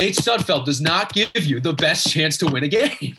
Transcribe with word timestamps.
Nate 0.00 0.14
Sudfeld 0.14 0.64
does 0.64 0.80
not 0.80 1.12
give 1.12 1.44
you 1.44 1.58
the 1.58 1.72
best 1.72 2.08
chance 2.08 2.36
to 2.36 2.46
win 2.46 2.62
a 2.62 2.68
game. 2.68 3.16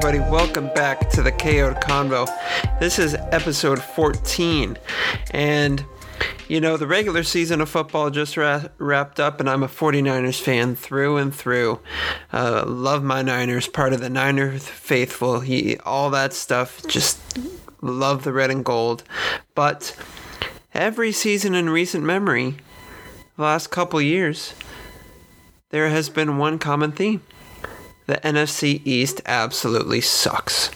Everybody? 0.00 0.30
Welcome 0.30 0.68
back 0.74 1.10
to 1.10 1.24
the 1.24 1.32
KO'd 1.32 1.82
Convo. 1.82 2.28
This 2.78 3.00
is 3.00 3.16
episode 3.32 3.82
14, 3.82 4.78
and 5.32 5.84
you 6.46 6.60
know, 6.60 6.76
the 6.76 6.86
regular 6.86 7.24
season 7.24 7.60
of 7.60 7.68
football 7.68 8.08
just 8.08 8.36
ra- 8.36 8.66
wrapped 8.78 9.18
up, 9.18 9.40
and 9.40 9.50
I'm 9.50 9.64
a 9.64 9.68
49ers 9.68 10.40
fan 10.40 10.76
through 10.76 11.16
and 11.16 11.34
through. 11.34 11.80
Uh, 12.32 12.62
love 12.64 13.02
my 13.02 13.22
Niners, 13.22 13.66
part 13.66 13.92
of 13.92 14.00
the 14.00 14.08
Niner 14.08 14.56
faithful, 14.60 15.40
he, 15.40 15.78
all 15.78 16.10
that 16.10 16.32
stuff. 16.32 16.86
Just 16.86 17.18
love 17.80 18.22
the 18.22 18.32
red 18.32 18.52
and 18.52 18.64
gold. 18.64 19.02
But 19.56 19.96
every 20.74 21.10
season 21.10 21.56
in 21.56 21.70
recent 21.70 22.04
memory, 22.04 22.54
the 23.36 23.42
last 23.42 23.72
couple 23.72 24.00
years, 24.00 24.54
there 25.70 25.88
has 25.88 26.08
been 26.08 26.38
one 26.38 26.60
common 26.60 26.92
theme. 26.92 27.20
The 28.08 28.16
NFC 28.24 28.80
East 28.86 29.20
absolutely 29.26 30.00
sucks. 30.00 30.70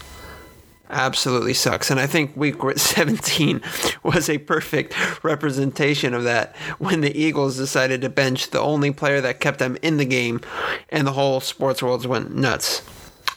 Absolutely 0.90 1.54
sucks. 1.54 1.90
And 1.90 1.98
I 1.98 2.06
think 2.06 2.36
week 2.36 2.56
17 2.76 3.62
was 4.02 4.28
a 4.28 4.36
perfect 4.36 5.24
representation 5.24 6.12
of 6.12 6.24
that 6.24 6.54
when 6.78 7.00
the 7.00 7.18
Eagles 7.18 7.56
decided 7.56 8.02
to 8.02 8.10
bench 8.10 8.50
the 8.50 8.60
only 8.60 8.90
player 8.90 9.22
that 9.22 9.40
kept 9.40 9.60
them 9.60 9.78
in 9.80 9.96
the 9.96 10.04
game 10.04 10.42
and 10.90 11.06
the 11.06 11.12
whole 11.12 11.40
sports 11.40 11.82
world 11.82 12.04
went 12.04 12.34
nuts. 12.34 12.82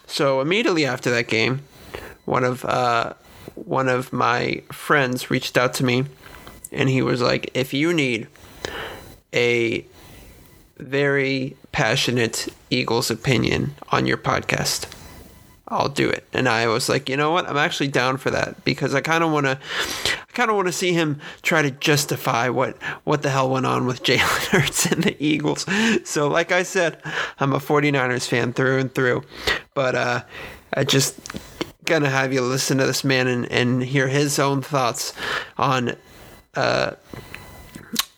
So 0.08 0.42
immediately 0.42 0.86
after 0.86 1.10
that 1.12 1.30
game, 1.30 1.62
one 2.26 2.44
of 2.44 2.66
uh, 2.66 3.14
one 3.54 3.88
of 3.88 4.12
my 4.12 4.62
friends 4.74 5.32
reached 5.32 5.58
out 5.58 5.74
to 5.76 5.86
me 5.86 6.04
and 6.70 6.90
he 6.90 7.02
was 7.02 7.22
like, 7.22 7.50
if 7.54 7.74
you 7.74 7.94
need 7.94 8.28
a 9.34 9.86
very 10.78 11.56
passionate 11.76 12.48
Eagles 12.70 13.12
opinion 13.12 13.76
on 13.92 14.06
your 14.06 14.16
podcast. 14.16 14.88
I'll 15.68 15.90
do 15.90 16.10
it. 16.10 16.26
And 16.32 16.48
I 16.48 16.68
was 16.68 16.88
like, 16.88 17.10
you 17.10 17.18
know 17.18 17.32
what? 17.32 17.50
I'm 17.50 17.58
actually 17.58 17.90
down 17.90 18.16
for 18.16 18.32
that 18.32 18.64
because 18.64 18.96
I 18.96 19.02
kind 19.02 19.26
of 19.26 19.32
want 19.34 19.46
to, 19.46 19.60
I 19.60 20.32
kind 20.32 20.50
of 20.50 20.56
want 20.56 20.70
to 20.70 20.72
see 20.72 20.94
him 20.94 21.20
try 21.42 21.62
to 21.62 21.72
justify 21.72 22.48
what 22.48 22.82
what 23.04 23.24
the 23.24 23.30
hell 23.30 23.50
went 23.50 23.66
on 23.66 23.86
with 23.86 24.04
Jalen 24.08 24.46
Hurts 24.46 24.86
and 24.86 25.04
the 25.04 25.22
Eagles. 25.22 25.66
So, 26.06 26.30
like 26.30 26.54
I 26.54 26.64
said, 26.64 27.02
I'm 27.42 27.52
a 27.52 27.60
49ers 27.60 28.26
fan 28.26 28.54
through 28.54 28.80
and 28.80 28.96
through, 28.96 29.24
but 29.74 29.96
uh, 29.96 30.24
I 30.74 30.86
just 30.86 31.20
gonna 31.84 32.10
have 32.10 32.32
you 32.32 32.40
listen 32.40 32.78
to 32.78 32.86
this 32.86 33.04
man 33.04 33.28
and, 33.28 33.52
and 33.52 33.84
hear 33.84 34.08
his 34.08 34.40
own 34.40 34.62
thoughts 34.62 35.14
on 35.58 35.98
uh, 36.56 36.92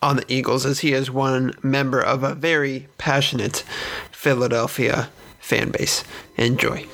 on 0.08 0.16
the 0.16 0.34
Eagles 0.34 0.66
as 0.66 0.80
he 0.80 0.94
is 0.94 1.12
one 1.12 1.54
member 1.62 2.00
of 2.00 2.24
a 2.24 2.34
very 2.34 2.88
passionate 2.98 3.66
Philadelphia 4.10 5.10
fan 5.42 5.70
base. 5.70 6.02
Enjoy. 6.38 6.86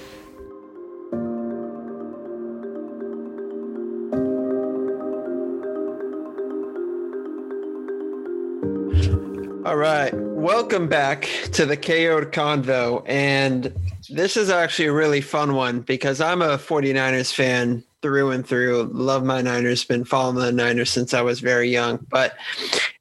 All 9.64 9.76
right, 9.76 10.12
welcome 10.16 10.90
back 10.90 11.30
to 11.52 11.68
the 11.68 11.78
KO'd 11.78 12.32
Convo. 12.32 13.04
And 13.06 13.72
this 14.10 14.36
is 14.38 14.50
actually 14.50 14.88
a 14.88 14.94
really 14.94 15.22
fun 15.22 15.54
one 15.54 15.82
because 15.82 16.20
I'm 16.20 16.42
a 16.42 16.58
49ers 16.58 17.32
fan 17.32 17.84
through 18.02 18.32
and 18.32 18.46
through. 18.46 18.90
Love 18.92 19.24
my 19.24 19.44
Niners, 19.44 19.86
been 19.86 20.04
following 20.04 20.38
the 20.38 20.52
Niners 20.52 20.90
since 20.90 21.14
I 21.14 21.22
was 21.22 21.42
very 21.42 21.70
young. 21.70 22.06
But 22.10 22.34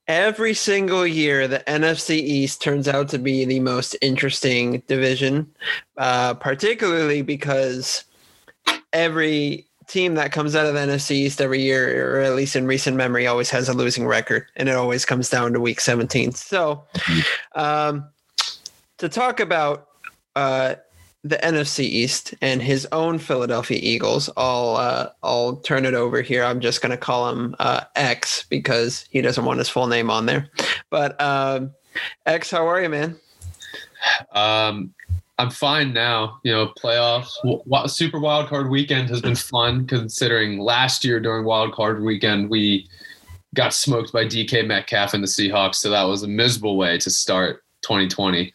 every 0.09 0.55
single 0.55 1.07
year, 1.07 1.47
the 1.49 1.61
NFC 1.67 2.17
East 2.17 2.63
turns 2.63 2.89
out 2.89 3.09
to 3.11 3.19
be 3.19 3.45
the 3.45 3.61
most 3.61 3.97
interesting 4.03 4.83
division, 4.87 5.51
uh, 5.97 6.35
particularly 6.35 7.23
because 7.23 8.05
every 8.93 9.67
team 9.87 10.15
that 10.15 10.33
comes 10.33 10.57
out 10.57 10.67
of 10.67 10.75
the 10.75 10.81
NFC 10.81 11.13
East 11.13 11.41
every 11.41 11.61
year, 11.61 12.17
or 12.17 12.21
at 12.21 12.35
least 12.35 12.57
in 12.57 12.67
recent 12.67 12.97
memory, 12.97 13.27
always 13.27 13.51
has 13.51 13.69
a 13.69 13.75
losing 13.75 14.07
record, 14.07 14.47
and 14.57 14.69
it 14.69 14.75
always 14.75 15.05
comes 15.05 15.29
down 15.29 15.53
to 15.53 15.61
Week 15.61 15.81
17. 15.81 16.33
So, 16.33 16.85
um, 17.55 18.09
to 18.99 19.09
talk 19.09 19.41
about 19.41 19.89
uh, 20.37 20.77
the 21.25 21.37
NFC 21.37 21.85
East 21.85 22.35
and 22.43 22.61
his 22.61 22.87
own 22.91 23.19
Philadelphia 23.19 23.79
Eagles, 23.81 24.29
I'll 24.37 24.77
uh, 24.77 25.11
I'll 25.23 25.57
turn 25.57 25.85
it 25.85 25.95
over 25.95 26.21
here. 26.21 26.45
I'm 26.45 26.61
just 26.61 26.83
going 26.83 26.91
to 26.91 26.97
call 26.97 27.31
him 27.31 27.55
uh, 27.59 27.83
X 27.95 28.45
because 28.49 29.07
he 29.11 29.21
doesn't 29.21 29.45
want 29.45 29.59
his 29.59 29.69
full 29.69 29.87
name 29.87 30.11
on 30.11 30.27
there. 30.27 30.49
But 30.91 31.21
um, 31.21 31.73
X, 32.27 32.51
how 32.51 32.67
are 32.67 32.83
you, 32.83 32.89
man? 32.89 33.17
Um, 34.33 34.93
I'm 35.39 35.51
fine 35.51 35.93
now. 35.93 36.41
You 36.43 36.53
know, 36.53 36.73
playoffs, 36.83 37.31
w- 37.45 37.89
Super 37.89 38.19
Wild 38.19 38.49
Card 38.49 38.69
Weekend 38.69 39.09
has 39.11 39.21
been 39.21 39.37
fun 39.37 39.87
considering 39.87 40.59
last 40.59 41.05
year 41.05 41.21
during 41.21 41.45
Wild 41.45 41.73
Card 41.73 42.03
Weekend 42.03 42.51
we 42.51 42.89
got 43.55 43.75
smoked 43.75 44.13
by 44.13 44.25
DK 44.25 44.67
Metcalf 44.67 45.15
and 45.15 45.23
the 45.23 45.29
Seahawks, 45.29 45.77
so 45.77 45.91
that 45.91 46.05
was 46.05 46.23
a 46.23 46.29
miserable 46.29 46.77
way 46.77 46.99
to 46.99 47.11
start 47.11 47.65
2020. 47.83 48.53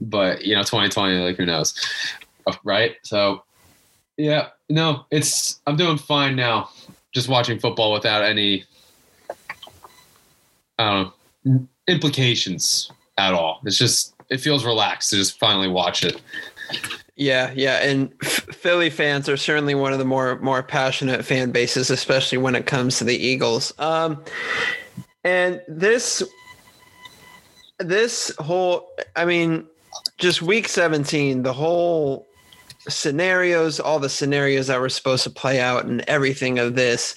But 0.00 0.44
you 0.44 0.54
know, 0.54 0.62
2020, 0.62 1.18
like 1.18 1.36
who 1.36 1.46
knows, 1.46 1.74
right? 2.64 2.96
So, 3.02 3.42
yeah, 4.16 4.48
no, 4.68 5.04
it's 5.10 5.60
I'm 5.66 5.76
doing 5.76 5.98
fine 5.98 6.36
now. 6.36 6.70
Just 7.12 7.28
watching 7.28 7.58
football 7.58 7.92
without 7.92 8.22
any, 8.22 8.64
I 10.78 10.84
don't 10.84 11.12
know, 11.44 11.68
implications 11.88 12.90
at 13.16 13.32
all. 13.32 13.60
It's 13.64 13.78
just 13.78 14.14
it 14.30 14.38
feels 14.38 14.64
relaxed 14.64 15.10
to 15.10 15.16
just 15.16 15.38
finally 15.38 15.68
watch 15.68 16.04
it. 16.04 16.20
Yeah, 17.16 17.52
yeah, 17.56 17.78
and 17.82 18.14
Philly 18.22 18.90
fans 18.90 19.28
are 19.28 19.36
certainly 19.36 19.74
one 19.74 19.92
of 19.92 19.98
the 19.98 20.04
more 20.04 20.38
more 20.38 20.62
passionate 20.62 21.24
fan 21.24 21.50
bases, 21.50 21.90
especially 21.90 22.38
when 22.38 22.54
it 22.54 22.66
comes 22.66 22.98
to 22.98 23.04
the 23.04 23.16
Eagles. 23.16 23.74
Um, 23.80 24.22
and 25.24 25.60
this 25.66 26.22
this 27.78 28.32
whole, 28.38 28.88
I 29.16 29.24
mean, 29.24 29.66
just 30.18 30.42
week 30.42 30.68
seventeen, 30.68 31.42
the 31.42 31.52
whole 31.52 32.26
scenarios, 32.88 33.80
all 33.80 33.98
the 33.98 34.08
scenarios 34.08 34.68
that 34.68 34.80
were 34.80 34.88
supposed 34.88 35.24
to 35.24 35.30
play 35.30 35.60
out, 35.60 35.84
and 35.84 36.00
everything 36.02 36.58
of 36.58 36.74
this, 36.74 37.14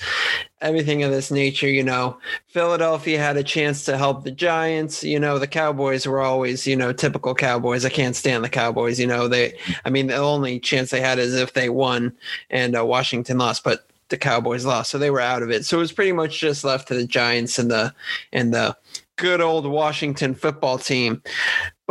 everything 0.59 1.03
of 1.03 1.11
this 1.11 1.31
nature. 1.31 1.69
You 1.69 1.83
know, 1.83 2.17
Philadelphia 2.47 3.19
had 3.19 3.37
a 3.37 3.43
chance 3.43 3.85
to 3.85 3.97
help 3.97 4.23
the 4.23 4.31
Giants. 4.31 5.03
You 5.03 5.19
know, 5.19 5.39
the 5.39 5.47
Cowboys 5.47 6.05
were 6.05 6.21
always, 6.21 6.67
you 6.67 6.75
know, 6.75 6.91
typical 6.91 7.33
Cowboys. 7.35 7.85
I 7.85 7.89
can't 7.89 8.15
stand 8.15 8.43
the 8.43 8.49
Cowboys. 8.49 8.99
You 8.99 9.07
know, 9.07 9.27
they, 9.27 9.57
I 9.85 9.89
mean, 9.89 10.07
the 10.07 10.17
only 10.17 10.59
chance 10.59 10.89
they 10.89 11.01
had 11.01 11.19
is 11.19 11.35
if 11.35 11.53
they 11.53 11.69
won 11.69 12.13
and 12.49 12.75
uh, 12.75 12.85
Washington 12.85 13.37
lost, 13.37 13.63
but 13.63 13.87
the 14.09 14.17
Cowboys 14.17 14.65
lost, 14.65 14.91
so 14.91 14.97
they 14.97 15.09
were 15.09 15.21
out 15.21 15.41
of 15.41 15.51
it. 15.51 15.65
So 15.65 15.77
it 15.77 15.81
was 15.81 15.93
pretty 15.93 16.11
much 16.11 16.37
just 16.37 16.65
left 16.65 16.89
to 16.89 16.95
the 16.95 17.07
Giants 17.07 17.57
and 17.57 17.71
the 17.71 17.93
and 18.33 18.53
the 18.53 18.75
good 19.15 19.39
old 19.39 19.65
Washington 19.65 20.35
football 20.35 20.77
team. 20.77 21.21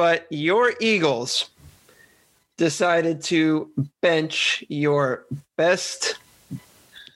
But 0.00 0.26
your 0.30 0.72
Eagles 0.80 1.50
decided 2.56 3.20
to 3.24 3.70
bench 4.00 4.64
your 4.70 5.26
best 5.58 6.16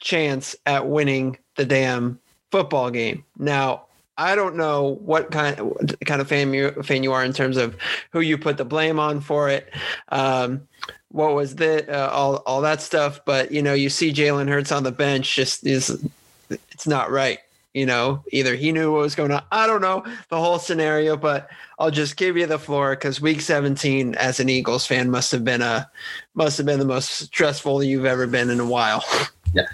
chance 0.01 0.55
at 0.67 0.87
winning 0.87 1.39
the 1.57 1.65
damn 1.65 2.21
football 2.51 2.91
game. 2.91 3.25
Now, 3.39 3.87
I 4.19 4.35
don't 4.35 4.57
know 4.57 4.99
what 5.03 5.31
kind 5.31 5.59
of, 5.59 5.95
kind 6.05 6.21
of 6.21 6.29
fan 6.29 6.53
you 6.53 6.73
fan 6.83 7.03
you 7.03 7.15
are 7.15 7.25
in 7.25 7.33
terms 7.33 7.57
of 7.57 7.75
who 8.13 8.21
you 8.21 8.37
put 8.37 8.59
the 8.59 8.67
blame 8.67 9.01
on 9.01 9.23
for 9.23 9.49
it. 9.49 9.73
Um, 10.11 10.69
what 11.09 11.35
was 11.35 11.55
that? 11.55 11.89
Uh, 11.89 12.11
all 12.13 12.43
all 12.45 12.61
that 12.61 12.83
stuff. 12.83 13.25
But 13.25 13.51
you 13.51 13.63
know, 13.63 13.73
you 13.73 13.89
see 13.89 14.13
Jalen 14.13 14.51
Hurts 14.51 14.73
on 14.73 14.83
the 14.83 14.93
bench, 14.93 15.35
just 15.35 15.67
is 15.67 16.05
it's 16.51 16.87
not 16.87 17.11
right. 17.11 17.39
You 17.75 17.87
know, 17.87 18.23
either 18.31 18.55
he 18.55 18.71
knew 18.71 18.93
what 18.93 19.03
was 19.03 19.17
going 19.17 19.33
on. 19.33 19.43
I 19.51 19.67
don't 19.67 19.81
know 19.81 20.05
the 20.29 20.39
whole 20.39 20.61
scenario, 20.61 21.17
but 21.17 21.51
I'll 21.79 21.91
just 21.91 22.17
give 22.17 22.37
you 22.37 22.47
the 22.47 22.59
floor 22.59 22.95
because 22.95 23.21
Week 23.21 23.41
17, 23.41 24.15
as 24.15 24.39
an 24.39 24.49
Eagles 24.49 24.87
fan, 24.87 25.11
must 25.11 25.33
have 25.33 25.45
been 25.45 25.61
a 25.61 25.91
must 26.35 26.57
have 26.57 26.67
been 26.67 26.79
the 26.79 26.85
most 26.85 27.11
stressful 27.11 27.83
you've 27.83 28.05
ever 28.05 28.27
been 28.27 28.51
in 28.51 28.61
a 28.61 28.67
while. 28.67 29.05
Yeah, 29.53 29.67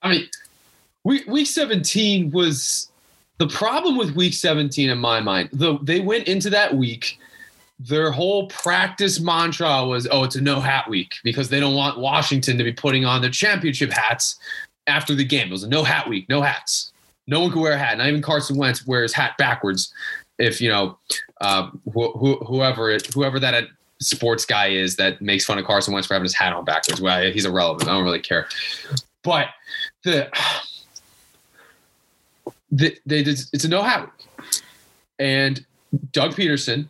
I 0.00 0.10
mean, 0.10 0.28
week 1.04 1.26
week 1.26 1.46
17 1.46 2.30
was 2.30 2.90
the 3.36 3.46
problem 3.46 3.98
with 3.98 4.12
week 4.12 4.32
17 4.32 4.88
in 4.88 4.96
my 4.96 5.20
mind. 5.20 5.50
Though 5.52 5.76
they 5.82 6.00
went 6.00 6.28
into 6.28 6.48
that 6.48 6.74
week 6.74 7.18
their 7.78 8.10
whole 8.10 8.48
practice 8.48 9.20
mantra 9.20 9.86
was, 9.86 10.08
oh, 10.10 10.24
it's 10.24 10.34
a 10.34 10.40
no 10.40 10.60
hat 10.60 10.88
week 10.88 11.14
because 11.22 11.48
they 11.48 11.60
don't 11.60 11.74
want 11.74 11.98
Washington 11.98 12.58
to 12.58 12.64
be 12.64 12.72
putting 12.72 13.04
on 13.04 13.20
their 13.20 13.30
championship 13.30 13.92
hats 13.92 14.38
after 14.86 15.14
the 15.14 15.24
game. 15.24 15.48
It 15.48 15.52
was 15.52 15.62
a 15.62 15.68
no 15.68 15.84
hat 15.84 16.08
week, 16.08 16.28
no 16.28 16.42
hats. 16.42 16.92
No 17.28 17.40
one 17.40 17.52
could 17.52 17.60
wear 17.60 17.72
a 17.72 17.78
hat. 17.78 17.98
Not 17.98 18.08
even 18.08 18.22
Carson 18.22 18.56
Wentz 18.56 18.86
wears 18.86 19.12
hat 19.12 19.36
backwards. 19.38 19.92
If 20.38 20.60
you 20.60 20.70
know, 20.70 20.98
uh, 21.40 21.70
wh- 21.94 22.16
wh- 22.18 22.46
whoever 22.46 22.90
it, 22.90 23.06
whoever 23.12 23.38
that 23.38 23.68
sports 24.00 24.44
guy 24.44 24.68
is 24.68 24.96
that 24.96 25.20
makes 25.20 25.44
fun 25.44 25.58
of 25.58 25.66
Carson 25.66 25.92
Wentz 25.92 26.06
for 26.06 26.14
having 26.14 26.24
his 26.24 26.34
hat 26.34 26.52
on 26.52 26.64
backwards. 26.64 27.00
Well, 27.00 27.30
he's 27.30 27.44
irrelevant. 27.44 27.88
I 27.88 27.92
don't 27.92 28.04
really 28.04 28.20
care. 28.20 28.48
But 29.22 29.48
the, 30.04 30.30
the 32.72 32.96
they 33.04 33.20
it's 33.20 33.64
a 33.64 33.68
no 33.68 33.82
hat 33.82 34.10
and 35.18 35.64
Doug 36.12 36.34
Pederson. 36.34 36.86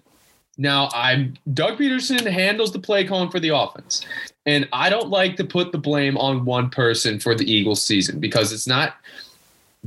Now 0.57 0.89
I'm 0.93 1.35
Doug 1.55 1.79
Pederson 1.79 2.25
handles 2.27 2.73
the 2.73 2.79
play 2.79 3.05
calling 3.05 3.31
for 3.31 3.41
the 3.41 3.51
offense. 3.51 4.07
And 4.47 4.69
I 4.73 4.89
don't 4.89 5.09
like 5.09 5.37
to 5.37 5.45
put 5.45 5.73
the 5.73 5.79
blame 5.79 6.17
on 6.17 6.45
one 6.45 6.71
person 6.71 7.19
for 7.19 7.35
the 7.35 7.51
Eagles 7.51 7.83
season 7.83 8.19
because 8.21 8.53
it's 8.53 8.67
not 8.67 8.95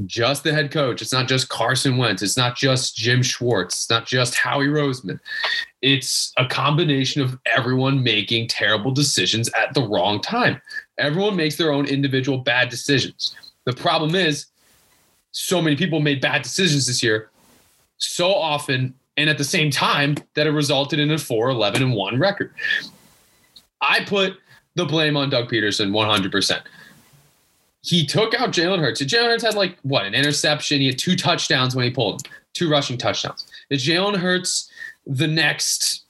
just 0.07 0.43
the 0.43 0.53
head 0.53 0.71
coach. 0.71 1.01
It's 1.01 1.13
not 1.13 1.27
just 1.27 1.49
Carson 1.49 1.97
Wentz. 1.97 2.21
It's 2.21 2.37
not 2.37 2.55
just 2.55 2.95
Jim 2.95 3.21
Schwartz. 3.21 3.75
It's 3.75 3.89
not 3.89 4.05
just 4.05 4.35
Howie 4.35 4.67
Roseman. 4.67 5.19
It's 5.81 6.33
a 6.37 6.45
combination 6.45 7.21
of 7.21 7.37
everyone 7.45 8.03
making 8.03 8.47
terrible 8.47 8.91
decisions 8.91 9.49
at 9.49 9.73
the 9.73 9.81
wrong 9.81 10.21
time. 10.21 10.61
Everyone 10.97 11.35
makes 11.35 11.55
their 11.55 11.71
own 11.71 11.85
individual 11.85 12.37
bad 12.37 12.69
decisions. 12.69 13.35
The 13.65 13.73
problem 13.73 14.15
is, 14.15 14.47
so 15.31 15.61
many 15.61 15.75
people 15.75 15.99
made 15.99 16.19
bad 16.21 16.41
decisions 16.41 16.87
this 16.87 17.01
year 17.01 17.29
so 17.97 18.33
often 18.33 18.93
and 19.17 19.29
at 19.29 19.37
the 19.37 19.43
same 19.43 19.69
time 19.69 20.15
that 20.35 20.47
it 20.47 20.51
resulted 20.51 20.99
in 20.99 21.11
a 21.11 21.17
4 21.17 21.49
11 21.49 21.83
and 21.83 21.93
1 21.93 22.19
record. 22.19 22.53
I 23.81 24.03
put 24.05 24.37
the 24.75 24.85
blame 24.85 25.17
on 25.17 25.29
Doug 25.29 25.49
Pederson 25.49 25.91
100% 25.91 26.61
he 27.81 28.05
took 28.05 28.33
out 28.33 28.51
Jalen 28.51 28.79
Hurts. 28.79 29.01
Jalen 29.01 29.25
Hurts 29.25 29.43
had 29.43 29.55
like 29.55 29.77
what 29.83 30.05
an 30.05 30.13
interception. 30.13 30.79
He 30.79 30.87
had 30.87 30.99
two 30.99 31.15
touchdowns 31.15 31.75
when 31.75 31.85
he 31.85 31.91
pulled 31.91 32.27
two 32.53 32.69
rushing 32.69 32.97
touchdowns. 32.97 33.45
Is 33.69 33.85
Jalen 33.85 34.17
Hurts 34.17 34.69
the 35.05 35.27
next 35.27 36.03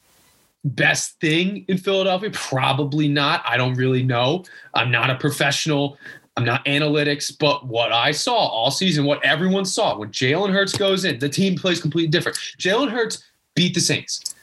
best 0.64 1.20
thing 1.20 1.66
in 1.68 1.78
Philadelphia? 1.78 2.30
Probably 2.32 3.08
not. 3.08 3.42
I 3.46 3.58
don't 3.58 3.76
really 3.76 4.04
know. 4.04 4.44
I'm 4.74 4.92
not 4.92 5.10
a 5.10 5.16
professional. 5.16 5.98
I'm 6.38 6.46
not 6.46 6.64
analytics, 6.66 7.32
but 7.38 7.68
what 7.68 7.92
I 7.92 8.12
saw 8.12 8.34
all 8.34 8.72
season, 8.72 9.06
what 9.06 9.24
everyone 9.24 9.66
saw, 9.66 9.98
when 9.98 10.10
Jalen 10.10 10.52
Hurts 10.52 10.78
goes 10.78 11.04
in, 11.04 11.20
the 11.20 11.30
team 11.30 11.56
plays 11.56 11.82
completely 11.82 12.10
different. 12.10 12.38
Jalen 12.58 12.90
Hurts 12.90 13.24
beat 13.54 13.74
the 13.74 13.82
Saints. 13.82 14.34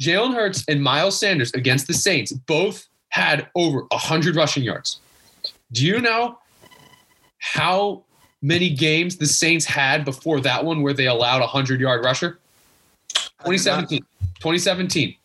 Jalen 0.00 0.34
Hurts 0.34 0.64
and 0.68 0.82
Miles 0.82 1.18
Sanders 1.18 1.52
against 1.54 1.86
the 1.86 1.94
Saints 1.94 2.32
both 2.32 2.88
had 3.10 3.48
over 3.54 3.80
100 3.90 4.36
rushing 4.36 4.62
yards. 4.62 5.00
Do 5.72 5.86
you 5.86 6.00
know 6.00 6.38
how 7.38 8.04
many 8.42 8.70
games 8.70 9.16
the 9.16 9.26
Saints 9.26 9.64
had 9.64 10.04
before 10.04 10.40
that 10.40 10.64
one 10.64 10.82
where 10.82 10.92
they 10.92 11.06
allowed 11.06 11.38
a 11.38 11.40
100 11.40 11.80
yard 11.80 12.04
rusher? 12.04 12.38
2017. 13.44 14.00
2017. 14.34 15.16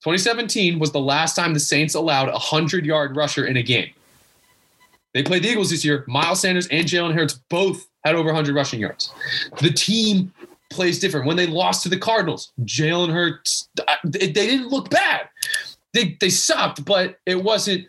2017 0.00 0.78
was 0.78 0.90
the 0.90 1.00
last 1.00 1.36
time 1.36 1.54
the 1.54 1.60
Saints 1.60 1.94
allowed 1.94 2.28
a 2.28 2.32
100 2.32 2.84
yard 2.84 3.16
rusher 3.16 3.46
in 3.46 3.56
a 3.56 3.62
game. 3.62 3.90
They 5.14 5.22
played 5.22 5.42
the 5.42 5.48
Eagles 5.48 5.70
this 5.70 5.84
year. 5.84 6.04
Miles 6.08 6.40
Sanders 6.40 6.66
and 6.68 6.86
Jalen 6.86 7.14
Hurts 7.14 7.34
both 7.50 7.86
had 8.04 8.14
over 8.14 8.26
100 8.26 8.54
rushing 8.54 8.80
yards. 8.80 9.12
The 9.60 9.70
team 9.70 10.32
plays 10.70 10.98
different. 10.98 11.26
When 11.26 11.36
they 11.36 11.46
lost 11.46 11.82
to 11.82 11.88
the 11.88 11.98
Cardinals, 11.98 12.52
Jalen 12.62 13.12
Hurts, 13.12 13.68
uh, 13.86 13.96
they 14.04 14.32
didn't 14.32 14.68
look 14.68 14.88
bad. 14.88 15.28
They, 15.92 16.16
they 16.20 16.30
sucked, 16.30 16.84
but 16.86 17.18
it 17.26 17.42
wasn't 17.42 17.86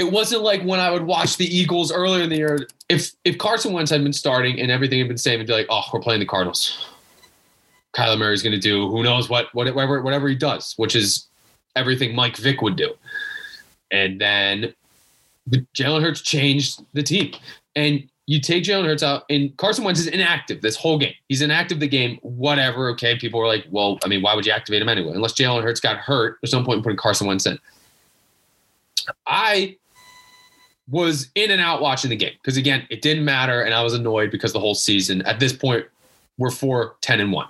it 0.00 0.10
wasn't 0.10 0.40
like 0.40 0.62
when 0.62 0.80
I 0.80 0.90
would 0.90 1.02
watch 1.02 1.36
the 1.36 1.44
Eagles 1.44 1.92
earlier 1.92 2.22
in 2.22 2.30
the 2.30 2.36
year. 2.36 2.66
If 2.88 3.12
if 3.24 3.36
Carson 3.36 3.74
Wentz 3.74 3.90
had 3.90 4.02
been 4.02 4.14
starting 4.14 4.58
and 4.58 4.70
everything 4.70 4.98
had 4.98 5.08
been 5.08 5.18
safe, 5.18 5.34
it'd 5.34 5.46
be 5.46 5.52
like, 5.52 5.66
oh, 5.68 5.82
we're 5.92 6.00
playing 6.00 6.20
the 6.20 6.26
Cardinals. 6.26 6.88
Kyler 7.94 8.18
Murray's 8.18 8.42
going 8.42 8.54
to 8.54 8.58
do 8.58 8.88
who 8.88 9.02
knows 9.02 9.28
what 9.28 9.54
whatever 9.54 10.00
whatever 10.00 10.26
he 10.26 10.34
does, 10.34 10.72
which 10.78 10.96
is 10.96 11.26
everything 11.76 12.14
Mike 12.14 12.38
Vick 12.38 12.62
would 12.62 12.76
do. 12.76 12.94
And 13.90 14.18
then 14.18 14.72
Jalen 15.50 16.00
Hurts 16.00 16.22
changed 16.22 16.82
the 16.94 17.02
team. 17.02 17.34
And 17.76 18.08
you 18.26 18.40
take 18.40 18.64
Jalen 18.64 18.86
Hurts 18.86 19.02
out, 19.02 19.24
and 19.28 19.54
Carson 19.58 19.84
Wentz 19.84 20.00
is 20.00 20.06
inactive 20.06 20.62
this 20.62 20.76
whole 20.76 20.98
game. 20.98 21.14
He's 21.28 21.42
inactive 21.42 21.78
the 21.78 21.88
game, 21.88 22.18
whatever. 22.22 22.88
Okay, 22.90 23.18
people 23.18 23.38
were 23.38 23.46
like, 23.46 23.66
well, 23.70 23.98
I 24.02 24.08
mean, 24.08 24.22
why 24.22 24.34
would 24.34 24.46
you 24.46 24.52
activate 24.52 24.80
him 24.80 24.88
anyway? 24.88 25.12
Unless 25.12 25.34
Jalen 25.34 25.62
Hurts 25.62 25.80
got 25.80 25.98
hurt, 25.98 26.38
there's 26.40 26.54
no 26.54 26.64
point 26.64 26.78
in 26.78 26.82
putting 26.84 26.96
Carson 26.96 27.26
Wentz 27.26 27.44
in. 27.44 27.58
I 29.26 29.76
was 30.90 31.30
in 31.34 31.50
and 31.50 31.60
out 31.60 31.80
watching 31.80 32.10
the 32.10 32.16
game 32.16 32.34
because 32.42 32.56
again, 32.56 32.86
it 32.90 33.00
didn't 33.00 33.24
matter, 33.24 33.62
and 33.62 33.72
I 33.72 33.82
was 33.82 33.94
annoyed 33.94 34.30
because 34.30 34.52
the 34.52 34.60
whole 34.60 34.74
season 34.74 35.22
at 35.22 35.40
this 35.40 35.52
point 35.52 35.86
we're 36.40 36.50
four, 36.50 36.96
10 37.02 37.20
and 37.20 37.32
one. 37.32 37.46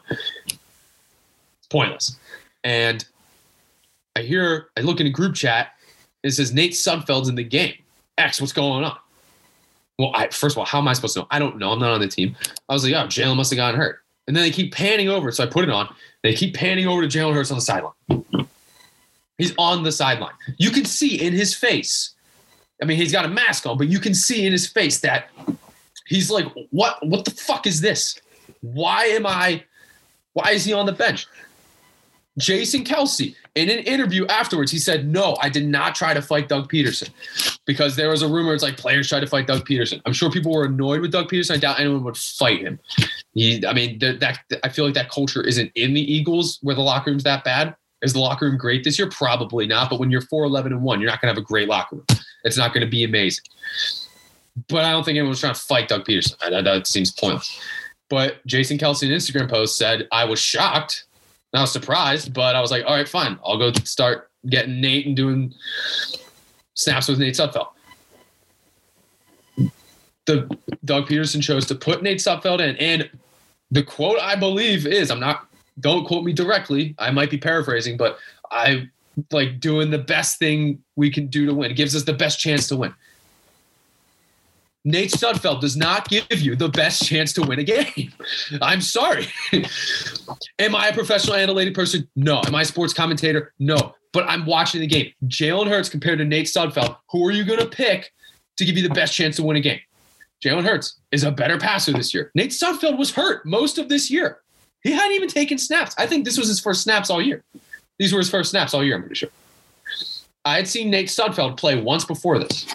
pointless. 1.70 2.16
And 2.64 3.06
I 4.16 4.22
hear, 4.22 4.66
I 4.76 4.80
look 4.80 5.00
in 5.00 5.06
a 5.06 5.10
group 5.10 5.34
chat, 5.36 5.68
and 6.22 6.30
it 6.30 6.34
says 6.34 6.52
Nate 6.52 6.72
Sudfeld's 6.72 7.28
in 7.28 7.36
the 7.36 7.44
game. 7.44 7.74
X, 8.18 8.40
what's 8.40 8.52
going 8.52 8.84
on? 8.84 8.98
Well, 9.98 10.10
I, 10.14 10.28
first 10.28 10.54
of 10.54 10.58
all, 10.58 10.64
how 10.64 10.78
am 10.78 10.88
I 10.88 10.92
supposed 10.92 11.14
to 11.14 11.20
know? 11.20 11.26
I 11.30 11.38
don't 11.38 11.56
know. 11.56 11.70
I'm 11.70 11.78
not 11.78 11.92
on 11.92 12.00
the 12.00 12.08
team. 12.08 12.34
I 12.68 12.72
was 12.72 12.84
like, 12.84 12.94
oh, 12.94 13.06
Jalen 13.06 13.36
must 13.36 13.50
have 13.52 13.58
gotten 13.58 13.78
hurt. 13.78 14.00
And 14.26 14.36
then 14.36 14.42
they 14.42 14.50
keep 14.50 14.74
panning 14.74 15.08
over. 15.08 15.30
So 15.30 15.44
I 15.44 15.46
put 15.46 15.62
it 15.62 15.70
on. 15.70 15.94
They 16.22 16.34
keep 16.34 16.54
panning 16.54 16.86
over 16.86 17.06
to 17.06 17.18
Jalen 17.18 17.34
Hurts 17.34 17.50
on 17.50 17.58
the 17.58 17.62
sideline. 17.62 17.92
He's 19.38 19.54
on 19.56 19.82
the 19.82 19.92
sideline. 19.92 20.34
You 20.58 20.70
can 20.70 20.84
see 20.84 21.20
in 21.20 21.32
his 21.32 21.54
face 21.54 22.14
I 22.82 22.84
mean, 22.84 22.96
he's 22.96 23.12
got 23.12 23.24
a 23.24 23.28
mask 23.28 23.66
on, 23.66 23.76
but 23.76 23.88
you 23.88 23.98
can 23.98 24.14
see 24.14 24.46
in 24.46 24.52
his 24.52 24.66
face 24.66 25.00
that 25.00 25.28
he's 26.06 26.30
like, 26.30 26.46
"What? 26.70 27.04
What 27.06 27.24
the 27.24 27.30
fuck 27.30 27.66
is 27.66 27.80
this? 27.80 28.20
Why 28.60 29.06
am 29.06 29.26
I? 29.26 29.64
Why 30.32 30.50
is 30.52 30.64
he 30.64 30.72
on 30.72 30.86
the 30.86 30.92
bench?" 30.92 31.26
Jason 32.38 32.84
Kelce, 32.84 33.34
in 33.54 33.68
an 33.68 33.80
interview 33.80 34.24
afterwards, 34.26 34.70
he 34.70 34.78
said, 34.78 35.06
"No, 35.06 35.36
I 35.42 35.48
did 35.48 35.66
not 35.66 35.94
try 35.94 36.14
to 36.14 36.22
fight 36.22 36.48
Doug 36.48 36.70
Pederson 36.70 37.10
because 37.66 37.96
there 37.96 38.08
was 38.08 38.22
a 38.22 38.28
rumor 38.28 38.54
it's 38.54 38.62
like 38.62 38.76
players 38.76 39.08
tried 39.08 39.20
to 39.20 39.26
fight 39.26 39.46
Doug 39.46 39.66
Pederson. 39.66 40.00
I'm 40.06 40.12
sure 40.12 40.30
people 40.30 40.52
were 40.52 40.64
annoyed 40.64 41.00
with 41.00 41.12
Doug 41.12 41.28
Pederson. 41.30 41.52
I 41.52 41.58
doubt 41.58 41.80
anyone 41.80 42.04
would 42.04 42.16
fight 42.16 42.60
him. 42.60 42.78
He, 43.34 43.64
I 43.66 43.72
mean, 43.72 43.98
that, 43.98 44.20
that 44.20 44.38
I 44.64 44.68
feel 44.68 44.86
like 44.86 44.94
that 44.94 45.10
culture 45.10 45.42
isn't 45.42 45.70
in 45.74 45.92
the 45.92 46.00
Eagles 46.00 46.58
where 46.62 46.74
the 46.74 46.82
locker 46.82 47.10
room's 47.10 47.24
that 47.24 47.44
bad. 47.44 47.74
Is 48.02 48.14
the 48.14 48.20
locker 48.20 48.46
room 48.46 48.56
great 48.56 48.82
this 48.82 48.98
year? 48.98 49.10
Probably 49.10 49.66
not. 49.66 49.90
But 49.90 50.00
when 50.00 50.10
you're 50.10 50.22
4 50.22 50.44
11 50.44 50.72
and 50.72 50.82
1, 50.82 51.00
you're 51.00 51.10
not 51.10 51.20
going 51.20 51.34
to 51.34 51.38
have 51.38 51.44
a 51.44 51.46
great 51.46 51.68
locker 51.68 51.96
room. 51.96 52.06
It's 52.44 52.56
not 52.56 52.72
going 52.72 52.84
to 52.84 52.90
be 52.90 53.04
amazing. 53.04 53.44
But 54.68 54.84
I 54.84 54.90
don't 54.90 55.04
think 55.04 55.16
anyone's 55.18 55.40
trying 55.40 55.54
to 55.54 55.60
fight 55.60 55.88
Doug 55.88 56.04
Pederson. 56.04 56.38
That, 56.50 56.64
that 56.64 56.86
seems 56.86 57.10
pointless. 57.10 57.60
But 58.08 58.44
Jason 58.46 58.76
Kelce 58.76 59.04
in 59.04 59.10
Instagram 59.10 59.48
post 59.48 59.76
said, 59.76 60.08
I 60.10 60.24
was 60.24 60.40
shocked. 60.40 61.04
I 61.54 61.60
was 61.60 61.72
surprised, 61.72 62.34
but 62.34 62.54
I 62.54 62.60
was 62.60 62.70
like, 62.70 62.84
all 62.84 62.94
right, 62.94 63.08
fine. 63.08 63.38
I'll 63.44 63.58
go 63.58 63.72
start 63.84 64.30
getting 64.48 64.80
Nate 64.80 65.06
and 65.06 65.16
doing 65.16 65.54
snaps 66.74 67.08
with 67.08 67.18
Nate 67.18 67.34
Sudfeld. 67.34 67.68
The 70.26 70.48
Doug 70.84 71.08
Pederson 71.08 71.42
chose 71.42 71.66
to 71.66 71.74
put 71.74 72.02
Nate 72.02 72.18
Sudfeld 72.18 72.60
in. 72.60 72.76
And 72.76 73.10
the 73.70 73.82
quote 73.82 74.18
I 74.20 74.36
believe 74.36 74.86
is, 74.86 75.10
I'm 75.10 75.20
not, 75.20 75.48
don't 75.80 76.04
quote 76.06 76.24
me 76.24 76.32
directly. 76.32 76.94
I 76.98 77.10
might 77.10 77.30
be 77.30 77.38
paraphrasing, 77.38 77.96
but 77.96 78.18
I 78.50 78.88
like 79.30 79.60
doing 79.60 79.90
the 79.90 79.98
best 79.98 80.38
thing 80.38 80.82
we 80.96 81.10
can 81.10 81.26
do 81.26 81.46
to 81.46 81.54
win. 81.54 81.70
It 81.70 81.74
gives 81.74 81.94
us 81.96 82.04
the 82.04 82.12
best 82.12 82.40
chance 82.40 82.68
to 82.68 82.76
win. 82.76 82.94
Nate 84.84 85.10
Sudfeld 85.10 85.60
does 85.60 85.76
not 85.76 86.08
give 86.08 86.26
you 86.30 86.56
the 86.56 86.68
best 86.68 87.04
chance 87.04 87.34
to 87.34 87.42
win 87.42 87.58
a 87.58 87.64
game. 87.64 88.12
I'm 88.62 88.80
sorry. 88.80 89.26
Am 90.58 90.74
I 90.74 90.88
a 90.88 90.94
professional 90.94 91.36
analytic 91.36 91.74
person? 91.74 92.08
No. 92.16 92.40
Am 92.46 92.54
I 92.54 92.62
a 92.62 92.64
sports 92.64 92.94
commentator? 92.94 93.52
No. 93.58 93.94
But 94.12 94.28
I'm 94.28 94.46
watching 94.46 94.80
the 94.80 94.86
game. 94.86 95.12
Jalen 95.26 95.68
Hurts 95.68 95.88
compared 95.88 96.18
to 96.18 96.24
Nate 96.24 96.46
Sudfeld. 96.46 96.96
Who 97.10 97.26
are 97.26 97.30
you 97.30 97.44
going 97.44 97.60
to 97.60 97.66
pick 97.66 98.12
to 98.56 98.64
give 98.64 98.76
you 98.76 98.82
the 98.82 98.94
best 98.94 99.14
chance 99.14 99.36
to 99.36 99.42
win 99.42 99.56
a 99.56 99.60
game? 99.60 99.80
Jalen 100.42 100.64
Hurts 100.64 100.98
is 101.12 101.24
a 101.24 101.30
better 101.30 101.58
passer 101.58 101.92
this 101.92 102.14
year. 102.14 102.30
Nate 102.34 102.50
Sudfeld 102.50 102.96
was 102.96 103.12
hurt 103.12 103.44
most 103.44 103.76
of 103.76 103.90
this 103.90 104.10
year. 104.10 104.40
He 104.82 104.92
hadn't 104.92 105.12
even 105.12 105.28
taken 105.28 105.58
snaps. 105.58 105.94
I 105.98 106.06
think 106.06 106.24
this 106.24 106.38
was 106.38 106.48
his 106.48 106.58
first 106.58 106.82
snaps 106.82 107.10
all 107.10 107.20
year. 107.20 107.44
These 108.00 108.12
were 108.14 108.18
his 108.18 108.30
first 108.30 108.50
snaps 108.50 108.72
all 108.72 108.82
year, 108.82 108.96
I'm 108.96 109.02
pretty 109.02 109.14
sure. 109.14 109.28
I 110.46 110.56
had 110.56 110.66
seen 110.66 110.88
Nate 110.88 111.08
Sudfeld 111.08 111.58
play 111.58 111.78
once 111.78 112.06
before 112.06 112.38
this. 112.38 112.74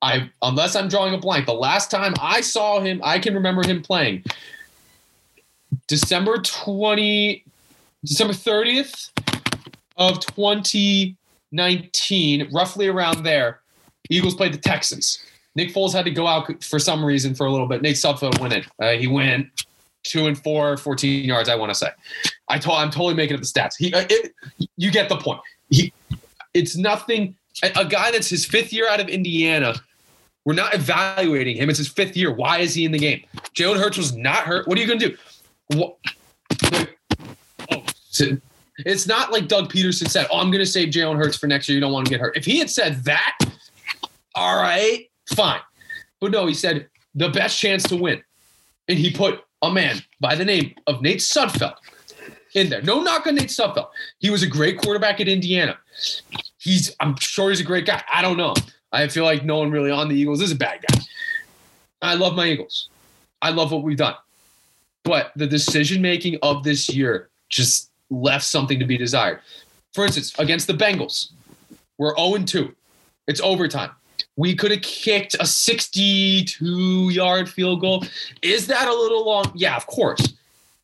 I 0.00 0.30
unless 0.40 0.74
I'm 0.74 0.88
drawing 0.88 1.12
a 1.12 1.18
blank, 1.18 1.44
the 1.44 1.52
last 1.52 1.90
time 1.90 2.14
I 2.22 2.40
saw 2.40 2.80
him, 2.80 3.02
I 3.04 3.18
can 3.18 3.34
remember 3.34 3.62
him 3.62 3.82
playing 3.82 4.24
December 5.88 6.38
20 6.38 7.44
December 8.02 8.32
30th 8.32 9.10
of 9.98 10.20
2019, 10.20 12.48
roughly 12.50 12.88
around 12.88 13.24
there. 13.24 13.60
Eagles 14.08 14.36
played 14.36 14.54
the 14.54 14.58
Texans. 14.58 15.22
Nick 15.54 15.74
Foles 15.74 15.92
had 15.92 16.06
to 16.06 16.10
go 16.10 16.26
out 16.26 16.64
for 16.64 16.78
some 16.78 17.04
reason 17.04 17.34
for 17.34 17.44
a 17.44 17.52
little 17.52 17.66
bit. 17.66 17.82
Nate 17.82 17.96
Sudfeld 17.96 18.40
went 18.40 18.54
in. 18.54 18.64
Uh, 18.80 18.92
he 18.92 19.06
went 19.06 19.66
two 20.02 20.28
and 20.28 20.42
four, 20.42 20.78
14 20.78 21.24
yards. 21.24 21.50
I 21.50 21.56
want 21.56 21.70
to 21.70 21.74
say. 21.74 21.90
I 22.50 22.58
told 22.58 22.78
I'm 22.78 22.90
totally 22.90 23.14
making 23.14 23.36
up 23.36 23.40
the 23.40 23.46
stats. 23.46 23.74
He, 23.78 23.94
uh, 23.94 24.04
it, 24.10 24.34
you 24.76 24.90
get 24.90 25.08
the 25.08 25.16
point. 25.16 25.40
He, 25.70 25.92
it's 26.52 26.76
nothing. 26.76 27.36
A, 27.62 27.84
guy 27.84 28.10
that's 28.10 28.28
his 28.28 28.44
fifth 28.44 28.72
year 28.72 28.88
out 28.88 29.00
of 29.00 29.08
Indiana. 29.08 29.74
We're 30.44 30.54
not 30.54 30.74
evaluating 30.74 31.56
him. 31.56 31.68
It's 31.68 31.78
his 31.78 31.88
fifth 31.88 32.16
year. 32.16 32.32
Why 32.32 32.58
is 32.58 32.74
he 32.74 32.84
in 32.84 32.92
the 32.92 32.98
game? 32.98 33.22
Jalen 33.54 33.78
Hurts 33.78 33.96
was 33.96 34.16
not 34.16 34.44
hurt. 34.44 34.66
What 34.66 34.78
are 34.78 34.80
you 34.80 34.86
going 34.86 34.98
to 34.98 35.08
do? 35.10 35.16
What? 35.76 35.96
Oh, 37.70 37.84
it's 38.78 39.06
not 39.06 39.30
like 39.30 39.46
Doug 39.46 39.70
Pederson 39.70 40.08
said, 40.08 40.26
"Oh, 40.32 40.40
I'm 40.40 40.50
going 40.50 40.64
to 40.64 40.66
save 40.66 40.88
Jalen 40.88 41.16
Hurts 41.16 41.36
for 41.36 41.46
next 41.46 41.68
year. 41.68 41.74
You 41.74 41.80
don't 41.80 41.92
want 41.92 42.06
to 42.06 42.10
get 42.10 42.20
hurt." 42.20 42.36
If 42.36 42.44
he 42.44 42.58
had 42.58 42.70
said 42.70 43.04
that, 43.04 43.38
all 44.34 44.56
right, 44.56 45.08
fine. 45.34 45.60
But 46.20 46.30
no, 46.30 46.46
he 46.46 46.54
said 46.54 46.88
the 47.14 47.28
best 47.28 47.58
chance 47.58 47.82
to 47.84 47.96
win, 47.96 48.22
and 48.88 48.98
he 48.98 49.10
put 49.10 49.44
a 49.62 49.70
man 49.70 50.02
by 50.18 50.34
the 50.34 50.44
name 50.44 50.74
of 50.86 51.02
Nate 51.02 51.18
Sudfeld 51.18 51.76
in 52.54 52.68
there. 52.68 52.82
No 52.82 53.02
knock 53.02 53.26
on 53.26 53.36
Nate 53.36 53.48
Sudfeld. 53.48 53.88
He 54.18 54.30
was 54.30 54.42
a 54.42 54.46
great 54.46 54.78
quarterback 54.78 55.20
at 55.20 55.28
Indiana. 55.28 55.78
He's, 56.58 56.94
I'm 57.00 57.16
sure 57.18 57.50
he's 57.50 57.60
a 57.60 57.64
great 57.64 57.86
guy. 57.86 58.02
I 58.12 58.22
don't 58.22 58.36
know. 58.36 58.54
I 58.92 59.08
feel 59.08 59.24
like 59.24 59.44
no 59.44 59.58
one 59.58 59.70
really 59.70 59.90
on 59.90 60.08
the 60.08 60.16
Eagles 60.16 60.40
is 60.40 60.52
a 60.52 60.56
bad 60.56 60.84
guy. 60.88 61.00
I 62.02 62.14
love 62.14 62.34
my 62.34 62.46
Eagles. 62.46 62.88
I 63.42 63.50
love 63.50 63.72
what 63.72 63.82
we've 63.82 63.96
done. 63.96 64.14
But 65.04 65.32
the 65.36 65.46
decision 65.46 66.02
making 66.02 66.38
of 66.42 66.62
this 66.62 66.88
year 66.88 67.30
just 67.48 67.90
left 68.10 68.44
something 68.44 68.78
to 68.78 68.84
be 68.84 68.96
desired. 68.96 69.40
For 69.94 70.04
instance, 70.04 70.38
against 70.38 70.66
the 70.66 70.74
Bengals, 70.74 71.30
we're 71.98 72.14
0 72.16 72.38
2. 72.44 72.74
It's 73.26 73.40
overtime. 73.40 73.90
We 74.36 74.54
could 74.54 74.70
have 74.70 74.82
kicked 74.82 75.36
a 75.38 75.46
62 75.46 77.10
yard 77.10 77.48
field 77.48 77.80
goal. 77.80 78.04
Is 78.42 78.66
that 78.68 78.88
a 78.88 78.94
little 78.94 79.24
long? 79.24 79.52
Yeah, 79.54 79.76
of 79.76 79.86
course. 79.86 80.34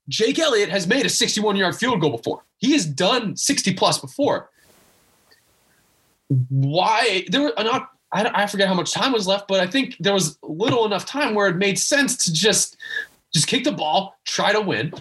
Jake 0.08 0.38
Elliott 0.38 0.70
has 0.70 0.86
made 0.86 1.04
a 1.04 1.08
61 1.08 1.56
yard 1.56 1.76
field 1.76 2.00
goal 2.00 2.16
before. 2.16 2.42
He 2.58 2.72
has 2.72 2.86
done 2.86 3.36
60 3.36 3.74
plus 3.74 3.98
before. 3.98 4.50
Why? 6.48 7.24
There 7.28 7.42
were 7.42 7.52
not, 7.58 7.90
I, 8.12 8.30
I 8.42 8.46
forget 8.46 8.68
how 8.68 8.74
much 8.74 8.92
time 8.92 9.12
was 9.12 9.26
left, 9.26 9.48
but 9.48 9.60
I 9.60 9.66
think 9.66 9.96
there 9.98 10.12
was 10.12 10.38
little 10.42 10.84
enough 10.86 11.06
time 11.06 11.34
where 11.34 11.48
it 11.48 11.56
made 11.56 11.78
sense 11.78 12.16
to 12.24 12.32
just 12.32 12.76
just 13.32 13.48
kick 13.48 13.64
the 13.64 13.72
ball, 13.72 14.16
try 14.24 14.52
to 14.52 14.60
win. 14.60 14.92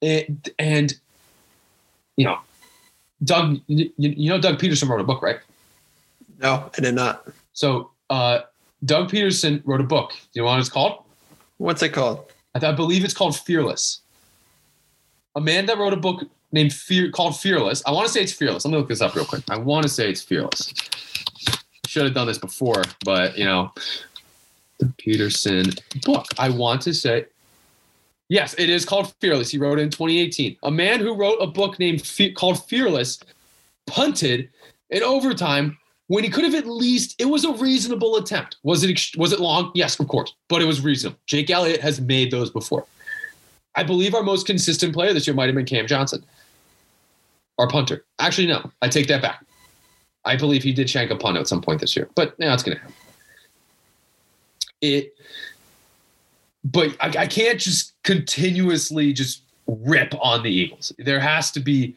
It, 0.00 0.50
and, 0.58 0.94
you 2.16 2.24
know, 2.24 2.38
Doug, 3.24 3.60
you, 3.66 3.90
you 3.96 4.28
know, 4.28 4.38
Doug 4.38 4.58
Pederson 4.58 4.88
wrote 4.88 5.00
a 5.00 5.04
book, 5.04 5.22
right? 5.22 5.38
No, 6.38 6.70
I 6.76 6.80
did 6.80 6.94
not. 6.94 7.26
So, 7.52 7.90
uh, 8.10 8.40
Doug 8.84 9.10
Pederson 9.10 9.62
wrote 9.64 9.80
a 9.80 9.84
book. 9.84 10.10
Do 10.10 10.16
you 10.34 10.42
know 10.42 10.46
what 10.46 10.60
it's 10.60 10.68
called? 10.68 11.02
What's 11.56 11.82
it 11.82 11.90
called? 11.90 12.30
I, 12.54 12.72
believe 12.72 13.04
it's 13.04 13.14
called 13.14 13.36
Fearless. 13.36 14.00
A 15.36 15.40
man 15.40 15.66
that 15.66 15.78
wrote 15.78 15.92
a 15.92 15.96
book 15.96 16.24
named 16.52 16.72
Fear 16.72 17.10
called 17.10 17.38
Fearless. 17.38 17.82
I 17.86 17.90
want 17.90 18.06
to 18.06 18.12
say 18.12 18.22
it's 18.22 18.32
Fearless. 18.32 18.64
Let 18.64 18.70
me 18.70 18.78
look 18.78 18.88
this 18.88 19.00
up 19.00 19.14
real 19.14 19.24
quick. 19.24 19.42
I 19.50 19.58
want 19.58 19.82
to 19.82 19.88
say 19.88 20.08
it's 20.08 20.22
Fearless. 20.22 20.72
Should 21.86 22.04
have 22.04 22.14
done 22.14 22.26
this 22.26 22.38
before, 22.38 22.82
but 23.04 23.36
you 23.36 23.44
know, 23.44 23.72
the 24.78 24.86
Pederson 24.86 25.78
book. 26.04 26.26
I 26.38 26.48
want 26.48 26.82
to 26.82 26.94
say, 26.94 27.26
yes, 28.28 28.54
it 28.58 28.70
is 28.70 28.84
called 28.84 29.12
Fearless. 29.20 29.50
He 29.50 29.58
wrote 29.58 29.78
it 29.78 29.82
in 29.82 29.90
2018. 29.90 30.56
A 30.62 30.70
man 30.70 31.00
who 31.00 31.14
wrote 31.14 31.38
a 31.40 31.46
book 31.46 31.78
named 31.78 32.02
Fe- 32.06 32.32
called 32.32 32.64
Fearless 32.66 33.18
punted 33.86 34.50
in 34.90 35.02
overtime 35.02 35.76
when 36.08 36.24
he 36.24 36.30
could 36.30 36.44
have 36.44 36.54
at 36.54 36.66
least 36.66 37.14
it 37.18 37.24
was 37.24 37.44
a 37.44 37.52
reasonable 37.54 38.16
attempt. 38.16 38.56
Was 38.62 38.84
it 38.84 39.16
was 39.16 39.32
it 39.32 39.40
long? 39.40 39.70
Yes, 39.74 39.98
of 39.98 40.08
course, 40.08 40.34
but 40.48 40.60
it 40.60 40.66
was 40.66 40.80
reasonable. 40.82 41.18
Jake 41.26 41.50
Elliott 41.50 41.80
has 41.80 42.00
made 42.00 42.30
those 42.30 42.50
before. 42.50 42.86
I 43.74 43.82
believe 43.82 44.14
our 44.14 44.22
most 44.22 44.46
consistent 44.46 44.92
player 44.94 45.12
this 45.12 45.26
year 45.26 45.34
might 45.34 45.46
have 45.46 45.54
been 45.54 45.64
Cam 45.64 45.86
Johnston, 45.86 46.24
our 47.58 47.68
punter. 47.68 48.04
Actually, 48.18 48.46
no, 48.46 48.70
I 48.82 48.88
take 48.88 49.08
that 49.08 49.22
back. 49.22 49.44
I 50.24 50.36
believe 50.36 50.62
he 50.62 50.72
did 50.72 50.88
shank 50.88 51.10
a 51.10 51.16
punt 51.16 51.36
at 51.36 51.48
some 51.48 51.60
point 51.60 51.80
this 51.80 51.96
year, 51.96 52.08
but 52.14 52.38
now 52.38 52.54
it's 52.54 52.62
going 52.62 52.76
to 52.76 52.82
happen. 52.82 52.96
It, 54.80 55.14
but 56.64 56.96
I, 57.00 57.08
I 57.22 57.26
can't 57.26 57.60
just 57.60 57.94
continuously 58.04 59.12
just 59.12 59.42
rip 59.66 60.14
on 60.20 60.42
the 60.42 60.50
Eagles. 60.50 60.92
There 60.98 61.20
has 61.20 61.50
to 61.52 61.60
be 61.60 61.96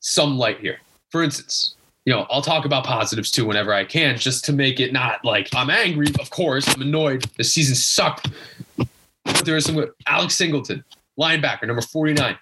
some 0.00 0.38
light 0.38 0.60
here. 0.60 0.78
For 1.10 1.22
instance, 1.22 1.74
you 2.04 2.12
know, 2.12 2.26
I'll 2.30 2.42
talk 2.42 2.64
about 2.64 2.84
positives 2.84 3.30
too 3.30 3.46
whenever 3.46 3.72
I 3.72 3.84
can, 3.84 4.18
just 4.18 4.44
to 4.46 4.52
make 4.52 4.80
it 4.80 4.92
not 4.92 5.24
like 5.24 5.48
I'm 5.54 5.70
angry. 5.70 6.08
Of 6.20 6.30
course, 6.30 6.66
I'm 6.74 6.82
annoyed. 6.82 7.24
The 7.36 7.44
season 7.44 7.74
sucked. 7.74 8.30
But 8.76 9.44
there 9.44 9.56
is 9.56 9.64
some 9.64 9.84
Alex 10.06 10.36
Singleton, 10.36 10.84
linebacker, 11.18 11.66
number 11.66 11.82
49, 11.82 12.36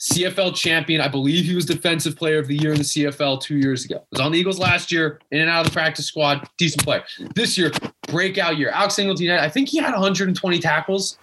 CFL 0.00 0.56
champion. 0.56 1.00
I 1.00 1.08
believe 1.08 1.44
he 1.44 1.54
was 1.54 1.64
defensive 1.64 2.16
player 2.16 2.38
of 2.38 2.48
the 2.48 2.56
year 2.56 2.72
in 2.72 2.78
the 2.78 2.84
CFL 2.84 3.40
two 3.40 3.56
years 3.56 3.84
ago. 3.84 4.04
Was 4.10 4.20
on 4.20 4.32
the 4.32 4.38
Eagles 4.38 4.58
last 4.58 4.90
year, 4.90 5.20
in 5.30 5.40
and 5.40 5.48
out 5.48 5.60
of 5.60 5.66
the 5.66 5.72
practice 5.72 6.06
squad, 6.06 6.48
decent 6.58 6.82
player. 6.82 7.04
This 7.36 7.56
year, 7.56 7.70
breakout 8.08 8.58
year. 8.58 8.70
Alex 8.70 8.94
Singleton, 8.94 9.30
I 9.30 9.48
think 9.48 9.68
he 9.68 9.78
had 9.78 9.92
120 9.92 10.58
tackles. 10.58 11.18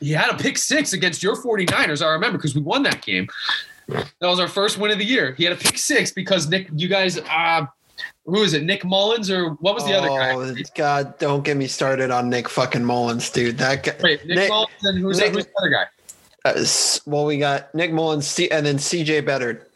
He 0.00 0.12
had 0.12 0.30
a 0.30 0.36
pick 0.36 0.58
six 0.58 0.92
against 0.92 1.22
your 1.22 1.36
49ers, 1.36 2.04
I 2.04 2.10
remember, 2.12 2.38
because 2.38 2.54
we 2.54 2.60
won 2.60 2.82
that 2.84 3.02
game. 3.02 3.28
That 3.88 4.06
was 4.28 4.40
our 4.40 4.48
first 4.48 4.78
win 4.78 4.90
of 4.90 4.98
the 4.98 5.04
year. 5.04 5.32
He 5.32 5.44
had 5.44 5.52
a 5.52 5.56
pick 5.56 5.78
six 5.78 6.10
because 6.10 6.48
Nick, 6.48 6.68
you 6.74 6.88
guys, 6.88 7.18
uh, 7.18 7.66
who 8.26 8.42
is 8.42 8.52
it? 8.54 8.62
Nick 8.62 8.84
Mullens 8.84 9.30
or 9.30 9.50
what 9.54 9.74
was 9.74 9.84
the 9.84 9.94
oh, 9.94 9.98
other 9.98 10.54
guy? 10.54 10.62
God, 10.76 11.18
don't 11.18 11.42
get 11.42 11.56
me 11.56 11.66
started 11.66 12.10
on 12.10 12.28
Nick 12.28 12.48
fucking 12.48 12.84
Mullens, 12.84 13.30
dude. 13.30 13.58
That 13.58 13.82
guy. 13.82 13.94
Wait, 14.02 14.26
Nick, 14.26 14.36
Nick 14.36 14.50
Mullens 14.50 14.84
and 14.84 14.98
who's, 14.98 15.18
Nick, 15.18 15.32
who's 15.32 15.46
the 15.46 15.52
other 15.58 15.70
guy? 15.70 15.84
Uh, 16.44 16.64
well, 17.06 17.26
we 17.26 17.38
got 17.38 17.74
Nick 17.74 17.90
Mullens 17.90 18.38
and 18.50 18.64
then 18.64 18.76
CJ. 18.76 19.22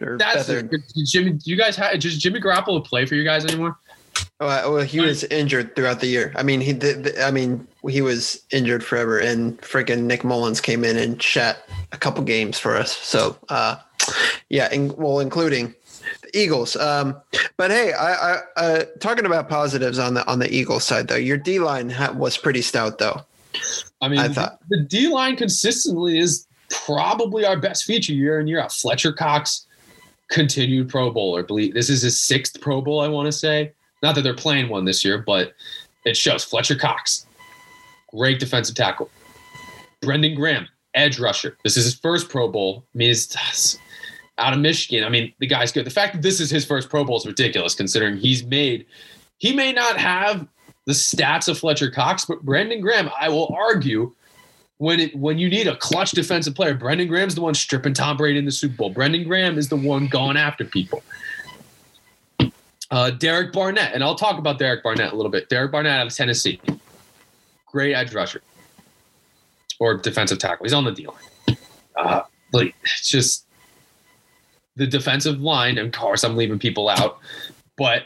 Or 0.00 0.16
That's 0.16 0.49
Beathard. 0.49 1.07
Jimmy. 1.07 1.33
Do 1.33 1.50
you 1.50 1.57
guys 1.57 1.76
have? 1.76 1.99
Does 1.99 2.19
Jimmy 2.19 2.40
Garoppolo 2.40 2.85
play 2.85 3.04
for 3.04 3.14
you 3.14 3.25
guys 3.25 3.45
anymore? 3.45 3.76
Oh, 4.40 4.47
uh, 4.47 4.62
well, 4.66 4.85
he 4.85 5.00
was 5.00 5.25
injured 5.25 5.76
throughout 5.76 6.00
the 6.00 6.07
year. 6.07 6.33
I 6.37 6.42
mean, 6.42 6.61
he 6.61 6.73
did. 6.73 7.19
I 7.19 7.31
mean, 7.31 7.66
he 7.88 8.00
was 8.00 8.42
injured 8.50 8.85
forever, 8.85 9.19
and 9.19 9.59
freaking 9.61 10.02
Nick 10.02 10.25
Mullins 10.25 10.61
came 10.61 10.85
in 10.85 10.97
and 10.97 11.23
shat 11.23 11.69
a 11.92 11.97
couple 11.97 12.23
games 12.25 12.59
for 12.59 12.76
us. 12.76 12.97
So, 12.97 13.37
uh, 13.49 13.76
yeah, 14.49 14.68
and 14.73 14.92
well, 14.97 15.21
including 15.21 15.75
the 16.23 16.38
Eagles. 16.38 16.76
Um, 16.76 17.21
but 17.56 17.71
hey, 17.71 17.92
I, 17.92 18.12
I 18.12 18.40
uh, 18.56 18.85
talking 19.00 19.26
about 19.26 19.49
positives 19.49 19.99
on 19.99 20.14
the 20.14 20.26
on 20.30 20.38
the 20.38 20.52
Eagles 20.52 20.85
side 20.85 21.09
though. 21.09 21.16
Your 21.16 21.37
D 21.37 21.59
line 21.59 21.90
ha- 21.90 22.12
was 22.12 22.37
pretty 22.37 22.62
stout 22.62 22.99
though. 22.99 23.21
I 24.00 24.09
mean, 24.09 24.18
I 24.18 24.28
thought 24.28 24.59
the 24.68 24.80
D 24.80 25.09
line 25.09 25.37
consistently 25.37 26.18
is 26.18 26.47
probably 26.71 27.44
our 27.44 27.56
best 27.56 27.85
feature 27.85 28.12
year 28.12 28.40
in 28.40 28.47
year 28.47 28.61
out. 28.61 28.73
Fletcher 28.73 29.12
Cox, 29.12 29.66
continued 30.30 30.88
Pro 30.88 31.11
Bowler. 31.11 31.42
Believe 31.42 31.75
this 31.75 31.90
is 31.90 32.02
his 32.02 32.21
sixth 32.21 32.61
Pro 32.61 32.80
Bowl. 32.80 33.00
I 33.00 33.09
want 33.09 33.26
to 33.26 33.32
say 33.32 33.73
not 34.02 34.14
that 34.14 34.23
they're 34.23 34.35
playing 34.35 34.68
one 34.68 34.85
this 34.85 35.04
year, 35.04 35.18
but 35.18 35.52
it 36.04 36.16
shows. 36.16 36.44
Fletcher 36.44 36.76
Cox, 36.76 37.26
great 38.11 38.40
defensive 38.40 38.75
tackle. 38.75 39.11
Brandon 40.00 40.35
Graham, 40.35 40.66
edge 40.94 41.21
rusher. 41.21 41.56
This 41.62 41.76
is 41.76 41.85
his 41.85 41.94
first 41.94 42.28
Pro 42.28 42.49
Bowl. 42.49 42.85
I 42.94 42.99
mean, 42.99 43.11
it's 43.11 43.78
out 44.39 44.53
of 44.53 44.59
Michigan. 44.59 45.05
I 45.05 45.09
mean, 45.09 45.33
the 45.39 45.47
guy's 45.47 45.73
good. 45.73 45.87
The 45.87 45.91
fact 45.91 46.15
that 46.15 46.23
this 46.23 46.41
is 46.41 46.51
his 46.51 46.65
first 46.65 46.89
Pro 46.89 47.05
Bowl 47.05 47.17
is 47.17 47.27
ridiculous, 47.27 47.75
considering 47.75 48.17
he's 48.17 48.45
made. 48.45 48.87
He 49.39 49.55
may 49.55 49.73
not 49.73 49.99
have 49.99 50.47
the 50.87 50.93
stats 50.93 51.49
of 51.49 51.59
Fletcher 51.59 51.91
Cox, 51.91 52.25
but 52.25 52.43
Brandon 52.43 52.81
Graham, 52.81 53.11
I 53.19 53.29
will 53.29 53.55
argue, 53.57 54.12
when 54.79 54.99
it 54.99 55.15
when 55.15 55.39
you 55.39 55.49
need 55.49 55.69
a 55.69 55.77
clutch 55.77 56.11
defensive 56.11 56.57
player, 56.57 56.75
Brandon 56.75 57.07
Graham's 57.07 57.37
the 57.37 57.41
one 57.41 57.55
stripping 57.55 57.95
Tom 57.95 58.17
Brady 58.17 58.39
in 58.39 58.45
the 58.45 58.51
Super 58.51 58.75
Bowl. 58.75 58.91
Brandon 58.91 59.23
Graham 59.23 59.57
is 59.57 59.69
the 59.69 59.77
one 59.77 60.09
going 60.09 60.37
after 60.37 60.65
people. 60.65 61.05
Uh, 62.91 63.11
Derek 63.11 63.53
Barnett, 63.53 63.95
and 63.95 64.03
I'll 64.03 64.17
talk 64.17 64.39
about 64.39 64.59
Derek 64.59 64.83
Barnett 64.83 65.12
a 65.12 65.17
little 65.17 65.31
bit. 65.31 65.49
Derek 65.49 65.71
Barnett 65.71 66.01
out 66.01 66.07
of 66.09 66.15
Tennessee, 66.15 66.61
great 67.67 67.95
edge 67.95 68.12
rusher 68.12 68.43
or 69.79 69.97
defensive 69.97 70.39
tackle. 70.39 70.65
He's 70.65 70.73
on 70.73 70.85
the 70.85 70.93
D 70.93 71.07
line. 71.07 71.59
Uh, 71.97 72.23
like 72.53 72.75
it's 72.83 73.09
just 73.09 73.47
the 74.76 74.87
defensive 74.87 75.41
line. 75.41 75.79
And 75.79 75.95
of 75.95 76.00
course, 76.00 76.25
I'm 76.25 76.37
leaving 76.37 76.59
people 76.59 76.88
out, 76.88 77.19
but 77.76 78.05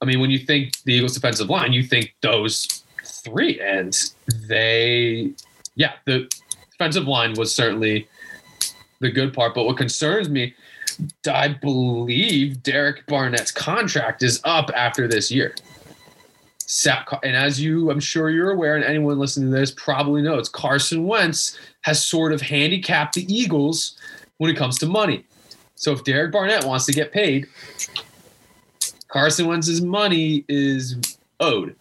I 0.00 0.04
mean, 0.04 0.20
when 0.20 0.30
you 0.30 0.38
think 0.38 0.80
the 0.82 0.94
Eagles' 0.94 1.14
defensive 1.14 1.50
line, 1.50 1.72
you 1.72 1.82
think 1.82 2.14
those 2.22 2.84
three, 3.04 3.60
and 3.60 3.96
they, 4.48 5.32
yeah, 5.74 5.94
the 6.04 6.30
defensive 6.70 7.08
line 7.08 7.34
was 7.34 7.52
certainly 7.52 8.06
the 9.00 9.10
good 9.10 9.34
part. 9.34 9.54
But 9.54 9.64
what 9.64 9.76
concerns 9.76 10.28
me 10.28 10.54
I 11.30 11.48
believe 11.48 12.62
Derek 12.62 13.06
Barnett's 13.06 13.50
contract 13.50 14.22
is 14.22 14.40
up 14.44 14.70
after 14.74 15.06
this 15.06 15.30
year. 15.30 15.54
And 17.22 17.36
as 17.36 17.60
you, 17.60 17.90
I'm 17.90 18.00
sure 18.00 18.30
you're 18.30 18.50
aware, 18.50 18.76
and 18.76 18.84
anyone 18.84 19.18
listening 19.18 19.50
to 19.50 19.56
this 19.56 19.70
probably 19.70 20.22
knows, 20.22 20.48
Carson 20.48 21.06
Wentz 21.06 21.58
has 21.82 22.04
sort 22.04 22.32
of 22.32 22.42
handicapped 22.42 23.14
the 23.14 23.32
Eagles 23.32 23.96
when 24.38 24.50
it 24.50 24.56
comes 24.56 24.78
to 24.78 24.86
money. 24.86 25.24
So 25.78 25.92
if 25.92 26.02
Derek 26.04 26.32
Barnett 26.32 26.64
wants 26.64 26.86
to 26.86 26.92
get 26.92 27.12
paid, 27.12 27.46
Carson 29.06 29.46
Wentz's 29.46 29.80
money 29.80 30.44
is 30.48 30.96
owed. 31.40 31.74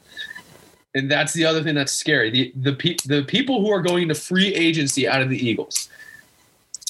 And 0.93 1.11
that's 1.11 1.33
the 1.33 1.45
other 1.45 1.63
thing 1.63 1.75
that's 1.75 1.91
scary. 1.91 2.29
The 2.31 2.53
the 2.55 2.73
pe- 2.73 2.97
the 3.05 3.23
people 3.23 3.61
who 3.61 3.71
are 3.71 3.81
going 3.81 4.07
to 4.07 4.15
free 4.15 4.53
agency 4.53 5.07
out 5.07 5.21
of 5.21 5.29
the 5.29 5.37
Eagles. 5.37 5.89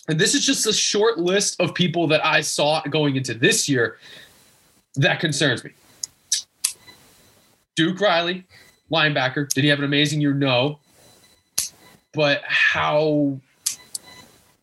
And 0.10 0.20
this 0.20 0.34
is 0.34 0.46
just 0.46 0.66
a 0.68 0.74
short 0.74 1.18
list 1.18 1.60
of 1.60 1.74
people 1.74 2.08
that 2.08 2.26
I 2.26 2.42
saw 2.42 2.82
going 2.84 3.16
into 3.16 3.34
this 3.34 3.68
year 3.68 3.98
that 4.96 5.20
concerns 5.20 5.64
me. 5.64 5.72
Duke 7.76 8.00
Riley, 8.00 8.46
linebacker. 8.92 9.50
Did 9.50 9.64
he 9.64 9.70
have 9.70 9.80
an 9.80 9.86
amazing 9.86 10.22
year? 10.22 10.34
No. 10.34 10.80
But 12.14 12.42
how 12.46 13.40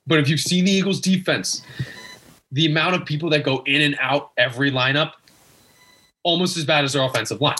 but 0.07 0.19
if 0.19 0.29
you've 0.29 0.41
seen 0.41 0.65
the 0.67 0.71
Eagles 0.71 1.01
defense, 1.01 1.63
the 2.55 2.67
amount 2.67 2.95
of 2.95 3.05
people 3.05 3.29
that 3.31 3.45
go 3.45 3.63
in 3.67 3.83
and 3.83 3.97
out 4.01 4.31
every 4.39 4.71
lineup, 4.71 5.13
almost 6.23 6.57
as 6.57 6.65
bad 6.65 6.85
as 6.85 6.95
their 6.95 7.03
offensive 7.03 7.41
line. 7.41 7.57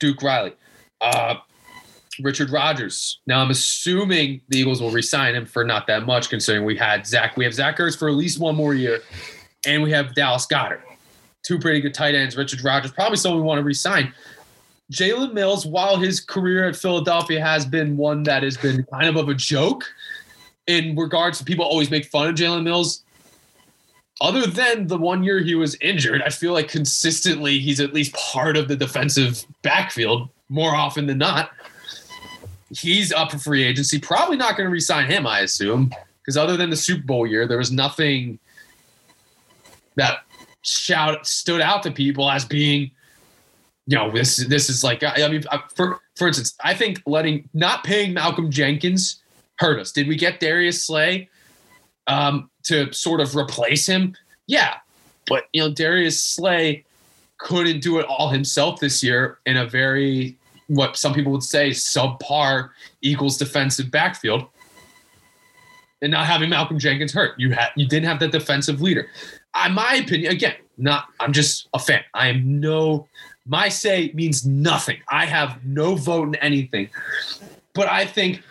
Duke 0.00 0.22
Riley, 0.22 0.52
uh, 1.00 1.36
Richard 2.20 2.50
Rodgers. 2.50 3.20
Now 3.26 3.40
I'm 3.40 3.50
assuming 3.50 4.40
the 4.48 4.58
Eagles 4.58 4.82
will 4.82 4.90
resign 4.90 5.34
him 5.34 5.46
for 5.46 5.64
not 5.64 5.86
that 5.86 6.04
much, 6.04 6.28
considering 6.28 6.64
we 6.64 6.76
had 6.76 7.06
Zach. 7.06 7.36
We 7.36 7.44
have 7.44 7.54
Zach 7.54 7.78
Ertz 7.78 7.96
for 7.98 8.08
at 8.08 8.14
least 8.14 8.38
one 8.40 8.56
more 8.56 8.74
year, 8.74 9.00
and 9.66 9.82
we 9.82 9.92
have 9.92 10.14
Dallas 10.14 10.46
Goedert. 10.46 10.82
two 11.46 11.58
pretty 11.58 11.80
good 11.80 11.94
tight 11.94 12.14
ends. 12.14 12.36
Richard 12.36 12.62
Rodgers, 12.62 12.90
probably 12.92 13.16
someone 13.16 13.40
we 13.40 13.46
want 13.46 13.58
to 13.58 13.64
resign. 13.64 14.12
Jalen 14.92 15.32
Mills, 15.32 15.64
while 15.64 15.96
his 15.96 16.20
career 16.20 16.68
at 16.68 16.76
Philadelphia 16.76 17.40
has 17.40 17.64
been 17.64 17.96
one 17.96 18.24
that 18.24 18.42
has 18.42 18.56
been 18.56 18.84
kind 18.92 19.08
of 19.08 19.16
of 19.16 19.28
a 19.28 19.34
joke, 19.34 19.84
in 20.66 20.94
regards 20.96 21.38
to 21.38 21.44
people 21.44 21.64
always 21.64 21.90
make 21.90 22.04
fun 22.06 22.28
of 22.28 22.34
Jalen 22.34 22.64
Mills. 22.64 23.01
Other 24.22 24.46
than 24.46 24.86
the 24.86 24.96
one 24.96 25.24
year 25.24 25.40
he 25.40 25.56
was 25.56 25.74
injured, 25.80 26.22
I 26.22 26.28
feel 26.28 26.52
like 26.52 26.68
consistently 26.68 27.58
he's 27.58 27.80
at 27.80 27.92
least 27.92 28.12
part 28.14 28.56
of 28.56 28.68
the 28.68 28.76
defensive 28.76 29.44
backfield 29.62 30.28
more 30.48 30.76
often 30.76 31.06
than 31.06 31.18
not. 31.18 31.50
He's 32.70 33.12
up 33.12 33.32
for 33.32 33.38
free 33.38 33.64
agency. 33.64 33.98
Probably 33.98 34.36
not 34.36 34.56
going 34.56 34.68
to 34.68 34.72
resign 34.72 35.10
him, 35.10 35.26
I 35.26 35.40
assume, 35.40 35.92
because 36.20 36.36
other 36.36 36.56
than 36.56 36.70
the 36.70 36.76
Super 36.76 37.02
Bowl 37.02 37.26
year, 37.26 37.48
there 37.48 37.58
was 37.58 37.72
nothing 37.72 38.38
that 39.96 40.20
shout 40.62 41.26
stood 41.26 41.60
out 41.60 41.82
to 41.82 41.90
people 41.90 42.30
as 42.30 42.44
being, 42.44 42.92
you 43.88 43.98
know, 43.98 44.08
this 44.12 44.36
this 44.36 44.70
is 44.70 44.84
like 44.84 45.02
I, 45.02 45.26
mean, 45.26 45.42
for 45.74 46.00
for 46.14 46.28
instance, 46.28 46.54
I 46.62 46.74
think 46.74 47.02
letting 47.06 47.48
not 47.54 47.82
paying 47.82 48.14
Malcolm 48.14 48.52
Jenkins 48.52 49.20
hurt 49.56 49.80
us. 49.80 49.90
Did 49.90 50.06
we 50.06 50.14
get 50.14 50.38
Darius 50.38 50.84
Slay 50.84 51.28
um, 52.06 52.48
to 52.64 52.92
sort 52.92 53.20
of 53.20 53.36
replace 53.36 53.86
him? 53.86 54.14
Yeah, 54.46 54.76
but 55.26 55.44
you 55.52 55.62
know 55.62 55.70
Darius 55.70 56.22
Slay 56.22 56.84
couldn't 57.38 57.80
do 57.80 57.98
it 57.98 58.06
all 58.06 58.28
himself 58.28 58.80
this 58.80 59.02
year 59.02 59.38
in 59.46 59.56
a 59.56 59.66
very 59.66 60.36
what 60.68 60.96
some 60.96 61.12
people 61.12 61.32
would 61.32 61.42
say 61.42 61.70
subpar 61.70 62.70
equals 63.02 63.36
defensive 63.36 63.90
backfield. 63.90 64.46
And 66.00 66.10
not 66.10 66.26
having 66.26 66.50
Malcolm 66.50 66.80
Jenkins 66.80 67.12
hurt, 67.12 67.38
you 67.38 67.52
had 67.52 67.68
you 67.76 67.86
didn't 67.86 68.06
have 68.06 68.18
that 68.20 68.32
defensive 68.32 68.80
leader. 68.80 69.08
In 69.64 69.72
my 69.72 69.94
opinion, 69.94 70.32
again, 70.32 70.54
not 70.76 71.06
I'm 71.20 71.32
just 71.32 71.68
a 71.74 71.78
fan. 71.78 72.02
I 72.14 72.28
am 72.28 72.60
no 72.60 73.06
my 73.46 73.68
say 73.68 74.10
means 74.14 74.46
nothing. 74.46 74.98
I 75.08 75.26
have 75.26 75.64
no 75.64 75.94
vote 75.94 76.28
in 76.28 76.34
anything. 76.36 76.90
But 77.74 77.88
I 77.88 78.04
think 78.04 78.42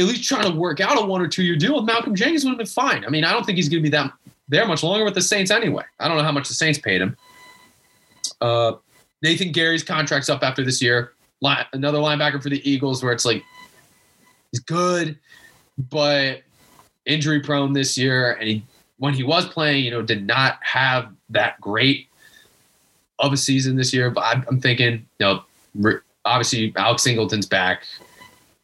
at 0.00 0.06
least 0.06 0.24
trying 0.24 0.50
to 0.50 0.56
work 0.56 0.80
out 0.80 1.02
a 1.02 1.04
one 1.04 1.20
or 1.20 1.28
two 1.28 1.42
year 1.42 1.56
deal 1.56 1.76
with 1.76 1.84
Malcolm 1.84 2.14
Jenkins 2.14 2.44
would 2.44 2.50
have 2.50 2.58
been 2.58 2.66
fine. 2.66 3.04
I 3.04 3.08
mean, 3.08 3.24
I 3.24 3.32
don't 3.32 3.44
think 3.44 3.56
he's 3.56 3.68
going 3.68 3.82
to 3.82 3.88
be 3.88 3.90
that 3.90 4.12
there 4.48 4.66
much 4.66 4.82
longer 4.82 5.04
with 5.04 5.14
the 5.14 5.22
Saints 5.22 5.50
anyway. 5.50 5.84
I 6.00 6.08
don't 6.08 6.16
know 6.16 6.24
how 6.24 6.32
much 6.32 6.48
the 6.48 6.54
Saints 6.54 6.78
paid 6.78 7.00
him. 7.00 7.16
Uh, 8.40 8.72
Nathan 9.22 9.52
Gerry's 9.52 9.84
contract's 9.84 10.28
up 10.28 10.42
after 10.42 10.64
this 10.64 10.82
year. 10.82 11.12
Line, 11.40 11.64
another 11.72 11.98
linebacker 11.98 12.42
for 12.42 12.48
the 12.48 12.68
Eagles, 12.68 13.02
where 13.02 13.12
it's 13.12 13.24
like 13.24 13.44
he's 14.50 14.60
good, 14.60 15.18
but 15.90 16.42
injury 17.06 17.40
prone 17.40 17.72
this 17.72 17.96
year, 17.96 18.32
and 18.32 18.48
he 18.48 18.64
when 18.98 19.14
he 19.14 19.22
was 19.22 19.46
playing, 19.46 19.84
you 19.84 19.90
know, 19.90 20.02
did 20.02 20.26
not 20.26 20.58
have 20.62 21.10
that 21.30 21.60
great 21.60 22.08
of 23.18 23.32
a 23.32 23.36
season 23.36 23.76
this 23.76 23.92
year. 23.92 24.10
But 24.10 24.24
I'm, 24.24 24.44
I'm 24.48 24.60
thinking, 24.60 25.06
you 25.18 25.42
know, 25.74 26.00
obviously 26.24 26.72
Alex 26.76 27.02
Singleton's 27.02 27.46
back. 27.46 27.84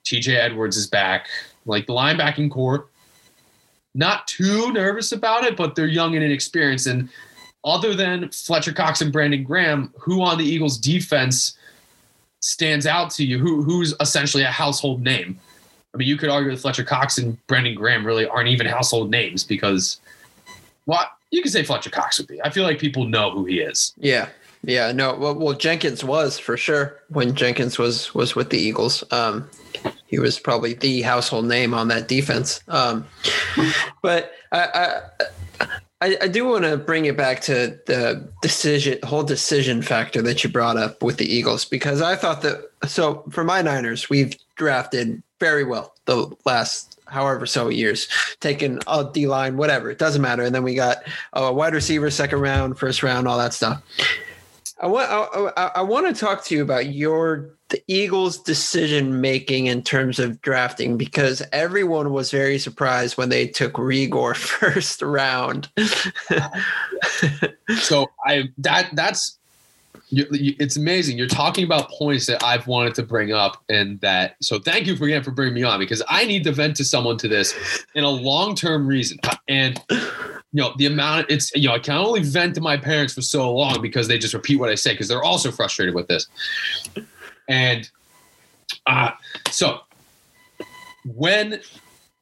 TJ 0.07 0.37
Edwards 0.37 0.77
is 0.77 0.87
back. 0.87 1.29
Like 1.67 1.87
the 1.87 1.93
linebacking 1.93 2.51
corps, 2.51 2.87
not 3.95 4.27
too 4.29 4.73
nervous 4.73 5.13
about 5.13 5.45
it, 5.45 5.57
but 5.57 5.75
they're 5.75 5.87
young 5.87 6.15
and 6.15 6.25
inexperienced. 6.25 6.87
And 6.87 7.09
other 7.65 7.95
than 7.95 8.31
Fletcher 8.31 8.73
Cox 8.73 9.01
and 9.01 9.13
Brandon 9.13 9.43
Graham, 9.43 9.93
who 9.99 10.23
on 10.23 10.39
the 10.39 10.45
Eagles 10.45 10.79
defense 10.79 11.57
stands 12.41 12.87
out 12.87 13.11
to 13.11 13.25
you? 13.25 13.39
Who 13.39 13.63
who's 13.63 13.95
essentially 14.01 14.45
a 14.45 14.51
household 14.51 15.03
name? 15.03 15.39
I 15.93 15.99
mean, 15.99 16.09
you 16.09 16.17
could 16.17 16.29
argue 16.29 16.51
that 16.51 16.61
Fletcher 16.61 16.85
Cox 16.85 17.19
and 17.19 17.45
Brandon 17.47 17.75
Graham 17.75 18.07
really 18.07 18.27
aren't 18.27 18.49
even 18.49 18.67
household 18.67 19.11
names 19.11 19.45
because, 19.45 19.99
well, 20.85 21.09
you 21.31 21.43
could 21.43 21.53
say 21.53 21.63
Fletcher 21.63 21.91
Cox 21.91 22.19
would 22.19 22.29
be. 22.29 22.41
I 22.43 22.51
feel 22.51 22.65
like 22.65 22.79
people 22.79 23.07
know 23.07 23.31
who 23.31 23.45
he 23.47 23.61
is. 23.61 23.95
Yeah, 23.97 24.29
yeah, 24.63 24.93
no. 24.93 25.15
Well, 25.15 25.35
well, 25.35 25.55
Jenkins 25.55 26.05
was 26.05 26.39
for 26.39 26.57
sure 26.57 27.01
when 27.09 27.35
Jenkins 27.35 27.79
was 27.79 28.15
was 28.15 28.35
with 28.35 28.51
the 28.51 28.59
Eagles. 28.59 29.03
Um, 29.11 29.49
he 30.07 30.19
was 30.19 30.39
probably 30.39 30.75
the 30.75 31.03
household 31.03 31.47
name 31.47 31.75
on 31.75 31.89
that 31.89 32.09
defense. 32.09 32.61
Um, 32.69 33.07
but 34.03 34.33
I, 34.53 35.01
I, 36.01 36.17
I 36.23 36.29
do 36.29 36.47
want 36.47 36.65
to 36.65 36.77
bring 36.77 37.07
it 37.07 37.17
back 37.17 37.41
to 37.43 37.79
the 37.87 38.29
decision, 38.43 38.99
whole 39.03 39.25
decision 39.25 39.83
factor 39.83 40.23
that 40.23 40.45
you 40.45 40.51
brought 40.51 40.77
up 40.77 41.03
with 41.03 41.17
the 41.17 41.27
Eagles, 41.27 41.65
because 41.65 42.03
I 42.03 42.17
thought 42.17 42.43
that. 42.43 42.71
So 42.87 43.25
for 43.31 43.45
my 43.45 43.63
Niners, 43.63 44.11
we've 44.11 44.37
drafted 44.57 45.23
very 45.41 45.65
well 45.65 45.95
the 46.05 46.35
last 46.45 46.99
however 47.09 47.47
so 47.47 47.69
years, 47.69 48.09
taking 48.41 48.81
a 48.87 49.09
D 49.13 49.27
line, 49.27 49.57
whatever, 49.57 49.91
it 49.91 49.99
doesn't 49.99 50.23
matter. 50.23 50.43
And 50.43 50.55
then 50.55 50.65
we 50.65 50.75
got 50.75 50.99
a 51.33 51.53
wide 51.53 51.73
receiver, 51.73 52.11
second 52.11 52.41
round, 52.41 52.79
first 52.79 53.03
round, 53.03 53.29
all 53.29 53.39
that 53.39 53.55
stuff. 53.55 53.81
I 54.79 54.87
want 54.89 55.11
I, 55.57 55.71
I, 55.77 55.83
want 55.83 56.07
to 56.07 56.21
talk 56.21 56.45
to 56.45 56.55
you 56.55 56.63
about 56.63 56.93
your 56.93 57.51
the 57.71 57.83
Eagles' 57.87 58.39
decision 58.39 59.23
making 59.23 59.67
in 59.67 59.83
terms 59.83 60.19
of 60.19 60.41
drafting 60.43 60.99
because 60.99 61.43
everyone 61.51 62.13
was 62.13 62.31
very 62.31 62.59
surprised 62.59 63.17
when 63.17 63.31
they 63.31 63.47
took 63.47 63.73
Reagor 63.75 64.37
first 64.37 65.01
round. 65.01 65.71
so 67.81 68.11
I 68.27 68.51
that 68.59 68.91
that's 68.93 69.39
it's 70.11 70.77
amazing. 70.77 71.19
You're 71.19 71.27
talking 71.27 71.65
about 71.65 71.91
points 71.91 72.27
that 72.27 72.43
I've 72.45 72.67
wanted 72.67 72.95
to 72.95 73.03
bring 73.03 73.33
up, 73.33 73.63
and 73.69 74.01
that 74.01 74.37
so 74.41 74.59
thank 74.59 74.87
you 74.87 74.97
for 74.97 75.05
again 75.05 75.23
for 75.23 75.33
bringing 75.33 75.55
me 75.55 75.63
on 75.65 75.79
because 75.79 76.03
I 76.09 76.25
need 76.27 76.45
to 76.45 76.53
vent 76.53 76.77
to 76.77 76.85
someone 76.85 77.17
to 77.19 77.29
this 77.29 77.55
in 77.95 78.05
a 78.05 78.11
long 78.11 78.55
term 78.55 78.87
reason. 78.87 79.19
And 79.49 79.81
you 80.57 80.63
know 80.63 80.73
the 80.79 80.87
amount 80.87 81.27
it's 81.29 81.55
you 81.55 81.69
know 81.69 81.75
i 81.75 81.79
can 81.79 81.97
only 81.97 82.23
vent 82.23 82.55
to 82.55 82.63
my 82.63 82.79
parents 82.79 83.13
for 83.13 83.21
so 83.21 83.53
long 83.53 83.83
because 83.83 84.09
they 84.09 84.17
just 84.17 84.33
repeat 84.33 84.57
what 84.57 84.71
i 84.71 84.75
say 84.75 84.93
because 84.93 85.07
they're 85.07 85.23
also 85.23 85.51
frustrated 85.51 85.95
with 85.95 86.09
this. 86.09 86.29
And 87.49 87.89
uh 88.87 89.11
so 89.51 89.81
when 91.05 91.61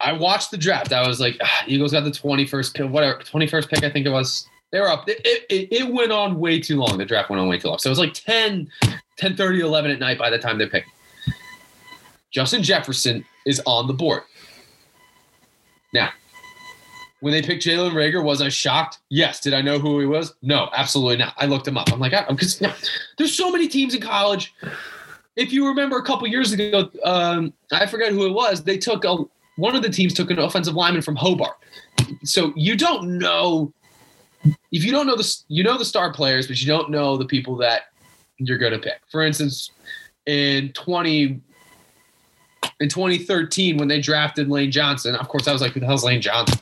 i 0.01 0.13
watched 0.13 0.51
the 0.51 0.57
draft 0.57 0.93
i 0.93 1.07
was 1.07 1.21
like 1.21 1.37
ah, 1.43 1.65
eagles 1.67 1.93
got 1.93 2.05
the 2.05 2.11
21st 2.11 2.75
pick 2.75 2.91
whatever 2.91 3.19
21st 3.21 3.69
pick 3.69 3.85
i 3.85 3.91
think 3.91 4.05
it 4.05 4.11
was 4.11 4.49
they 4.75 4.81
were 4.81 4.91
up 4.91 5.09
it, 5.09 5.21
it, 5.25 5.69
it 5.71 5.93
went 5.93 6.11
on 6.11 6.39
way 6.39 6.59
too 6.59 6.77
long 6.77 6.99
the 6.99 7.05
draft 7.05 7.31
went 7.31 7.41
on 7.41 7.49
way 7.49 7.59
too 7.59 7.69
long 7.69 7.79
so 7.79 7.89
it 7.89 7.93
was 7.93 7.99
like 7.99 8.13
10 8.13 8.69
10 9.17 9.37
30 9.37 9.61
11 9.61 9.91
at 9.93 10.01
night 10.01 10.19
by 10.19 10.29
the 10.29 10.39
time 10.39 10.59
they 10.59 10.67
picked 10.67 10.89
justin 12.33 12.63
jefferson 12.63 13.25
is 13.47 13.63
on 13.67 13.87
the 13.87 13.95
board 13.95 14.23
now 15.95 16.11
when 17.21 17.33
they 17.33 17.41
picked 17.41 17.65
Jalen 17.65 17.93
Reagor, 17.93 18.23
was 18.23 18.43
I 18.43 18.51
shocked? 18.51 18.99
Yes. 19.09 19.41
Did 19.41 19.55
I 19.55 19.63
know 19.63 19.79
who 19.79 19.99
he 19.99 20.05
was? 20.05 20.35
No, 20.43 20.69
absolutely 20.77 21.17
not. 21.17 21.33
I 21.39 21.47
looked 21.47 21.67
him 21.67 21.79
up. 21.79 21.91
I'm 21.91 21.99
like, 21.99 22.13
I'm 22.13 22.37
because 22.37 22.59
there's 23.17 23.35
so 23.35 23.51
many 23.51 23.67
teams 23.67 23.95
in 23.95 24.03
college. 24.03 24.53
If 25.35 25.51
you 25.51 25.67
remember 25.67 25.97
a 25.97 26.03
couple 26.03 26.27
years 26.27 26.53
ago, 26.53 26.91
um, 27.03 27.55
I 27.73 27.87
forget 27.87 28.13
who 28.13 28.27
it 28.27 28.33
was. 28.35 28.63
They 28.63 28.77
took 28.77 29.07
a 29.07 29.17
one 29.57 29.75
of 29.75 29.83
the 29.83 29.89
teams 29.89 30.13
took 30.13 30.31
an 30.31 30.39
offensive 30.39 30.75
lineman 30.75 31.01
from 31.01 31.17
Hobart. 31.17 31.57
So 32.25 32.53
you 32.57 32.77
don't 32.77 33.17
know 33.17 33.73
if 34.73 34.85
you 34.85 34.91
don't 34.91 35.07
know 35.07 35.17
the 35.17 35.37
you 35.49 35.65
know 35.65 35.79
the 35.79 35.85
star 35.85 36.13
players, 36.13 36.47
but 36.47 36.61
you 36.61 36.67
don't 36.67 36.91
know 36.91 37.17
the 37.17 37.27
people 37.27 37.57
that 37.57 37.83
you're 38.39 38.59
going 38.59 38.73
to 38.73 38.79
pick. 38.79 39.01
For 39.11 39.23
instance, 39.23 39.71
in 40.27 40.73
20 40.73 41.41
in 42.81 42.89
2013 42.89 43.77
when 43.77 43.89
they 43.89 44.01
drafted 44.01 44.49
Lane 44.49 44.71
Johnson, 44.71 45.15
of 45.15 45.29
course 45.29 45.47
I 45.47 45.53
was 45.53 45.63
like, 45.63 45.73
who 45.73 45.81
the 45.81 45.87
hell's 45.87 46.05
Lane 46.05 46.21
Johnson? 46.21 46.59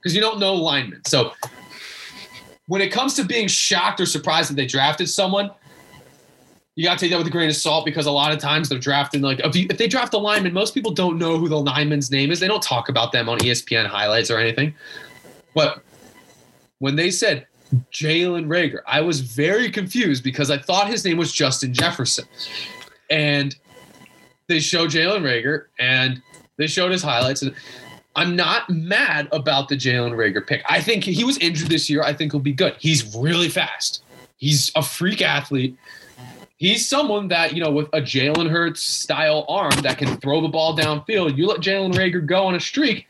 because 0.00 0.14
you 0.14 0.20
don't 0.20 0.38
know 0.38 0.54
linemen. 0.54 1.02
So 1.06 1.32
when 2.66 2.80
it 2.80 2.90
comes 2.90 3.14
to 3.14 3.24
being 3.24 3.48
shocked 3.48 4.00
or 4.00 4.06
surprised 4.06 4.50
that 4.50 4.54
they 4.54 4.66
drafted 4.66 5.08
someone, 5.08 5.50
you 6.76 6.84
got 6.84 6.98
to 6.98 7.04
take 7.04 7.10
that 7.10 7.18
with 7.18 7.26
a 7.26 7.30
grain 7.30 7.48
of 7.48 7.56
salt 7.56 7.84
because 7.84 8.06
a 8.06 8.10
lot 8.10 8.32
of 8.32 8.38
times 8.38 8.68
they're 8.68 8.78
drafting 8.78 9.20
like 9.20 9.40
if, 9.40 9.54
you, 9.54 9.66
if 9.68 9.76
they 9.76 9.88
draft 9.88 10.14
a 10.14 10.18
lineman, 10.18 10.52
most 10.52 10.72
people 10.72 10.92
don't 10.92 11.18
know 11.18 11.36
who 11.36 11.48
the 11.48 11.58
lineman's 11.58 12.10
name 12.10 12.30
is. 12.30 12.40
They 12.40 12.48
don't 12.48 12.62
talk 12.62 12.88
about 12.88 13.12
them 13.12 13.28
on 13.28 13.38
ESPN 13.40 13.86
highlights 13.86 14.30
or 14.30 14.38
anything. 14.38 14.74
But 15.54 15.82
when 16.80 16.96
they 16.96 17.10
said 17.10 17.46
Jalen 17.92 18.46
Reagor, 18.46 18.80
I 18.86 19.00
was 19.00 19.20
very 19.20 19.70
confused 19.70 20.24
because 20.24 20.50
I 20.50 20.58
thought 20.58 20.88
his 20.88 21.04
name 21.04 21.16
was 21.16 21.32
Justin 21.32 21.72
Jefferson. 21.72 22.24
And 23.08 23.54
they 24.48 24.58
show 24.58 24.88
Jalen 24.88 25.22
Reagor 25.22 25.66
and 25.78 26.20
they 26.56 26.66
showed 26.66 26.90
his 26.90 27.02
highlights. 27.02 27.42
And 27.42 27.54
I'm 28.16 28.34
not 28.34 28.68
mad 28.68 29.28
about 29.30 29.68
the 29.68 29.76
Jalen 29.76 30.12
Reagor 30.12 30.44
pick. 30.44 30.62
I 30.68 30.80
think 30.80 31.04
he 31.04 31.22
was 31.22 31.38
injured 31.38 31.68
this 31.68 31.88
year. 31.88 32.02
I 32.02 32.12
think 32.12 32.32
he'll 32.32 32.40
be 32.40 32.52
good. 32.52 32.74
He's 32.78 33.14
really 33.14 33.48
fast. 33.48 34.02
He's 34.38 34.72
a 34.74 34.82
freak 34.82 35.22
athlete. 35.22 35.76
He's 36.56 36.88
someone 36.88 37.28
that, 37.28 37.54
you 37.54 37.62
know, 37.62 37.70
with 37.70 37.88
a 37.92 38.00
Jalen 38.00 38.50
Hurts 38.50 38.82
style 38.82 39.46
arm 39.48 39.72
that 39.82 39.96
can 39.96 40.16
throw 40.18 40.40
the 40.40 40.48
ball 40.48 40.76
downfield, 40.76 41.36
you 41.36 41.46
let 41.46 41.60
Jalen 41.60 41.94
Reagor 41.94 42.26
go 42.26 42.46
on 42.46 42.54
a 42.54 42.60
streak, 42.60 43.06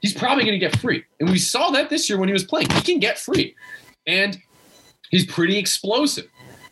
he's 0.00 0.14
probably 0.14 0.44
going 0.44 0.58
to 0.58 0.64
get 0.64 0.78
free. 0.78 1.04
And 1.20 1.30
we 1.30 1.38
saw 1.38 1.70
that 1.70 1.90
this 1.90 2.08
year 2.08 2.18
when 2.18 2.28
he 2.28 2.32
was 2.32 2.44
playing. 2.44 2.70
He 2.70 2.80
can 2.80 2.98
get 2.98 3.18
free. 3.18 3.54
And 4.06 4.38
he's 5.10 5.26
pretty 5.26 5.58
explosive. 5.58 6.26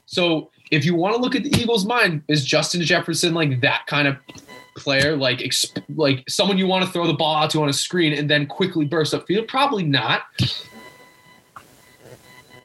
So 0.06 0.50
if 0.70 0.84
you 0.84 0.94
want 0.94 1.16
to 1.16 1.20
look 1.20 1.34
at 1.34 1.42
the 1.42 1.54
Eagles' 1.56 1.84
mind, 1.84 2.22
is 2.28 2.44
Justin 2.44 2.82
Jefferson 2.82 3.34
like 3.34 3.60
that 3.60 3.86
kind 3.86 4.08
of 4.08 4.16
player, 4.76 5.16
like 5.16 5.38
exp- 5.38 5.82
like 5.96 6.22
someone 6.28 6.58
you 6.58 6.66
want 6.66 6.84
to 6.84 6.90
throw 6.90 7.06
the 7.06 7.14
ball 7.14 7.36
out 7.36 7.50
to 7.50 7.62
on 7.62 7.68
a 7.68 7.72
screen 7.72 8.12
and 8.12 8.30
then 8.30 8.46
quickly 8.46 8.84
burst 8.84 9.14
up 9.14 9.26
field? 9.26 9.48
Probably 9.48 9.82
not. 9.82 10.22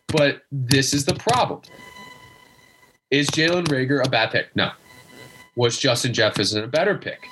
But 0.07 0.43
this 0.51 0.93
is 0.93 1.05
the 1.05 1.15
problem. 1.15 1.61
Is 3.09 3.29
Jalen 3.29 3.67
Reagor 3.67 4.05
a 4.05 4.09
bad 4.09 4.31
pick? 4.31 4.55
No. 4.55 4.71
Was 5.55 5.77
Justin 5.77 6.13
Jefferson 6.13 6.63
a 6.63 6.67
better 6.67 6.97
pick? 6.97 7.25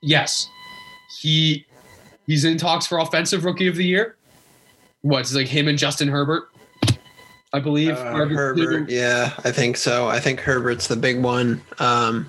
Yes. 0.00 0.48
He 1.20 1.66
he's 2.26 2.44
in 2.44 2.58
talks 2.58 2.86
for 2.86 2.98
offensive 2.98 3.44
rookie 3.44 3.66
of 3.66 3.76
the 3.76 3.84
year. 3.84 4.16
What's 5.02 5.34
like 5.34 5.46
him 5.46 5.68
and 5.68 5.78
Justin 5.78 6.08
Herbert? 6.08 6.50
I 7.52 7.60
believe. 7.60 7.96
Uh, 7.96 8.26
Herbert, 8.26 8.90
yeah, 8.90 9.32
I 9.44 9.52
think 9.52 9.76
so. 9.76 10.08
I 10.08 10.18
think 10.18 10.40
Herbert's 10.40 10.88
the 10.88 10.96
big 10.96 11.22
one. 11.22 11.62
Um, 11.78 12.26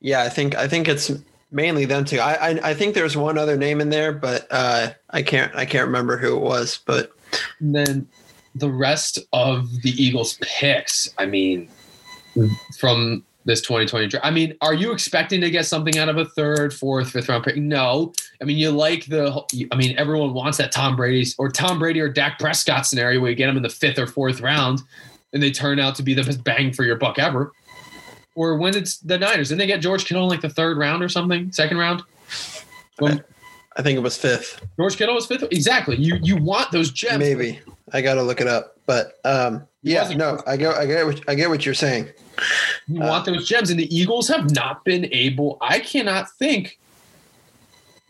yeah, 0.00 0.22
I 0.22 0.28
think 0.28 0.54
I 0.54 0.68
think 0.68 0.88
it's 0.88 1.10
mainly 1.50 1.84
them 1.84 2.04
two. 2.04 2.18
I, 2.18 2.50
I, 2.50 2.70
I 2.70 2.74
think 2.74 2.94
there's 2.94 3.16
one 3.16 3.36
other 3.36 3.56
name 3.56 3.80
in 3.80 3.90
there, 3.90 4.12
but 4.12 4.46
uh, 4.50 4.92
I 5.10 5.22
can't 5.22 5.54
I 5.54 5.66
can't 5.66 5.86
remember 5.86 6.16
who 6.16 6.36
it 6.36 6.40
was. 6.40 6.80
But 6.86 7.12
and 7.60 7.74
then 7.74 8.08
the 8.54 8.70
rest 8.70 9.18
of 9.32 9.82
the 9.82 9.90
Eagles 10.02 10.38
picks. 10.40 11.12
I 11.18 11.26
mean, 11.26 11.68
from 12.78 13.24
this 13.46 13.62
2020 13.62 14.08
draft. 14.08 14.26
I 14.26 14.30
mean, 14.30 14.54
are 14.60 14.74
you 14.74 14.92
expecting 14.92 15.40
to 15.40 15.50
get 15.50 15.66
something 15.66 15.96
out 15.98 16.08
of 16.08 16.18
a 16.18 16.24
third, 16.24 16.74
fourth, 16.74 17.10
fifth 17.10 17.28
round 17.28 17.44
pick? 17.44 17.56
No. 17.56 18.12
I 18.42 18.44
mean, 18.44 18.58
you 18.58 18.70
like 18.70 19.06
the. 19.06 19.42
I 19.72 19.76
mean, 19.76 19.96
everyone 19.96 20.34
wants 20.34 20.58
that 20.58 20.72
Tom 20.72 20.96
Brady's 20.96 21.34
or 21.38 21.48
Tom 21.48 21.78
Brady 21.78 22.00
or 22.00 22.08
Dak 22.08 22.38
Prescott 22.38 22.86
scenario 22.86 23.20
where 23.20 23.30
you 23.30 23.36
get 23.36 23.46
them 23.46 23.56
in 23.56 23.62
the 23.62 23.70
fifth 23.70 23.98
or 23.98 24.06
fourth 24.06 24.40
round, 24.40 24.82
and 25.32 25.42
they 25.42 25.50
turn 25.50 25.78
out 25.78 25.94
to 25.94 26.02
be 26.02 26.12
the 26.12 26.24
best 26.24 26.44
bang 26.44 26.72
for 26.72 26.84
your 26.84 26.96
buck 26.96 27.18
ever. 27.18 27.52
Or 28.34 28.58
when 28.58 28.76
it's 28.76 28.98
the 28.98 29.16
Niners, 29.16 29.48
didn't 29.48 29.60
they 29.60 29.66
get 29.66 29.80
George 29.80 30.04
Kittle 30.04 30.24
in 30.24 30.28
like 30.28 30.42
the 30.42 30.50
third 30.50 30.76
round 30.76 31.02
or 31.02 31.08
something, 31.08 31.50
second 31.52 31.78
round? 31.78 32.02
When, 32.98 33.24
I 33.76 33.82
think 33.82 33.96
it 33.96 34.02
was 34.02 34.16
fifth. 34.16 34.60
George 34.76 34.96
Kittle 34.96 35.14
was 35.14 35.26
fifth. 35.26 35.44
Exactly. 35.44 35.96
You 35.96 36.18
you 36.20 36.36
want 36.36 36.72
those 36.72 36.90
gems. 36.90 37.20
Maybe 37.20 37.60
I 37.92 38.02
got 38.02 38.14
to 38.14 38.22
look 38.22 38.40
it 38.40 38.48
up, 38.48 38.76
but 38.86 39.14
um, 39.24 39.66
yeah, 39.86 40.08
no, 40.16 40.42
I 40.46 40.56
get 40.56 40.74
I 40.74 40.84
get 40.86 41.06
what, 41.06 41.20
I 41.28 41.34
get 41.34 41.48
what 41.48 41.64
you're 41.64 41.74
saying. 41.74 42.08
You 42.88 43.02
uh, 43.02 43.08
want 43.08 43.24
those 43.24 43.48
gems, 43.48 43.70
and 43.70 43.78
the 43.78 43.94
Eagles 43.94 44.26
have 44.28 44.50
not 44.50 44.84
been 44.84 45.08
able. 45.12 45.58
I 45.60 45.78
cannot 45.78 46.30
think, 46.38 46.78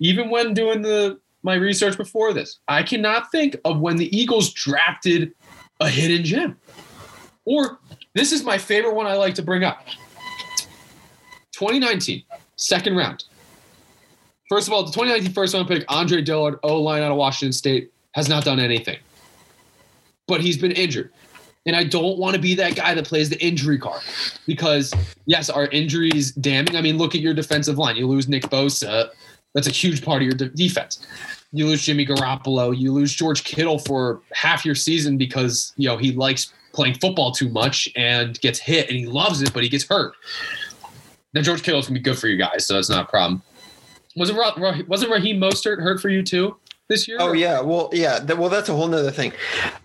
even 0.01 0.31
when 0.31 0.55
doing 0.55 0.81
the 0.81 1.21
my 1.43 1.55
research 1.55 1.97
before 1.97 2.33
this, 2.33 2.59
I 2.67 2.83
cannot 2.83 3.31
think 3.31 3.57
of 3.65 3.81
when 3.81 3.97
the 3.97 4.17
Eagles 4.17 4.53
drafted 4.53 5.33
a 5.81 5.89
hidden 5.89 6.25
gem. 6.25 6.57
Or 7.45 7.79
this 8.15 8.33
is 8.33 8.43
my 8.43 8.57
favorite 8.59 8.95
one 8.95 9.07
I 9.07 9.15
like 9.15 9.35
to 9.35 9.43
bring 9.43 9.63
up. 9.63 9.85
2019, 11.53 12.23
second 12.57 12.97
round. 12.97 13.25
First 14.49 14.67
of 14.67 14.73
all, 14.73 14.83
the 14.83 14.93
2019 14.93 15.33
first 15.33 15.55
round 15.55 15.69
pick, 15.69 15.85
Andre 15.89 16.23
Dillard, 16.23 16.59
O 16.63 16.81
line 16.81 17.03
out 17.03 17.11
of 17.11 17.19
Washington 17.19 17.53
State, 17.53 17.93
has 18.13 18.29
not 18.29 18.45
done 18.45 18.59
anything. 18.59 18.99
But 20.27 20.41
he's 20.41 20.57
been 20.57 20.73
injured. 20.73 21.13
And 21.67 21.75
I 21.75 21.85
don't 21.85 22.19
want 22.19 22.37
to 22.37 22.41
be 22.41 22.55
that 22.55 22.77
guy 22.77 22.95
that 22.95 23.05
plays 23.05 23.29
the 23.29 23.45
injury 23.45 23.79
card 23.79 24.01
because, 24.47 24.95
yes, 25.27 25.51
our 25.51 25.67
injuries 25.67 26.33
damning. 26.33 26.77
I 26.77 26.81
mean, 26.81 26.97
look 26.97 27.15
at 27.15 27.21
your 27.21 27.35
defensive 27.35 27.77
line. 27.77 27.97
You 27.97 28.07
lose 28.07 28.29
Nick 28.29 28.45
Bosa. 28.45 29.11
That's 29.53 29.67
a 29.67 29.73
huge 29.73 30.05
part 30.05 30.23
of 30.23 30.27
your 30.27 30.37
de- 30.37 30.51
defense. 30.51 31.05
You 31.53 31.67
lose 31.67 31.85
Jimmy 31.85 32.07
Garoppolo. 32.07 32.77
You 32.77 32.93
lose 32.93 33.13
George 33.15 33.43
Kittle 33.43 33.79
for 33.81 34.21
half 34.33 34.65
your 34.65 34.75
season 34.75 35.17
because, 35.17 35.73
you 35.77 35.89
know, 35.89 35.97
he 35.97 36.13
likes 36.13 36.53
playing 36.73 36.95
football 36.95 37.33
too 37.33 37.49
much 37.49 37.89
and 37.97 38.39
gets 38.41 38.59
hit 38.59 38.89
and 38.89 38.97
he 38.97 39.07
loves 39.07 39.43
it, 39.43 39.53
but 39.53 39.63
he 39.63 39.69
gets 39.69 39.85
hurt. 39.89 40.15
Now, 41.35 41.43
George 41.43 41.63
Kittle's 41.63 41.89
going 41.89 41.95
to 41.95 42.01
be 42.01 42.05
good 42.05 42.19
for 42.19 42.29
you 42.29 42.37
guys, 42.37 42.67
so 42.67 42.75
that's 42.75 42.91
not 42.91 43.07
a 43.07 43.09
problem. 43.09 43.43
Wasn't, 44.15 44.89
wasn't 44.89 45.11
Raheem 45.11 45.41
Mostert 45.41 45.81
hurt 45.83 46.01
for 46.01 46.11
you 46.11 46.23
too? 46.23 46.57
This 46.89 47.09
year? 47.09 47.19
Oh 47.21 47.33
yeah, 47.33 47.61
well 47.61 47.91
yeah, 47.93 48.23
well 48.35 48.49
that's 48.49 48.69
a 48.69 48.75
whole 48.75 48.89
nother 48.89 49.11
thing. 49.11 49.33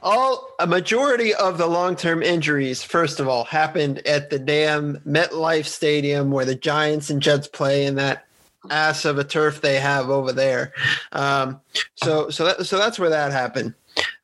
All 0.02 0.50
a 0.60 0.68
majority 0.68 1.34
of 1.34 1.58
the 1.58 1.68
long 1.68 1.96
term 1.96 2.22
injuries, 2.22 2.84
first 2.84 3.20
of 3.20 3.28
all, 3.28 3.44
happened 3.44 4.06
at 4.08 4.30
the 4.30 4.40
damn 4.40 4.98
MetLife 5.00 5.66
Stadium 5.66 6.32
where 6.32 6.46
the 6.46 6.56
Giants 6.56 7.10
and 7.10 7.22
Jets 7.22 7.48
play 7.48 7.86
in 7.86 7.96
that 7.96 8.26
ass 8.70 9.06
of 9.06 9.18
a 9.18 9.24
turf 9.24 9.62
they 9.62 9.80
have 9.80 10.10
over 10.10 10.32
there. 10.32 10.74
Um, 11.12 11.60
so 11.96 12.30
so 12.30 12.46
that 12.46 12.66
so 12.66 12.78
that's 12.78 13.00
where 13.00 13.10
that 13.10 13.32
happened. 13.32 13.74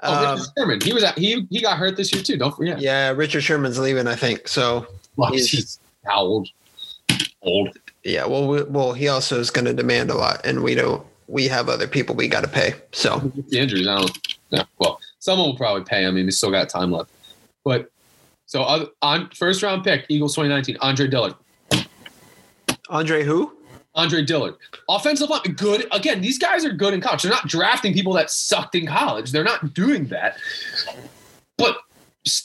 Oh, 0.01 0.33
um, 0.33 0.39
Sherman. 0.57 0.79
He 0.81 0.93
was 0.93 1.03
at, 1.03 1.17
he 1.17 1.47
he 1.49 1.61
got 1.61 1.77
hurt 1.77 1.97
this 1.97 2.13
year 2.13 2.23
too. 2.23 2.37
Don't 2.37 2.55
forget. 2.55 2.79
Yeah, 2.79 3.09
Richard 3.11 3.41
Sherman's 3.41 3.79
leaving, 3.79 4.07
I 4.07 4.15
think. 4.15 4.47
So 4.47 4.87
well, 5.15 5.31
he's, 5.31 5.49
he's 5.49 5.79
old? 6.11 6.49
Old. 7.41 7.77
Yeah. 8.03 8.25
Well, 8.25 8.47
we, 8.47 8.63
well, 8.63 8.93
he 8.93 9.07
also 9.07 9.39
is 9.39 9.49
going 9.49 9.65
to 9.65 9.73
demand 9.73 10.09
a 10.09 10.15
lot, 10.15 10.45
and 10.45 10.63
we 10.63 10.75
don't 10.75 11.05
we 11.27 11.47
have 11.47 11.69
other 11.69 11.87
people 11.87 12.15
we 12.15 12.27
got 12.27 12.41
to 12.41 12.49
pay. 12.49 12.73
So 12.91 13.31
the 13.49 13.59
injuries, 13.59 13.87
I 13.87 13.97
don't. 13.97 14.35
Yeah, 14.49 14.63
well, 14.79 14.99
someone 15.19 15.49
will 15.49 15.57
probably 15.57 15.83
pay. 15.83 16.05
I 16.05 16.11
mean, 16.11 16.25
we 16.25 16.31
still 16.31 16.51
got 16.51 16.69
time 16.69 16.91
left. 16.91 17.11
But 17.63 17.91
so 18.45 18.63
uh, 18.63 18.85
on 19.01 19.29
first 19.31 19.61
round 19.61 19.83
pick, 19.83 20.05
Eagles 20.09 20.35
2019, 20.35 20.77
Andre 20.81 21.07
Dillard. 21.07 21.35
Andre 22.89 23.23
who? 23.23 23.53
Andre 23.93 24.23
Dillard, 24.23 24.55
offensive 24.87 25.27
line, 25.29 25.41
good. 25.55 25.87
Again, 25.91 26.21
these 26.21 26.37
guys 26.37 26.63
are 26.63 26.71
good 26.71 26.93
in 26.93 27.01
college. 27.01 27.23
They're 27.23 27.31
not 27.31 27.47
drafting 27.47 27.93
people 27.93 28.13
that 28.13 28.29
sucked 28.29 28.75
in 28.75 28.85
college. 28.85 29.31
They're 29.31 29.43
not 29.43 29.73
doing 29.73 30.05
that. 30.05 30.37
But 31.57 31.77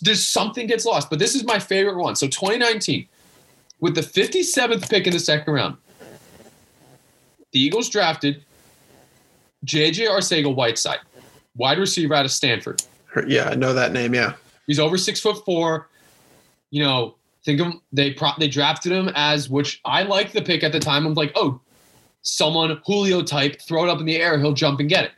there's 0.00 0.26
something 0.26 0.66
gets 0.66 0.86
lost. 0.86 1.10
But 1.10 1.18
this 1.18 1.34
is 1.34 1.44
my 1.44 1.58
favorite 1.58 1.98
one. 1.98 2.16
So 2.16 2.26
2019, 2.26 3.06
with 3.80 3.94
the 3.94 4.00
57th 4.00 4.88
pick 4.88 5.06
in 5.06 5.12
the 5.12 5.18
second 5.18 5.52
round, 5.52 5.76
the 7.52 7.60
Eagles 7.60 7.90
drafted 7.90 8.42
JJ 9.66 10.08
Arcega 10.08 10.54
Whiteside, 10.54 11.00
wide 11.56 11.78
receiver 11.78 12.14
out 12.14 12.24
of 12.24 12.30
Stanford. 12.30 12.82
Yeah, 13.26 13.48
I 13.50 13.54
know 13.54 13.74
that 13.74 13.92
name. 13.92 14.14
Yeah, 14.14 14.34
he's 14.66 14.78
over 14.78 14.96
six 14.96 15.20
foot 15.20 15.44
four. 15.44 15.88
You 16.70 16.82
know, 16.82 17.16
think 17.44 17.60
of 17.60 17.74
they 17.92 18.12
pro- 18.12 18.32
they 18.38 18.48
drafted 18.48 18.92
him 18.92 19.10
as 19.14 19.50
which 19.50 19.80
I 19.84 20.02
liked 20.02 20.32
the 20.32 20.42
pick 20.42 20.62
at 20.62 20.72
the 20.72 20.80
time. 20.80 21.06
I'm 21.06 21.14
like, 21.14 21.32
oh, 21.36 21.60
someone 22.22 22.80
Julio 22.86 23.22
type, 23.22 23.60
throw 23.60 23.84
it 23.84 23.90
up 23.90 24.00
in 24.00 24.06
the 24.06 24.16
air, 24.16 24.38
he'll 24.38 24.54
jump 24.54 24.80
and 24.80 24.88
get 24.88 25.04
it. 25.04 25.12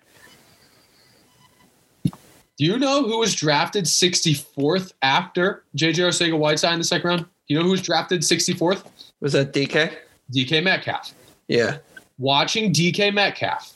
Do 2.56 2.64
you 2.64 2.78
know 2.78 3.02
who 3.02 3.18
was 3.18 3.34
drafted 3.34 3.84
64th 3.84 4.92
after 5.02 5.64
JJ 5.76 5.94
Arcega 5.96 6.38
Whiteside 6.38 6.74
in 6.74 6.78
the 6.78 6.84
second 6.84 7.08
round? 7.08 7.22
Do 7.22 7.28
you 7.48 7.58
know 7.58 7.64
who 7.64 7.72
was 7.72 7.82
drafted 7.82 8.20
64th? 8.20 8.84
Was 9.20 9.32
that 9.32 9.52
DK? 9.52 9.92
DK 10.32 10.62
Metcalf. 10.62 11.12
Yeah. 11.48 11.78
Watching 12.18 12.72
DK 12.72 13.12
Metcalf 13.12 13.73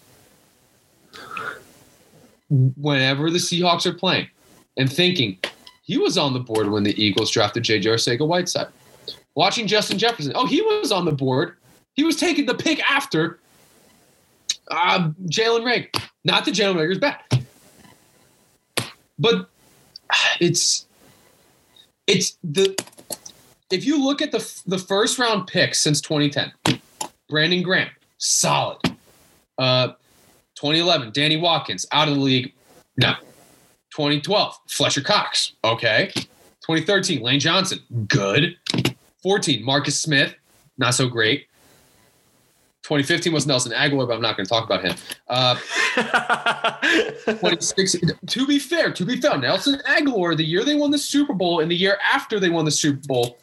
whenever 2.50 3.31
the 3.31 3.38
Seahawks 3.38 3.87
are 3.87 3.94
playing 3.94 4.28
and 4.76 4.90
thinking 4.90 5.38
he 5.83 5.98
was 5.98 6.18
on 6.18 6.33
the 6.33 6.40
board 6.40 6.70
when 6.70 6.83
the 6.83 7.02
Eagles 7.02 7.31
drafted 7.31 7.62
J.J. 7.62 7.90
Arcega 7.90 8.26
Whiteside. 8.26 8.68
Watching 9.35 9.66
Justin 9.66 9.98
Jefferson, 9.98 10.33
oh, 10.35 10.46
he 10.46 10.61
was 10.62 10.90
on 10.90 11.04
the 11.04 11.12
board. 11.12 11.57
He 11.94 12.04
was 12.04 12.16
taking 12.16 12.46
the 12.46 12.54
pick 12.54 12.81
after 12.90 13.38
uh, 14.70 15.11
Jalen 15.26 15.64
Ray. 15.64 15.90
Not 16.24 16.44
that 16.44 16.54
Jalen 16.54 16.76
Reagor's 16.76 16.98
bad, 16.98 17.20
but 19.18 19.48
it's 20.40 20.87
it's 22.07 22.37
the 22.42 22.76
if 23.70 23.85
you 23.85 24.02
look 24.02 24.20
at 24.20 24.33
the 24.33 24.62
the 24.66 24.78
first 24.78 25.18
round 25.18 25.46
picks 25.46 25.81
since 25.81 26.00
2010, 26.00 26.81
Brandon 27.28 27.62
Graham, 27.62 27.90
solid. 28.18 28.78
Uh, 29.57 29.92
2011, 30.59 31.12
Danny 31.12 31.37
Watkins 31.37 31.87
out 31.92 32.09
of 32.09 32.14
the 32.14 32.21
league. 32.21 32.53
No. 32.97 33.14
2012, 33.90 34.59
Fletcher 34.66 35.03
Cox. 35.03 35.53
Okay. 35.62 36.11
2013, 36.14 37.23
Lane 37.23 37.38
Johnson. 37.38 37.79
Good. 38.09 38.57
14, 39.23 39.64
Marcus 39.64 40.01
Smith. 40.01 40.35
Not 40.77 40.94
so 40.94 41.09
great. 41.09 41.47
2015 42.83 43.33
was 43.33 43.47
Nelson 43.47 43.71
Agholor, 43.71 44.09
but 44.09 44.14
I'm 44.14 44.23
not 44.23 44.37
going 44.37 44.47
to 44.47 44.51
talk 44.51 44.64
about 44.64 44.83
him. 44.83 44.97
Uh, 45.29 45.55
2016, 47.27 48.11
to 48.27 48.47
be 48.47 48.59
fair, 48.59 48.90
to 48.92 49.05
be 49.05 49.21
fair, 49.21 49.38
Nelson 49.38 49.81
Agholor, 49.87 50.37
the 50.37 50.44
year 50.44 50.64
they 50.64 50.75
won 50.75 50.90
the 50.90 50.99
Super 50.99 51.35
Bowl 51.35 51.61
and 51.61 51.71
the 51.71 51.77
year 51.77 51.99
after 52.03 52.40
they 52.40 52.49
won 52.49 52.64
the 52.64 52.71
Super 52.73 53.07
Bowl, 53.07 53.38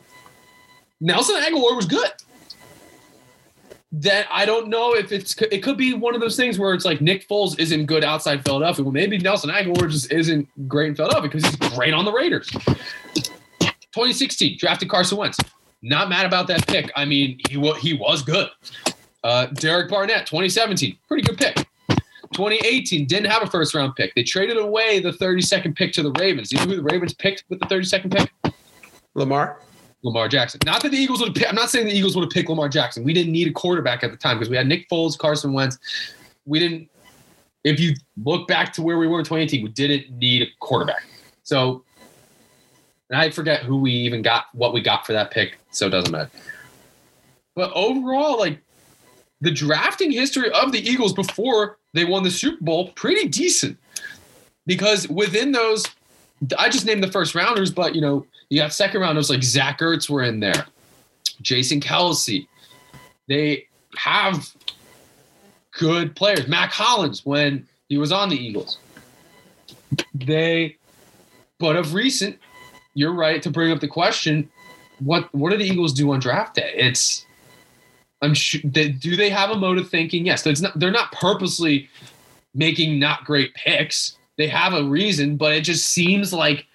Nelson 1.00 1.36
Agholor 1.36 1.78
was 1.78 1.86
good. 1.86 2.12
That 3.92 4.28
I 4.30 4.46
don't 4.46 4.68
know 4.68 4.94
if 4.94 5.12
it's 5.12 5.36
it 5.52 5.64
could 5.64 5.78
be 5.78 5.94
one 5.94 6.16
of 6.16 6.22
those 6.22 6.36
things 6.36 6.60
where 6.60 6.74
it's 6.74 6.86
like 6.86 7.02
Nick 7.02 7.28
Foles 7.28 7.58
isn't 7.60 7.86
good 7.86 8.04
outside 8.04 8.44
Philadelphia. 8.44 8.84
Well, 8.84 8.92
maybe 8.92 9.18
Nelson 9.18 9.50
Agholor 9.50 9.90
just 9.90 10.12
isn't 10.12 10.48
great 10.68 10.90
in 10.90 10.96
Philadelphia 10.96 11.30
because 11.30 11.46
he's 11.46 11.56
great 11.74 11.94
on 11.94 12.04
the 12.04 12.12
Raiders. 12.12 12.50
2016 12.50 14.58
drafted 14.58 14.90
Carson 14.90 15.18
Wentz. 15.18 15.38
Not 15.82 16.10
mad 16.10 16.26
about 16.26 16.48
that 16.48 16.68
pick. 16.68 16.92
I 16.96 17.06
mean, 17.06 17.40
he 17.48 17.58
was 17.58 17.78
he 17.78 17.94
was 17.94 18.22
good. 18.22 18.50
Uh, 19.24 19.48
Derek 19.48 19.90
Barnett, 19.90 20.28
2017, 20.28 20.98
pretty 21.08 21.24
good 21.24 21.38
pick. 21.38 21.56
2018 22.34 23.08
didn't 23.08 23.32
have 23.32 23.44
a 23.44 23.48
first 23.48 23.74
round 23.74 23.96
pick. 23.96 24.14
They 24.14 24.24
traded 24.24 24.58
away 24.58 25.00
the 25.00 25.12
32nd 25.12 25.76
pick 25.76 25.94
to 25.94 26.04
the 26.04 26.12
Ravens. 26.12 26.52
You 26.52 26.60
know 26.60 26.66
who 26.66 26.76
the 26.76 26.84
Ravens 26.84 27.14
picked 27.14 27.46
with 27.50 27.60
the 27.60 27.66
32nd 27.66 28.12
pick? 28.12 28.54
Lamar. 29.14 29.60
Lamar 30.06 30.30
Jackson. 30.30 30.60
Not 30.66 30.84
that 30.84 30.92
the 30.92 30.98
Eagles 30.98 31.20
would 31.20 31.34
picked, 31.34 31.50
I'm 31.50 31.56
not 31.56 31.72
saying 31.72 31.88
the 31.88 31.94
Eagles 31.94 32.16
would 32.16 32.24
have 32.24 32.32
picked 32.32 32.48
Lamar 32.48 32.70
Jackson. 32.70 33.04
We 33.04 33.12
didn't 33.12 33.32
need 33.32 33.48
a 33.48 33.52
quarterback 33.52 34.04
at 34.04 34.12
the 34.12 34.18
time 34.18 34.38
because 34.38 34.50
we 34.50 34.56
had 34.56 34.68
Nick 34.68 34.88
Foles, 34.88 35.18
Carson 35.18 35.52
Wentz. 35.52 35.80
We 36.46 36.60
didn't, 36.60 36.90
if 37.64 37.80
you 37.80 37.96
look 38.24 38.48
back 38.48 38.72
to 38.74 38.84
where 38.84 39.00
we 39.00 39.08
were 39.08 39.18
in 39.18 39.26
2018, 39.26 39.64
we 39.64 39.70
didn't 39.70 40.18
need 40.20 40.44
a 40.44 40.46
quarterback. 40.60 41.08
So, 41.42 41.84
and 43.10 43.20
I 43.20 43.32
forget 43.32 43.64
who 43.64 43.78
we 43.78 43.92
even 43.92 44.22
got, 44.22 44.46
what 44.54 44.74
we 44.74 44.82
got 44.82 45.08
for 45.08 45.14
that 45.14 45.32
pick. 45.32 45.58
So 45.72 45.88
it 45.88 45.90
doesn't 45.90 46.12
matter. 46.12 46.30
But 47.56 47.72
overall, 47.74 48.38
like 48.38 48.60
the 49.42 49.50
drafting 49.52 50.12
history 50.12 50.52
of 50.52 50.72
the 50.72 50.88
Eagles 50.88 51.14
before 51.14 51.80
they 51.94 52.06
won 52.06 52.24
the 52.24 52.32
Super 52.32 52.64
Bowl, 52.64 52.90
pretty 52.90 53.28
decent. 53.28 53.78
Because 54.68 55.10
within 55.10 55.52
those, 55.52 55.84
I 56.60 56.70
just 56.70 56.86
named 56.86 57.04
the 57.04 57.12
first 57.12 57.34
rounders, 57.34 57.72
but 57.72 57.96
you 57.96 58.02
know, 58.02 58.26
you 58.50 58.60
got 58.60 58.74
second 58.74 59.02
rounders 59.02 59.30
like 59.30 59.44
Zach 59.44 59.80
Ertz 59.80 60.10
were 60.10 60.24
in 60.24 60.40
there, 60.40 60.66
Jason 61.42 61.80
Kelce. 61.80 62.48
They 63.28 63.68
have 63.98 64.54
good 65.72 66.16
players. 66.16 66.48
Mack 66.48 66.72
Hollins 66.72 67.26
when 67.26 67.68
he 67.90 67.98
was 67.98 68.12
on 68.12 68.30
the 68.30 68.36
Eagles. 68.36 68.78
They, 70.14 70.78
but 71.60 71.76
of 71.76 71.94
recent, 71.94 72.38
you're 72.94 73.14
right 73.14 73.42
to 73.42 73.50
bring 73.50 73.72
up 73.72 73.80
the 73.80 73.88
question: 73.88 74.50
what 75.00 75.34
what 75.34 75.52
do 75.52 75.58
the 75.58 75.66
Eagles 75.66 75.94
do 75.94 76.12
on 76.12 76.20
draft 76.20 76.56
day? 76.56 76.74
It's 76.76 77.26
I'm 78.22 78.34
sure. 78.34 78.62
They, 78.64 78.90
do 78.90 79.16
they 79.16 79.30
have 79.30 79.52
a 79.52 79.56
mode 79.56 79.78
of 79.78 79.90
thinking? 79.90 80.26
Yes. 80.26 80.46
Not, 80.46 80.78
they're 80.80 80.92
not 80.92 81.12
purposely 81.12 81.90
making 82.54 83.00
not 83.00 83.26
great 83.26 83.54
picks. 83.54 84.18
They 84.38 84.48
have 84.48 84.74
a 84.74 84.84
reason, 84.84 85.38
but 85.38 85.54
it 85.54 85.62
just 85.62 85.86
seems 85.88 86.34
like 86.34 86.66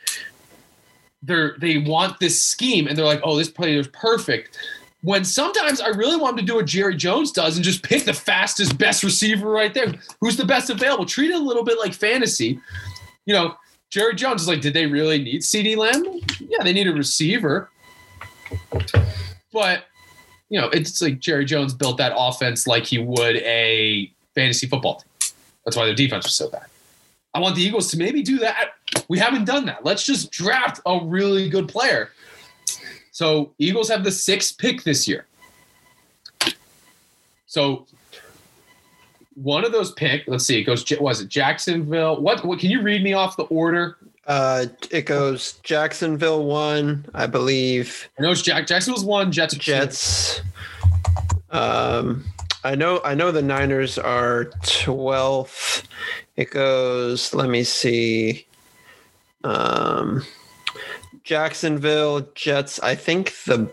they're 1.22 1.56
they 1.58 1.78
want 1.78 2.18
this 2.20 2.42
scheme 2.42 2.86
and 2.86 2.96
they're 2.96 3.04
like, 3.04 3.20
oh, 3.24 3.36
this 3.36 3.50
player 3.50 3.80
is 3.80 3.88
perfect. 3.88 4.58
When 5.02 5.24
sometimes 5.24 5.80
I 5.80 5.88
really 5.88 6.16
want 6.16 6.36
them 6.36 6.44
to 6.44 6.52
do 6.52 6.56
what 6.56 6.66
Jerry 6.66 6.94
Jones 6.94 7.32
does 7.32 7.56
and 7.56 7.64
just 7.64 7.82
pick 7.82 8.04
the 8.04 8.12
fastest, 8.12 8.76
best 8.76 9.02
receiver 9.02 9.50
right 9.50 9.72
there. 9.72 9.94
Who's 10.20 10.36
the 10.36 10.44
best 10.44 10.68
available? 10.68 11.06
Treat 11.06 11.30
it 11.30 11.36
a 11.36 11.42
little 11.42 11.64
bit 11.64 11.78
like 11.78 11.94
fantasy. 11.94 12.60
You 13.24 13.34
know, 13.34 13.54
Jerry 13.88 14.14
Jones 14.14 14.42
is 14.42 14.48
like, 14.48 14.60
did 14.60 14.74
they 14.74 14.86
really 14.86 15.22
need 15.22 15.40
CeeDee 15.40 15.76
Lamb? 15.76 16.04
Yeah, 16.40 16.62
they 16.62 16.72
need 16.72 16.86
a 16.86 16.92
receiver. 16.92 17.70
But 19.52 19.84
you 20.50 20.60
know, 20.60 20.68
it's 20.68 21.00
like 21.00 21.18
Jerry 21.20 21.44
Jones 21.44 21.72
built 21.72 21.96
that 21.98 22.12
offense 22.14 22.66
like 22.66 22.84
he 22.84 22.98
would 22.98 23.36
a 23.36 24.10
fantasy 24.34 24.66
football 24.66 24.96
team. 24.96 25.32
That's 25.64 25.76
why 25.76 25.86
their 25.86 25.94
defense 25.94 26.24
was 26.24 26.34
so 26.34 26.50
bad. 26.50 26.66
I 27.32 27.38
want 27.38 27.54
the 27.54 27.62
Eagles 27.62 27.90
to 27.92 27.96
maybe 27.96 28.22
do 28.22 28.38
that. 28.38 28.74
We 29.08 29.18
haven't 29.18 29.44
done 29.44 29.66
that. 29.66 29.84
Let's 29.84 30.04
just 30.04 30.30
draft 30.30 30.80
a 30.86 31.00
really 31.02 31.48
good 31.48 31.68
player. 31.68 32.10
So 33.10 33.52
Eagles 33.58 33.88
have 33.88 34.04
the 34.04 34.12
sixth 34.12 34.56
pick 34.58 34.82
this 34.82 35.06
year. 35.06 35.26
So 37.46 37.86
one 39.34 39.64
of 39.64 39.72
those 39.72 39.92
pick, 39.92 40.24
let's 40.26 40.44
see, 40.44 40.60
it 40.60 40.64
goes 40.64 40.84
was 41.00 41.20
it 41.20 41.28
Jacksonville? 41.28 42.20
What 42.20 42.44
what 42.44 42.58
can 42.58 42.70
you 42.70 42.82
read 42.82 43.02
me 43.02 43.12
off 43.12 43.36
the 43.36 43.44
order? 43.44 43.96
Uh 44.26 44.66
it 44.90 45.06
goes 45.06 45.54
Jacksonville 45.62 46.44
one, 46.44 47.06
I 47.14 47.26
believe. 47.26 48.08
I 48.18 48.22
know 48.22 48.30
it's 48.30 48.42
Jack 48.42 48.66
Jacksonville's 48.66 49.04
one, 49.04 49.32
Jets 49.32 49.54
Jets. 49.54 50.40
Um 51.50 52.24
I 52.62 52.74
know 52.74 53.00
I 53.04 53.14
know 53.14 53.32
the 53.32 53.42
Niners 53.42 53.98
are 53.98 54.46
12th. 54.62 55.84
It 56.36 56.50
goes, 56.50 57.34
let 57.34 57.48
me 57.48 57.64
see. 57.64 58.46
Um 59.44 60.22
Jacksonville 61.24 62.22
Jets. 62.34 62.80
I 62.80 62.94
think 62.94 63.34
the 63.44 63.70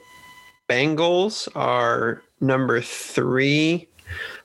Bengals 0.70 1.48
are 1.56 2.22
number 2.42 2.82
3. 2.82 3.88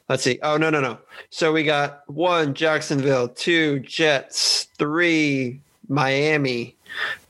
Let's 0.08 0.22
see. 0.22 0.38
Oh 0.42 0.56
no, 0.56 0.70
no, 0.70 0.80
no. 0.80 0.98
So 1.30 1.52
we 1.52 1.62
got 1.64 2.02
1 2.08 2.54
Jacksonville, 2.54 3.28
2 3.28 3.80
Jets, 3.80 4.68
3 4.78 5.60
Miami, 5.88 6.76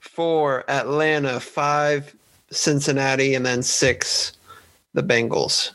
4 0.00 0.64
Atlanta, 0.68 1.40
5 1.40 2.14
Cincinnati 2.50 3.34
and 3.34 3.46
then 3.46 3.62
6 3.62 4.32
the 4.94 5.02
Bengals 5.02 5.72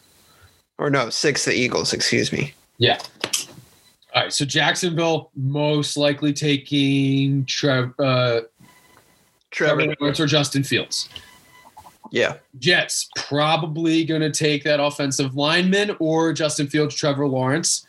or 0.78 0.90
no, 0.90 1.10
six 1.10 1.46
the 1.46 1.54
Eagles. 1.54 1.94
Excuse 1.94 2.32
me. 2.32 2.54
Yeah. 2.78 3.00
All 4.18 4.24
right. 4.24 4.34
So 4.34 4.46
Jacksonville 4.46 5.30
most 5.36 5.96
likely 5.96 6.34
taking 6.34 7.46
Trev, 7.46 7.94
uh, 8.00 8.42
Trevor 9.52 9.94
Lawrence 10.00 10.20
or 10.20 10.26
Justin 10.26 10.64
Fields. 10.64 11.08
Yeah. 12.12 12.38
Jets 12.58 13.12
probably 13.16 14.04
going 14.06 14.22
to 14.22 14.32
take 14.32 14.64
that 14.64 14.80
offensive 14.80 15.36
lineman 15.36 15.96
or 16.00 16.34
Justin 16.34 16.66
Fields, 16.66 16.96
Trevor 16.96 17.28
Lawrence. 17.28 17.86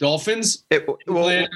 Dolphins. 0.00 0.64
It, 0.72 0.84
well, 1.06 1.46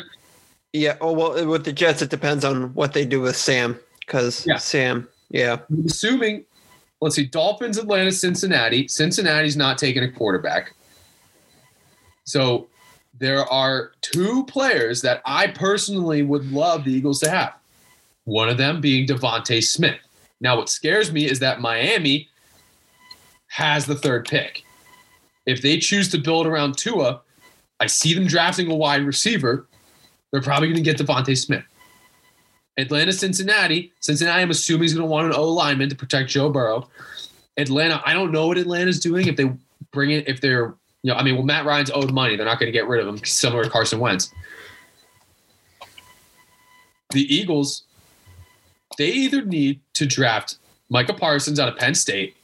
yeah. 0.72 0.96
Oh 1.00 1.12
well, 1.12 1.44
with 1.48 1.64
the 1.64 1.72
Jets, 1.72 2.02
it 2.02 2.10
depends 2.10 2.44
on 2.44 2.72
what 2.74 2.92
they 2.92 3.04
do 3.04 3.20
with 3.20 3.34
Sam 3.34 3.76
because 4.06 4.46
yeah. 4.46 4.58
Sam. 4.58 5.08
Yeah. 5.30 5.56
I'm 5.68 5.84
assuming 5.84 6.44
let's 7.00 7.16
see, 7.16 7.26
Dolphins, 7.26 7.76
Atlanta, 7.76 8.12
Cincinnati. 8.12 8.86
Cincinnati's 8.86 9.56
not 9.56 9.78
taking 9.78 10.04
a 10.04 10.12
quarterback. 10.12 10.76
So 12.22 12.69
there 13.20 13.44
are 13.52 13.92
two 14.00 14.44
players 14.46 15.02
that 15.02 15.20
I 15.26 15.46
personally 15.48 16.22
would 16.22 16.50
love 16.50 16.84
the 16.84 16.92
Eagles 16.92 17.20
to 17.20 17.30
have. 17.30 17.54
One 18.24 18.48
of 18.48 18.56
them 18.58 18.80
being 18.80 19.06
DeVonta 19.06 19.62
Smith. 19.62 19.98
Now, 20.40 20.56
what 20.56 20.70
scares 20.70 21.12
me 21.12 21.26
is 21.26 21.38
that 21.40 21.60
Miami 21.60 22.28
has 23.48 23.84
the 23.84 23.94
third 23.94 24.26
pick. 24.26 24.64
If 25.44 25.60
they 25.60 25.78
choose 25.78 26.08
to 26.10 26.18
build 26.18 26.46
around 26.46 26.78
Tua, 26.78 27.20
I 27.78 27.86
see 27.86 28.14
them 28.14 28.26
drafting 28.26 28.70
a 28.70 28.74
wide 28.74 29.04
receiver. 29.04 29.66
They're 30.32 30.40
probably 30.40 30.68
going 30.68 30.82
to 30.82 30.90
get 30.90 30.98
DeVonta 30.98 31.36
Smith. 31.36 31.64
Atlanta, 32.78 33.12
Cincinnati. 33.12 33.92
Cincinnati, 34.00 34.42
I'm 34.42 34.50
assuming 34.50 34.84
is 34.84 34.94
going 34.94 35.06
to 35.06 35.10
want 35.10 35.26
an 35.26 35.34
O 35.34 35.48
lineman 35.48 35.90
to 35.90 35.96
protect 35.96 36.30
Joe 36.30 36.48
Burrow. 36.48 36.88
Atlanta, 37.58 38.00
I 38.06 38.14
don't 38.14 38.32
know 38.32 38.46
what 38.46 38.56
Atlanta's 38.56 39.00
doing. 39.00 39.26
If 39.26 39.36
they 39.36 39.52
bring 39.92 40.12
it, 40.12 40.26
if 40.26 40.40
they're, 40.40 40.74
you 41.02 41.10
know, 41.10 41.16
I 41.16 41.22
mean, 41.22 41.36
well, 41.36 41.44
Matt 41.44 41.64
Ryan's 41.64 41.90
owed 41.90 42.12
money. 42.12 42.36
They're 42.36 42.46
not 42.46 42.58
going 42.58 42.68
to 42.68 42.72
get 42.72 42.86
rid 42.86 43.00
of 43.00 43.08
him, 43.08 43.24
similar 43.24 43.64
to 43.64 43.70
Carson 43.70 44.00
Wentz. 44.00 44.32
The 47.10 47.34
Eagles, 47.34 47.84
they 48.98 49.08
either 49.08 49.42
need 49.42 49.80
to 49.94 50.06
draft 50.06 50.58
Micah 50.90 51.14
Parsons 51.14 51.58
out 51.58 51.68
of 51.68 51.76
Penn 51.76 51.94
State, 51.94 52.36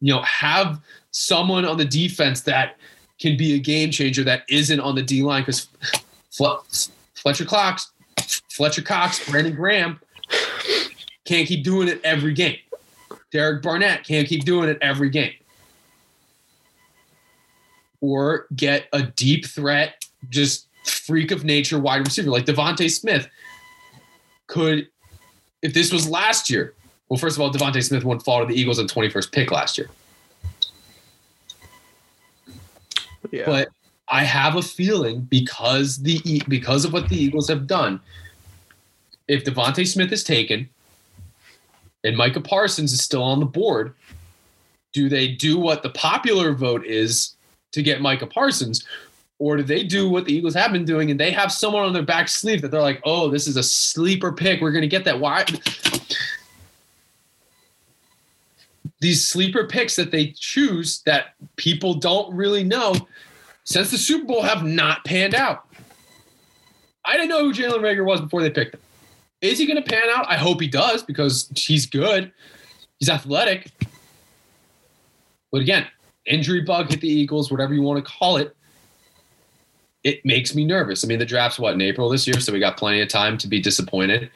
you 0.00 0.12
know, 0.12 0.22
have 0.22 0.80
someone 1.10 1.64
on 1.64 1.76
the 1.76 1.84
defense 1.84 2.40
that 2.42 2.76
can 3.20 3.36
be 3.36 3.54
a 3.54 3.58
game 3.58 3.90
changer 3.90 4.24
that 4.24 4.42
isn't 4.48 4.80
on 4.80 4.94
the 4.94 5.02
D 5.02 5.22
line 5.22 5.42
because 5.42 5.68
Fletcher 6.30 7.44
Cox 7.44 7.92
Fletcher 8.52 8.82
Cox, 8.82 9.28
Brandon 9.30 9.54
Graham 9.54 10.00
can't 11.24 11.48
keep 11.48 11.64
doing 11.64 11.88
it 11.88 12.00
every 12.04 12.34
game. 12.34 12.58
Derek 13.30 13.62
Barnett 13.62 14.04
can't 14.04 14.28
keep 14.28 14.44
doing 14.44 14.68
it 14.68 14.78
every 14.82 15.08
game. 15.08 15.32
Or 18.02 18.46
get 18.54 18.88
a 18.92 19.02
deep 19.02 19.46
threat, 19.46 20.04
just 20.28 20.68
freak 20.84 21.30
of 21.30 21.44
nature 21.44 21.78
wide 21.78 22.04
receiver 22.04 22.30
like 22.30 22.44
DeVonta 22.44 22.90
Smith. 22.90 23.28
Could, 24.48 24.88
if 25.62 25.72
this 25.72 25.90
was 25.90 26.06
last 26.08 26.50
year, 26.50 26.74
well, 27.08 27.18
first 27.18 27.36
of 27.36 27.42
all, 27.42 27.52
DeVonta 27.52 27.82
Smith 27.82 28.04
won't 28.04 28.22
fall 28.22 28.40
to 28.40 28.46
the 28.46 28.58
Eagles 28.58 28.78
on 28.78 28.86
21st 28.86 29.32
pick 29.32 29.50
last 29.50 29.78
year. 29.78 29.88
Yeah. 33.30 33.44
But 33.46 33.68
I 34.08 34.24
have 34.24 34.56
a 34.56 34.62
feeling 34.62 35.22
because 35.22 35.98
the 35.98 36.42
because 36.48 36.84
of 36.84 36.92
what 36.92 37.08
the 37.08 37.16
Eagles 37.16 37.48
have 37.48 37.66
done, 37.66 38.00
if 39.28 39.44
DeVonta 39.44 39.86
Smith 39.86 40.12
is 40.12 40.22
taken 40.22 40.68
and 42.04 42.16
Micah 42.16 42.40
Parsons 42.40 42.92
is 42.92 43.02
still 43.02 43.22
on 43.22 43.40
the 43.40 43.46
board, 43.46 43.94
do 44.92 45.08
they 45.08 45.28
do 45.28 45.58
what 45.58 45.82
the 45.82 45.90
popular 45.90 46.52
vote 46.52 46.84
is 46.84 47.34
to 47.72 47.82
get 47.82 48.00
Micah 48.00 48.26
Parsons? 48.26 48.84
Or 49.38 49.56
do 49.56 49.62
they 49.64 49.82
do 49.82 50.08
what 50.08 50.24
the 50.24 50.32
Eagles 50.32 50.54
have 50.54 50.72
been 50.72 50.84
doing 50.84 51.10
and 51.10 51.18
they 51.18 51.32
have 51.32 51.50
someone 51.50 51.84
on 51.84 51.92
their 51.92 52.02
back 52.04 52.28
sleeve 52.28 52.62
that 52.62 52.70
they're 52.70 52.80
like, 52.80 53.00
oh, 53.04 53.28
this 53.28 53.48
is 53.48 53.56
a 53.56 53.62
sleeper 53.62 54.32
pick. 54.32 54.60
We're 54.60 54.70
going 54.70 54.82
to 54.82 54.88
get 54.88 55.04
that. 55.04 55.18
Why? 55.18 55.44
these 59.02 59.26
sleeper 59.26 59.66
picks 59.66 59.96
that 59.96 60.12
they 60.12 60.28
choose 60.38 61.02
that 61.02 61.34
people 61.56 61.94
don't 61.94 62.32
really 62.34 62.62
know 62.62 62.94
since 63.64 63.90
the 63.90 63.98
Super 63.98 64.24
Bowl 64.24 64.42
have 64.42 64.62
not 64.64 65.04
panned 65.04 65.34
out. 65.34 65.66
I 67.04 67.16
didn't 67.16 67.30
know 67.30 67.40
who 67.40 67.52
Jalen 67.52 67.80
Reagor 67.80 68.06
was 68.06 68.20
before 68.20 68.42
they 68.42 68.50
picked 68.50 68.74
him. 68.74 68.80
Is 69.40 69.58
he 69.58 69.66
going 69.66 69.82
to 69.82 69.88
pan 69.88 70.08
out? 70.14 70.26
I 70.28 70.36
hope 70.36 70.60
he 70.60 70.68
does 70.68 71.02
because 71.02 71.50
he's 71.56 71.84
good. 71.84 72.30
He's 73.00 73.08
athletic. 73.08 73.72
But 75.50 75.62
again, 75.62 75.88
injury 76.26 76.62
bug 76.62 76.90
hit 76.90 77.00
the 77.00 77.08
Eagles, 77.08 77.50
whatever 77.50 77.74
you 77.74 77.82
want 77.82 78.04
to 78.04 78.10
call 78.10 78.36
it. 78.36 78.56
It 80.04 80.24
makes 80.24 80.54
me 80.54 80.64
nervous. 80.64 81.04
I 81.04 81.06
mean, 81.06 81.20
the 81.20 81.26
draft's 81.26 81.58
what 81.58 81.74
in 81.74 81.80
April 81.80 82.08
this 82.08 82.26
year, 82.26 82.40
so 82.40 82.52
we 82.52 82.58
got 82.58 82.76
plenty 82.76 83.00
of 83.00 83.08
time 83.08 83.38
to 83.38 83.46
be 83.46 83.60
disappointed. 83.60 84.30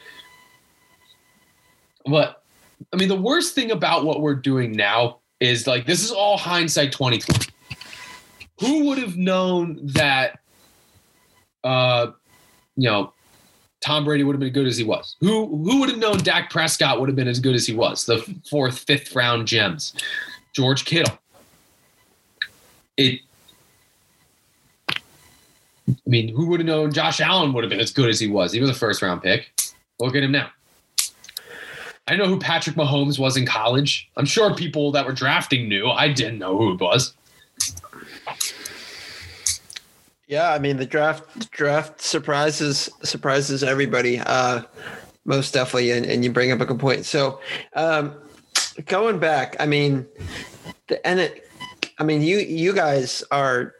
But 2.04 2.42
I 2.92 2.96
mean, 2.96 3.08
the 3.08 3.20
worst 3.20 3.54
thing 3.54 3.72
about 3.72 4.04
what 4.04 4.20
we're 4.20 4.34
doing 4.34 4.72
now 4.72 5.18
is 5.40 5.66
like 5.66 5.86
this 5.86 6.04
is 6.04 6.12
all 6.12 6.38
hindsight 6.38 6.92
2020. 6.92 7.52
Who 8.60 8.86
would 8.86 8.98
have 8.98 9.16
known 9.16 9.80
that 9.82 10.38
uh 11.64 12.12
you 12.76 12.88
know 12.88 13.12
Tom 13.80 14.04
Brady 14.04 14.22
would 14.22 14.34
have 14.34 14.40
been 14.40 14.48
as 14.48 14.54
good 14.54 14.66
as 14.66 14.76
he 14.76 14.84
was? 14.84 15.16
Who 15.20 15.46
who 15.46 15.80
would 15.80 15.90
have 15.90 15.98
known 15.98 16.18
Dak 16.18 16.50
Prescott 16.50 17.00
would 17.00 17.08
have 17.08 17.16
been 17.16 17.28
as 17.28 17.40
good 17.40 17.54
as 17.54 17.66
he 17.66 17.74
was? 17.74 18.06
The 18.06 18.18
fourth, 18.48 18.78
fifth 18.78 19.14
round 19.16 19.48
gems. 19.48 19.94
George 20.54 20.84
Kittle. 20.84 21.18
It 22.96 23.20
I 25.88 25.94
mean, 26.06 26.28
who 26.28 26.46
would 26.46 26.60
have 26.60 26.66
known 26.66 26.92
Josh 26.92 27.20
Allen 27.20 27.52
would 27.52 27.62
have 27.62 27.70
been 27.70 27.80
as 27.80 27.92
good 27.92 28.08
as 28.08 28.18
he 28.18 28.26
was? 28.26 28.52
He 28.52 28.60
was 28.60 28.70
a 28.70 28.74
first 28.74 29.02
round 29.02 29.22
pick. 29.22 29.52
Look 30.00 30.16
at 30.16 30.22
him 30.22 30.32
now. 30.32 30.50
I 32.08 32.16
know 32.16 32.26
who 32.26 32.38
Patrick 32.38 32.76
Mahomes 32.76 33.18
was 33.18 33.36
in 33.36 33.46
college. 33.46 34.08
I'm 34.16 34.26
sure 34.26 34.54
people 34.54 34.92
that 34.92 35.06
were 35.06 35.12
drafting 35.12 35.68
knew. 35.68 35.88
I 35.88 36.08
didn't 36.08 36.38
know 36.38 36.56
who 36.56 36.74
it 36.74 36.80
was. 36.80 37.14
Yeah, 40.28 40.52
I 40.52 40.58
mean 40.58 40.76
the 40.76 40.86
draft 40.86 41.50
draft 41.52 42.00
surprises 42.00 42.90
surprises 43.02 43.62
everybody. 43.62 44.18
Uh, 44.18 44.62
most 45.24 45.54
definitely, 45.54 45.92
and, 45.92 46.06
and 46.06 46.24
you 46.24 46.32
bring 46.32 46.52
up 46.52 46.60
a 46.60 46.66
good 46.66 46.78
point. 46.78 47.04
So, 47.04 47.40
um, 47.74 48.14
going 48.86 49.18
back, 49.18 49.56
I 49.60 49.66
mean, 49.66 50.06
the 50.88 51.04
and 51.06 51.20
it, 51.20 51.45
I 51.98 52.04
mean 52.04 52.22
you 52.22 52.38
you 52.38 52.72
guys 52.72 53.22
are 53.30 53.74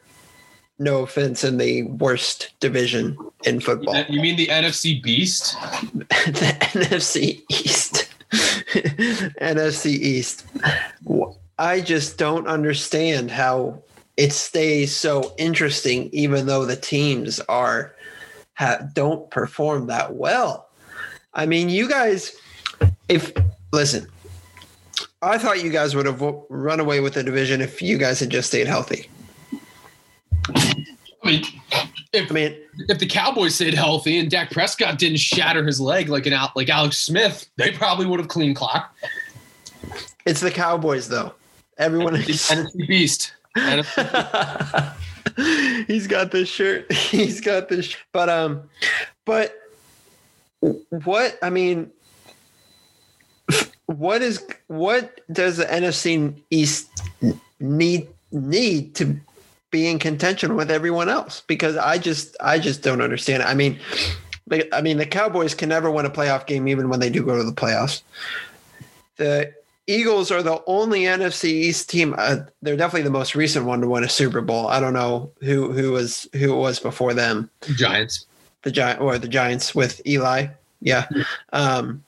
no 0.79 1.03
offense 1.03 1.43
in 1.43 1.57
the 1.57 1.83
worst 1.83 2.51
division 2.59 3.17
in 3.45 3.59
football. 3.59 3.95
You 4.09 4.21
mean 4.21 4.35
the 4.35 4.47
NFC 4.47 5.01
Beast? 5.01 5.55
the 5.91 6.57
NFC 6.59 7.41
East. 7.49 8.09
NFC 9.41 9.87
East. 9.87 10.45
I 11.57 11.81
just 11.81 12.17
don't 12.17 12.47
understand 12.47 13.31
how 13.31 13.81
it 14.17 14.33
stays 14.33 14.95
so 14.95 15.33
interesting, 15.37 16.09
even 16.11 16.45
though 16.45 16.65
the 16.65 16.75
teams 16.75 17.39
are 17.41 17.95
ha, 18.55 18.79
don't 18.93 19.29
perform 19.31 19.87
that 19.87 20.15
well. 20.15 20.69
I 21.33 21.45
mean, 21.45 21.69
you 21.69 21.87
guys, 21.87 22.35
if 23.09 23.31
listen, 23.71 24.07
I 25.21 25.37
thought 25.37 25.63
you 25.63 25.71
guys 25.71 25.95
would 25.95 26.05
have 26.05 26.21
run 26.49 26.79
away 26.79 26.99
with 26.99 27.15
the 27.15 27.23
division 27.23 27.61
if 27.61 27.81
you 27.81 27.97
guys 27.97 28.19
had 28.19 28.29
just 28.29 28.49
stayed 28.49 28.67
healthy. 28.67 29.09
I 30.55 30.83
mean, 31.23 31.43
if 32.13 32.31
I 32.31 32.33
mean, 32.33 32.55
if 32.87 32.99
the 32.99 33.07
Cowboys 33.07 33.55
stayed 33.55 33.73
healthy 33.73 34.19
and 34.19 34.29
Dak 34.29 34.51
Prescott 34.51 34.99
didn't 34.99 35.17
shatter 35.17 35.65
his 35.65 35.81
leg 35.81 36.09
like 36.09 36.25
an 36.25 36.33
like 36.55 36.69
Alex 36.69 36.99
Smith, 36.99 37.49
they 37.55 37.71
probably 37.71 38.05
would 38.05 38.19
have 38.19 38.29
clean 38.29 38.53
clock. 38.53 38.95
It's 40.25 40.41
the 40.41 40.51
Cowboys, 40.51 41.09
though. 41.09 41.33
Everyone 41.77 42.15
is 42.15 42.25
NFC 42.25 42.87
Beast. 42.87 43.33
He's 45.87 46.07
got 46.07 46.31
this 46.31 46.49
shirt. 46.49 46.91
He's 46.91 47.41
got 47.41 47.69
this, 47.69 47.85
sh- 47.85 47.97
but 48.11 48.29
um, 48.29 48.69
but 49.25 49.55
what 50.89 51.37
I 51.41 51.49
mean, 51.49 51.91
what 53.87 54.21
is 54.21 54.45
what 54.67 55.21
does 55.31 55.57
the 55.57 55.65
NFC 55.65 56.41
East 56.51 56.89
need 57.59 58.07
need 58.31 58.95
to 58.95 59.19
be 59.71 59.87
in 59.87 59.99
contention 59.99 60.55
with 60.55 60.69
everyone 60.69 61.09
else 61.09 61.41
because 61.47 61.75
I 61.75 61.97
just 61.97 62.37
I 62.39 62.59
just 62.59 62.83
don't 62.83 63.01
understand 63.01 63.43
it. 63.43 63.47
I 63.47 63.53
mean, 63.53 63.79
I 64.71 64.81
mean 64.81 64.97
the 64.97 65.05
Cowboys 65.05 65.55
can 65.55 65.69
never 65.69 65.89
win 65.89 66.05
a 66.05 66.09
playoff 66.09 66.45
game 66.45 66.67
even 66.67 66.89
when 66.89 66.99
they 66.99 67.09
do 67.09 67.25
go 67.25 67.37
to 67.37 67.43
the 67.43 67.51
playoffs. 67.53 68.01
The 69.15 69.53
Eagles 69.87 70.31
are 70.31 70.43
the 70.43 70.61
only 70.67 71.01
NFC 71.01 71.45
East 71.45 71.89
team. 71.89 72.13
Uh, 72.17 72.37
they're 72.61 72.75
definitely 72.75 73.03
the 73.03 73.09
most 73.09 73.35
recent 73.35 73.65
one 73.65 73.79
to 73.81 73.87
win 73.87 74.03
a 74.03 74.09
Super 74.09 74.41
Bowl. 74.41 74.67
I 74.67 74.81
don't 74.81 74.93
know 74.93 75.31
who 75.39 75.71
who 75.71 75.93
was 75.93 76.27
who 76.33 76.53
it 76.53 76.57
was 76.57 76.79
before 76.79 77.13
them. 77.13 77.49
Giants. 77.75 78.25
The 78.63 78.71
giant 78.71 78.99
or 78.99 79.17
the 79.17 79.29
Giants 79.29 79.73
with 79.73 80.05
Eli. 80.05 80.47
Yeah. 80.81 81.07
Um, 81.53 82.03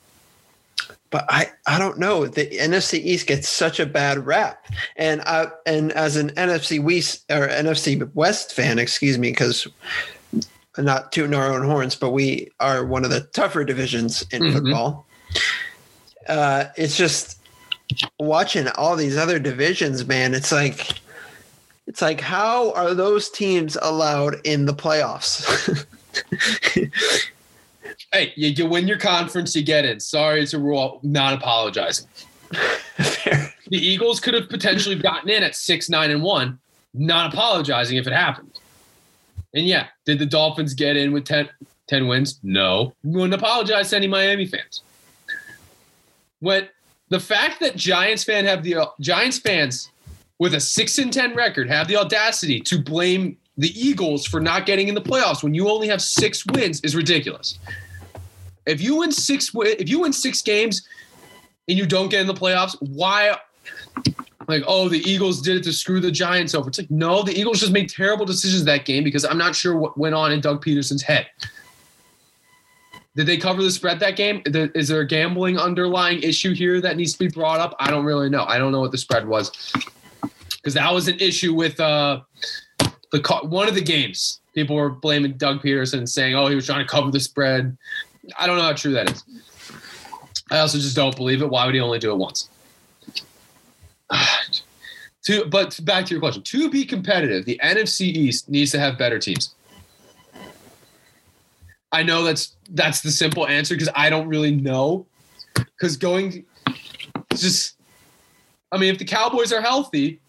but 1.12 1.26
I, 1.30 1.50
I 1.67 1.80
don't 1.80 1.98
know. 1.98 2.28
The 2.28 2.45
NFC 2.45 3.00
East 3.00 3.28
gets 3.28 3.50
such 3.50 3.80
a 3.80 3.86
bad 3.86 4.26
rap, 4.26 4.67
and 4.95 5.22
I 5.22 5.48
and 5.65 5.91
as 5.93 6.15
an 6.15 6.30
NFC 6.32 6.82
West 6.82 7.26
or 7.30 7.48
NFC 7.48 8.13
West 8.13 8.54
fan, 8.54 8.80
excuse 8.80 9.17
me, 9.17 9.32
because 9.32 9.67
not 10.78 11.12
tooting 11.12 11.34
our 11.34 11.52
own 11.52 11.65
horns, 11.65 11.95
but 11.95 12.12
we 12.12 12.52
are 12.60 12.86
one 12.86 13.04
of 13.04 13.12
the 13.12 13.22
tougher 13.22 13.63
divisions 13.63 14.24
in 14.32 14.43
mm-hmm. 14.43 14.54
football. 14.54 15.06
Uh, 16.28 16.65
it's 16.78 16.95
just 16.95 17.39
watching 18.19 18.67
all 18.69 18.95
these 18.95 19.17
other 19.17 19.39
divisions, 19.39 20.06
man. 20.08 20.34
It's 20.34 20.52
like 20.52 21.00
it's 21.88 22.02
like 22.02 22.22
how 22.22 22.72
are 22.74 22.93
those 22.93 23.30
teams 23.30 23.78
allowed 23.82 24.36
in 24.43 24.65
the 24.65 24.74
playoffs? 24.74 25.86
hey, 28.12 28.33
you, 28.35 28.49
you 28.49 28.65
win 28.65 28.88
your 28.88 28.97
conference, 28.97 29.55
you 29.55 29.63
get 29.63 29.85
in. 29.85 29.99
Sorry, 29.99 30.41
it's 30.41 30.53
a 30.53 30.59
rule. 30.59 30.99
Not 31.03 31.33
apologizing. 31.33 32.07
the 32.51 33.51
Eagles 33.71 34.19
could 34.19 34.33
have 34.33 34.49
potentially 34.49 34.95
gotten 34.95 35.29
in 35.29 35.43
at 35.43 35.55
six, 35.55 35.89
nine, 35.89 36.12
and 36.12 36.21
one. 36.21 36.59
Not 36.93 37.33
apologizing 37.33 37.97
if 37.97 38.07
it 38.07 38.13
happened. 38.13 38.59
And 39.53 39.65
yeah, 39.65 39.88
did 40.05 40.19
the 40.19 40.25
Dolphins 40.25 40.73
get 40.73 40.97
in 40.97 41.12
with 41.12 41.25
10, 41.25 41.49
10 41.88 42.07
wins? 42.07 42.39
No. 42.43 42.93
wouldn't 43.03 43.33
apologize 43.33 43.89
to 43.91 43.95
any 43.95 44.07
Miami 44.07 44.45
fans. 44.45 44.81
When 46.39 46.67
the 47.09 47.19
fact 47.19 47.59
that 47.59 47.75
Giants 47.75 48.23
fan 48.23 48.45
have 48.45 48.63
the 48.63 48.75
uh, 48.75 48.85
Giants 49.01 49.39
fans 49.39 49.89
with 50.38 50.53
a 50.53 50.59
six 50.59 50.97
and 50.97 51.12
ten 51.12 51.35
record 51.35 51.69
have 51.69 51.88
the 51.88 51.97
audacity 51.97 52.62
to 52.62 52.81
blame 52.81 53.38
the 53.57 53.77
Eagles 53.79 54.25
for 54.25 54.39
not 54.39 54.65
getting 54.65 54.88
in 54.88 54.95
the 54.95 55.01
playoffs 55.01 55.43
when 55.43 55.53
you 55.53 55.69
only 55.69 55.88
have 55.88 56.01
six 56.01 56.45
wins 56.45 56.79
is 56.81 56.95
ridiculous. 56.95 57.59
If 58.69 58.82
you 58.82 58.97
win 58.97 59.12
six, 59.12 59.51
if 59.55 59.89
you 59.89 60.01
win 60.01 60.13
six 60.13 60.41
games 60.41 60.88
and 61.67 61.77
you 61.77 61.86
don't 61.86 62.10
get 62.10 62.21
in 62.21 62.27
the 62.27 62.34
playoffs, 62.34 62.75
why? 62.79 63.36
Like, 64.47 64.63
oh, 64.67 64.89
the 64.89 64.99
Eagles 64.99 65.41
did 65.41 65.58
it 65.58 65.63
to 65.63 65.73
screw 65.73 65.99
the 65.99 66.12
Giants 66.12 66.55
over. 66.55 66.69
It's 66.69 66.79
like, 66.79 66.89
no, 66.89 67.21
the 67.21 67.38
Eagles 67.38 67.60
just 67.60 67.71
made 67.71 67.89
terrible 67.89 68.25
decisions 68.25 68.63
that 68.65 68.86
game 68.86 69.03
because 69.03 69.23
I'm 69.25 69.38
not 69.38 69.55
sure 69.55 69.77
what 69.77 69.97
went 69.97 70.15
on 70.15 70.32
in 70.32 70.41
Doug 70.41 70.63
Pederson's 70.63 71.03
head. 71.03 71.27
Did 73.15 73.25
they 73.25 73.38
cover 73.38 73.62
the 73.62 73.71
spread 73.71 73.99
that 73.99 74.15
game? 74.15 74.41
Is 74.45 74.88
there 74.88 75.01
a 75.01 75.08
gambling 75.08 75.58
underlying 75.58 76.23
issue 76.23 76.53
here 76.53 76.79
that 76.82 76.95
needs 76.95 77.13
to 77.13 77.19
be 77.19 77.27
brought 77.27 77.60
up? 77.60 77.75
I 77.79 77.91
don't 77.91 78.05
really 78.05 78.29
know. 78.29 78.45
I 78.45 78.58
don't 78.58 78.71
know 78.71 78.79
what 78.79 78.91
the 78.91 78.97
spread 78.97 79.27
was 79.27 79.51
because 80.55 80.73
that 80.73 80.93
was 80.93 81.08
an 81.08 81.19
issue 81.19 81.53
with 81.53 81.79
uh, 81.79 82.21
the 83.12 83.39
one 83.43 83.67
of 83.67 83.75
the 83.75 83.82
games. 83.82 84.41
People 84.53 84.75
were 84.75 84.89
blaming 84.89 85.34
Doug 85.34 85.62
Pederson, 85.62 86.08
saying, 86.08 86.36
"Oh, 86.36 86.47
he 86.47 86.55
was 86.55 86.65
trying 86.65 86.86
to 86.86 86.89
cover 86.89 87.12
the 87.12 87.19
spread." 87.19 87.77
I 88.38 88.48
don't 88.48 88.58
know 88.58 88.63
how 88.63 88.74
true 88.74 88.94
that 88.94 89.12
is. 89.12 89.24
I 90.52 90.60
also 90.60 90.78
just 90.78 90.96
don't 90.96 91.15
believe 91.15 91.42
it. 91.42 91.50
Why 91.50 91.65
would 91.65 91.76
he 91.76 91.82
only 91.82 92.00
do 92.00 92.12
it 92.12 92.17
once? 92.17 92.50
to, 95.23 95.46
but 95.46 95.80
back 95.84 96.06
to 96.06 96.12
your 96.12 96.19
question. 96.19 96.42
To 96.44 96.69
be 96.69 96.86
competitive, 96.86 97.46
the 97.46 97.60
NFC 97.63 98.02
East 98.02 98.50
needs 98.50 98.71
to 98.71 98.80
have 98.80 98.98
better 98.98 99.19
teams. 99.19 99.54
I 101.92 102.04
know 102.04 102.23
that's 102.23 102.56
that's 102.69 103.02
the 103.02 103.12
simple 103.12 103.48
answer 103.48 103.73
because 103.73 103.90
I 103.96 104.10
don't 104.10 104.27
really 104.27 104.52
know. 104.52 105.06
Because 105.56 105.98
going 105.98 106.46
just 107.34 107.75
I 108.71 108.77
mean, 108.77 108.92
if 108.92 109.00
the 109.00 109.06
Cowboys 109.06 109.52
are 109.52 109.62
healthy, 109.62 110.19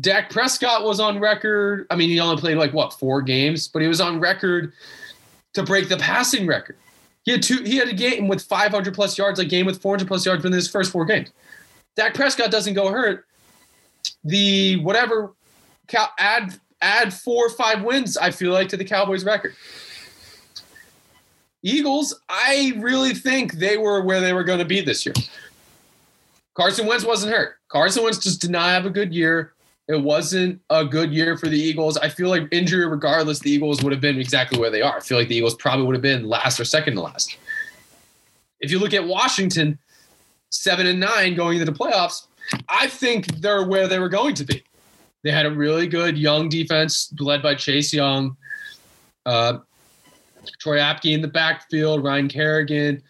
Dak 0.00 0.30
Prescott 0.30 0.84
was 0.84 1.00
on 1.00 1.18
record. 1.18 1.86
I 1.90 1.96
mean, 1.96 2.08
he 2.08 2.20
only 2.20 2.40
played 2.40 2.56
like 2.56 2.72
what 2.72 2.92
four 2.92 3.20
games, 3.22 3.68
but 3.68 3.82
he 3.82 3.88
was 3.88 4.00
on 4.00 4.20
record 4.20 4.72
to 5.54 5.62
break 5.62 5.88
the 5.88 5.96
passing 5.96 6.46
record. 6.46 6.76
He 7.24 7.32
had 7.32 7.42
two. 7.42 7.62
He 7.62 7.76
had 7.76 7.88
a 7.88 7.94
game 7.94 8.28
with 8.28 8.42
500 8.42 8.94
plus 8.94 9.18
yards, 9.18 9.38
a 9.38 9.44
game 9.44 9.66
with 9.66 9.80
400 9.80 10.08
plus 10.08 10.24
yards 10.24 10.42
within 10.42 10.56
his 10.56 10.70
first 10.70 10.90
four 10.90 11.04
games. 11.04 11.30
Dak 11.96 12.14
Prescott 12.14 12.50
doesn't 12.50 12.74
go 12.74 12.90
hurt. 12.90 13.26
The 14.24 14.76
whatever 14.76 15.34
add 16.18 16.58
add 16.80 17.12
four 17.12 17.46
or 17.46 17.50
five 17.50 17.82
wins. 17.82 18.16
I 18.16 18.30
feel 18.30 18.52
like 18.52 18.68
to 18.70 18.76
the 18.76 18.84
Cowboys 18.84 19.24
record. 19.24 19.54
Eagles, 21.62 22.18
I 22.28 22.72
really 22.78 23.14
think 23.14 23.54
they 23.54 23.76
were 23.76 24.02
where 24.02 24.20
they 24.20 24.32
were 24.32 24.44
going 24.44 24.60
to 24.60 24.64
be 24.64 24.80
this 24.80 25.04
year. 25.04 25.14
Carson 26.54 26.86
Wentz 26.86 27.04
wasn't 27.04 27.32
hurt. 27.32 27.56
Carson 27.68 28.02
Wentz 28.02 28.18
just 28.18 28.40
did 28.40 28.50
not 28.50 28.70
have 28.70 28.86
a 28.86 28.90
good 28.90 29.12
year. 29.12 29.52
It 29.90 30.00
wasn't 30.00 30.60
a 30.70 30.84
good 30.84 31.12
year 31.12 31.36
for 31.36 31.48
the 31.48 31.58
Eagles. 31.58 31.96
I 31.96 32.08
feel 32.08 32.28
like 32.28 32.44
injury 32.52 32.86
regardless, 32.86 33.40
the 33.40 33.50
Eagles 33.50 33.82
would 33.82 33.90
have 33.90 34.00
been 34.00 34.20
exactly 34.20 34.56
where 34.56 34.70
they 34.70 34.82
are. 34.82 34.98
I 34.98 35.00
feel 35.00 35.18
like 35.18 35.26
the 35.26 35.34
Eagles 35.34 35.56
probably 35.56 35.84
would 35.84 35.96
have 35.96 36.02
been 36.02 36.28
last 36.28 36.60
or 36.60 36.64
second 36.64 36.94
to 36.94 37.00
last. 37.00 37.36
If 38.60 38.70
you 38.70 38.78
look 38.78 38.94
at 38.94 39.04
Washington, 39.04 39.80
seven 40.50 40.86
and 40.86 41.00
nine 41.00 41.34
going 41.34 41.58
into 41.58 41.70
the 41.70 41.76
playoffs, 41.76 42.28
I 42.68 42.86
think 42.86 43.40
they're 43.40 43.66
where 43.66 43.88
they 43.88 43.98
were 43.98 44.08
going 44.08 44.36
to 44.36 44.44
be. 44.44 44.62
They 45.24 45.32
had 45.32 45.44
a 45.44 45.50
really 45.50 45.88
good 45.88 46.16
young 46.16 46.48
defense 46.48 47.12
led 47.18 47.42
by 47.42 47.56
Chase 47.56 47.92
Young, 47.92 48.36
uh, 49.26 49.58
Troy 50.60 50.78
Apke 50.78 51.12
in 51.12 51.20
the 51.20 51.28
backfield, 51.28 52.04
Ryan 52.04 52.28
Kerrigan, 52.28 53.02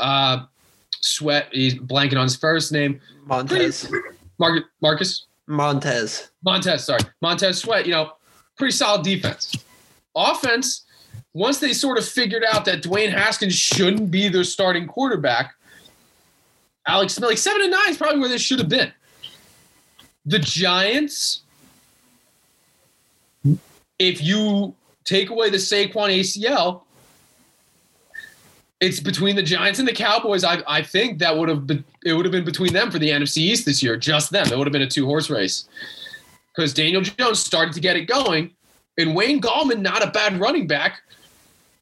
uh, 0.00 0.46
Sweat. 1.00 1.46
He's 1.52 1.76
blanking 1.76 2.16
on 2.16 2.24
his 2.24 2.34
first 2.34 2.72
name. 2.72 3.00
Montez. 3.24 3.88
Mar- 4.40 4.64
Marcus 4.82 5.26
Montez. 5.46 6.30
Montez. 6.42 6.84
Sorry, 6.84 7.00
Montez 7.20 7.58
Sweat. 7.58 7.86
You 7.86 7.92
know, 7.92 8.12
pretty 8.56 8.72
solid 8.72 9.04
defense. 9.04 9.54
Offense. 10.14 10.84
Once 11.32 11.58
they 11.58 11.72
sort 11.72 11.98
of 11.98 12.06
figured 12.06 12.44
out 12.48 12.64
that 12.64 12.80
Dwayne 12.82 13.10
Haskins 13.10 13.54
shouldn't 13.54 14.10
be 14.10 14.28
their 14.28 14.44
starting 14.44 14.86
quarterback, 14.86 15.54
Alex 16.86 17.14
Smith, 17.14 17.30
like 17.30 17.38
seven 17.38 17.62
and 17.62 17.72
nine 17.72 17.88
is 17.88 17.96
probably 17.96 18.20
where 18.20 18.28
they 18.28 18.38
should 18.38 18.60
have 18.60 18.68
been. 18.68 18.92
The 20.26 20.38
Giants, 20.38 21.42
if 23.98 24.22
you 24.22 24.74
take 25.04 25.30
away 25.30 25.50
the 25.50 25.56
Saquon 25.56 26.18
ACL, 26.20 26.83
it's 28.80 29.00
between 29.00 29.36
the 29.36 29.42
Giants 29.42 29.78
and 29.78 29.88
the 29.88 29.92
Cowboys. 29.92 30.44
I, 30.44 30.62
I 30.66 30.82
think 30.82 31.18
that 31.20 31.36
would 31.36 31.48
have 31.48 31.66
been 31.66 31.84
it 32.04 32.12
would 32.12 32.24
have 32.24 32.32
been 32.32 32.44
between 32.44 32.72
them 32.72 32.90
for 32.90 32.98
the 32.98 33.10
NFC 33.10 33.38
East 33.38 33.64
this 33.64 33.82
year, 33.82 33.96
just 33.96 34.30
them. 34.30 34.46
It 34.46 34.58
would 34.58 34.66
have 34.66 34.72
been 34.72 34.82
a 34.82 34.88
two 34.88 35.06
horse 35.06 35.30
race 35.30 35.68
because 36.54 36.74
Daniel 36.74 37.02
Jones 37.02 37.38
started 37.38 37.74
to 37.74 37.80
get 37.80 37.96
it 37.96 38.06
going, 38.06 38.50
and 38.98 39.14
Wayne 39.14 39.40
Gallman, 39.40 39.80
not 39.80 40.02
a 40.02 40.10
bad 40.10 40.38
running 40.38 40.66
back, 40.66 41.02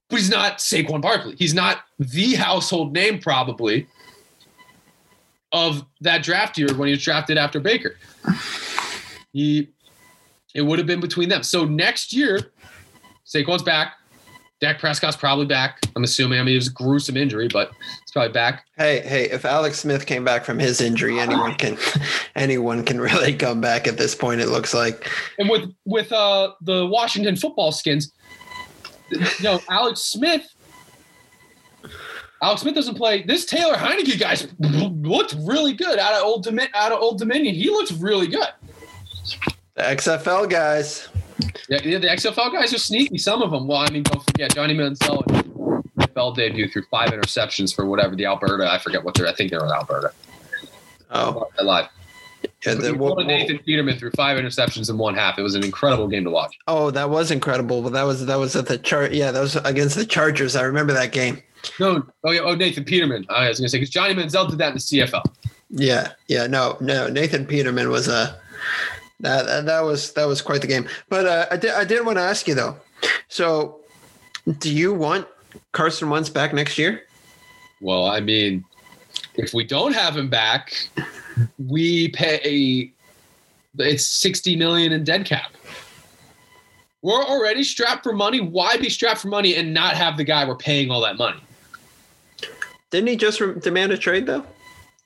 but 0.08 0.18
he's 0.18 0.30
not 0.30 0.58
Saquon 0.58 1.00
Barkley. 1.00 1.34
He's 1.36 1.54
not 1.54 1.84
the 1.98 2.34
household 2.34 2.92
name 2.92 3.18
probably 3.18 3.86
of 5.52 5.84
that 6.00 6.22
draft 6.22 6.56
year 6.56 6.72
when 6.74 6.88
he 6.88 6.92
was 6.92 7.02
drafted 7.02 7.36
after 7.36 7.60
Baker. 7.60 7.96
He 9.32 9.68
it 10.54 10.62
would 10.62 10.78
have 10.78 10.86
been 10.86 11.00
between 11.00 11.30
them. 11.30 11.42
So 11.42 11.64
next 11.64 12.12
year, 12.12 12.52
Saquon's 13.26 13.62
back. 13.62 13.94
Dak 14.62 14.78
Prescott's 14.78 15.16
probably 15.16 15.44
back. 15.44 15.80
I'm 15.96 16.04
assuming. 16.04 16.38
I 16.38 16.44
mean, 16.44 16.54
it 16.54 16.58
was 16.58 16.68
a 16.68 16.72
gruesome 16.72 17.16
injury, 17.16 17.48
but 17.52 17.72
it's 18.00 18.12
probably 18.12 18.32
back. 18.32 18.64
Hey, 18.76 19.00
hey! 19.00 19.28
If 19.28 19.44
Alex 19.44 19.80
Smith 19.80 20.06
came 20.06 20.24
back 20.24 20.44
from 20.44 20.60
his 20.60 20.80
injury, 20.80 21.18
anyone 21.18 21.56
can, 21.56 21.76
anyone 22.36 22.84
can 22.84 23.00
really 23.00 23.34
come 23.34 23.60
back 23.60 23.88
at 23.88 23.98
this 23.98 24.14
point. 24.14 24.40
It 24.40 24.50
looks 24.50 24.72
like. 24.72 25.10
And 25.40 25.50
with 25.50 25.74
with 25.84 26.12
uh, 26.12 26.52
the 26.60 26.86
Washington 26.86 27.34
Football 27.34 27.72
Skins, 27.72 28.12
you 29.10 29.18
know, 29.42 29.60
Alex 29.68 30.00
Smith. 30.00 30.46
Alex 32.40 32.62
Smith 32.62 32.76
doesn't 32.76 32.94
play. 32.94 33.24
This 33.24 33.44
Taylor 33.44 33.74
Heinicke 33.74 34.18
guy's 34.18 34.46
looked 34.60 35.34
really 35.40 35.72
good 35.72 35.98
out 35.98 36.14
of 36.14 36.22
old 36.22 36.46
Domin- 36.46 36.72
out 36.74 36.92
of 36.92 37.00
Old 37.00 37.18
Dominion. 37.18 37.56
He 37.56 37.68
looks 37.68 37.90
really 37.90 38.28
good. 38.28 38.48
The 39.74 39.82
XFL 39.82 40.48
guys. 40.48 41.08
Yeah, 41.68 41.80
yeah, 41.84 41.98
the 41.98 42.08
XFL 42.08 42.52
guys 42.52 42.72
are 42.74 42.78
sneaky. 42.78 43.18
Some 43.18 43.42
of 43.42 43.50
them. 43.50 43.66
Well, 43.66 43.78
I 43.78 43.90
mean, 43.90 44.02
don't 44.02 44.24
forget 44.24 44.54
Johnny 44.54 44.74
Manziel 44.74 45.22
NFL 46.12 46.36
debut 46.36 46.68
threw 46.68 46.82
five 46.90 47.10
interceptions 47.10 47.74
for 47.74 47.86
whatever 47.86 48.14
the 48.16 48.26
Alberta. 48.26 48.70
I 48.70 48.78
forget 48.78 49.04
what 49.04 49.14
they're. 49.14 49.26
I 49.26 49.34
think 49.34 49.50
they're 49.50 49.64
in 49.64 49.70
Alberta. 49.70 50.12
Oh, 51.10 51.48
live. 51.62 51.88
yeah. 52.64 52.74
The, 52.74 52.94
Well, 52.94 53.16
Nathan 53.16 53.58
Peterman 53.58 53.98
threw 53.98 54.10
five 54.12 54.38
interceptions 54.38 54.88
in 54.88 54.96
one 54.96 55.14
half. 55.14 55.38
It 55.38 55.42
was 55.42 55.54
an 55.54 55.62
incredible 55.62 56.08
game 56.08 56.24
to 56.24 56.30
watch. 56.30 56.58
oh, 56.68 56.90
that 56.90 57.10
was 57.10 57.30
incredible. 57.30 57.82
But 57.82 57.92
that 57.92 58.04
was 58.04 58.24
that 58.26 58.36
was 58.36 58.56
at 58.56 58.66
the 58.66 58.78
chart. 58.78 59.12
Yeah, 59.12 59.30
that 59.30 59.40
was 59.40 59.56
against 59.56 59.96
the 59.96 60.06
Chargers. 60.06 60.56
I 60.56 60.62
remember 60.62 60.92
that 60.92 61.12
game. 61.12 61.42
No, 61.78 62.04
oh 62.24 62.30
yeah, 62.30 62.40
oh 62.40 62.54
Nathan 62.54 62.84
Peterman. 62.84 63.26
I 63.28 63.48
was 63.48 63.60
gonna 63.60 63.68
say 63.68 63.78
because 63.78 63.90
Johnny 63.90 64.14
Manziel 64.14 64.48
did 64.48 64.58
that 64.58 64.68
in 64.68 64.74
the 64.74 64.80
CFL. 64.80 65.22
Yeah, 65.70 66.12
yeah. 66.28 66.46
No, 66.46 66.76
no. 66.80 67.08
Nathan 67.08 67.46
Peterman 67.46 67.88
was 67.90 68.08
a 68.08 68.38
that 69.22 69.66
that, 69.66 69.80
was 69.80 70.12
that 70.12 70.26
was 70.26 70.42
quite 70.42 70.60
the 70.60 70.66
game. 70.66 70.86
But 71.08 71.26
uh, 71.26 71.46
I 71.50 71.56
did 71.56 71.70
I 71.72 71.84
did 71.84 72.04
want 72.04 72.18
to 72.18 72.22
ask 72.22 72.46
you 72.46 72.54
though. 72.54 72.76
So, 73.28 73.80
do 74.58 74.72
you 74.72 74.92
want 74.92 75.26
Carson 75.72 76.10
Wentz 76.10 76.28
back 76.28 76.52
next 76.52 76.76
year? 76.76 77.04
Well, 77.80 78.06
I 78.06 78.20
mean, 78.20 78.64
if 79.34 79.54
we 79.54 79.64
don't 79.64 79.94
have 79.94 80.16
him 80.16 80.28
back, 80.28 80.74
we 81.58 82.08
pay 82.08 82.92
it's 83.78 84.06
60 84.06 84.56
million 84.56 84.92
in 84.92 85.02
dead 85.02 85.24
cap. 85.24 85.52
We're 87.00 87.24
already 87.24 87.64
strapped 87.64 88.04
for 88.04 88.12
money. 88.12 88.40
Why 88.40 88.76
be 88.76 88.88
strapped 88.88 89.20
for 89.20 89.28
money 89.28 89.56
and 89.56 89.74
not 89.74 89.94
have 89.94 90.16
the 90.16 90.24
guy 90.24 90.46
we're 90.46 90.54
paying 90.54 90.90
all 90.90 91.00
that 91.00 91.16
money? 91.16 91.40
Didn't 92.90 93.08
he 93.08 93.16
just 93.16 93.40
re- 93.40 93.58
demand 93.58 93.92
a 93.92 93.98
trade 93.98 94.26
though? 94.26 94.44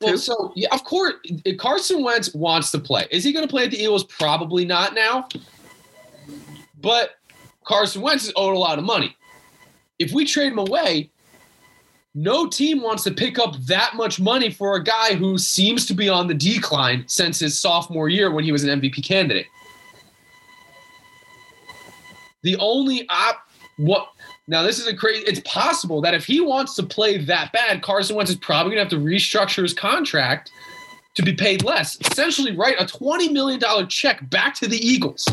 Well, 0.00 0.18
so 0.18 0.52
yeah, 0.54 0.68
of 0.72 0.84
course, 0.84 1.14
uh, 1.46 1.52
Carson 1.58 2.02
Wentz 2.02 2.34
wants 2.34 2.70
to 2.72 2.78
play. 2.78 3.06
Is 3.10 3.24
he 3.24 3.32
going 3.32 3.46
to 3.46 3.50
play 3.50 3.64
at 3.64 3.70
the 3.70 3.78
Eagles? 3.78 4.04
Probably 4.04 4.64
not 4.64 4.94
now. 4.94 5.28
But 6.80 7.12
Carson 7.64 8.02
Wentz 8.02 8.24
is 8.24 8.32
owed 8.36 8.54
a 8.54 8.58
lot 8.58 8.78
of 8.78 8.84
money. 8.84 9.16
If 9.98 10.12
we 10.12 10.26
trade 10.26 10.52
him 10.52 10.58
away, 10.58 11.10
no 12.14 12.46
team 12.46 12.82
wants 12.82 13.04
to 13.04 13.10
pick 13.10 13.38
up 13.38 13.56
that 13.66 13.94
much 13.94 14.20
money 14.20 14.50
for 14.50 14.76
a 14.76 14.82
guy 14.82 15.14
who 15.14 15.38
seems 15.38 15.86
to 15.86 15.94
be 15.94 16.08
on 16.08 16.26
the 16.26 16.34
decline 16.34 17.04
since 17.06 17.38
his 17.38 17.58
sophomore 17.58 18.08
year 18.08 18.30
when 18.30 18.44
he 18.44 18.52
was 18.52 18.64
an 18.64 18.80
MVP 18.80 19.04
candidate. 19.04 19.46
The 22.42 22.56
only 22.56 23.06
op 23.08 23.48
what 23.78 24.08
now 24.48 24.62
this 24.62 24.78
is 24.78 24.86
a 24.86 24.94
crazy 24.94 25.24
it's 25.24 25.40
possible 25.40 26.00
that 26.02 26.14
if 26.14 26.24
he 26.24 26.40
wants 26.40 26.74
to 26.76 26.82
play 26.82 27.18
that 27.18 27.52
bad, 27.52 27.82
Carson 27.82 28.16
Wentz 28.16 28.30
is 28.30 28.36
probably 28.36 28.72
gonna 28.72 28.82
have 28.82 28.90
to 28.90 28.98
restructure 28.98 29.62
his 29.62 29.74
contract 29.74 30.52
to 31.14 31.22
be 31.22 31.32
paid 31.32 31.64
less. 31.64 31.98
Essentially 32.10 32.54
write 32.54 32.76
a 32.78 32.84
$20 32.84 33.32
million 33.32 33.60
check 33.88 34.28
back 34.30 34.54
to 34.56 34.68
the 34.68 34.76
Eagles. 34.76 35.26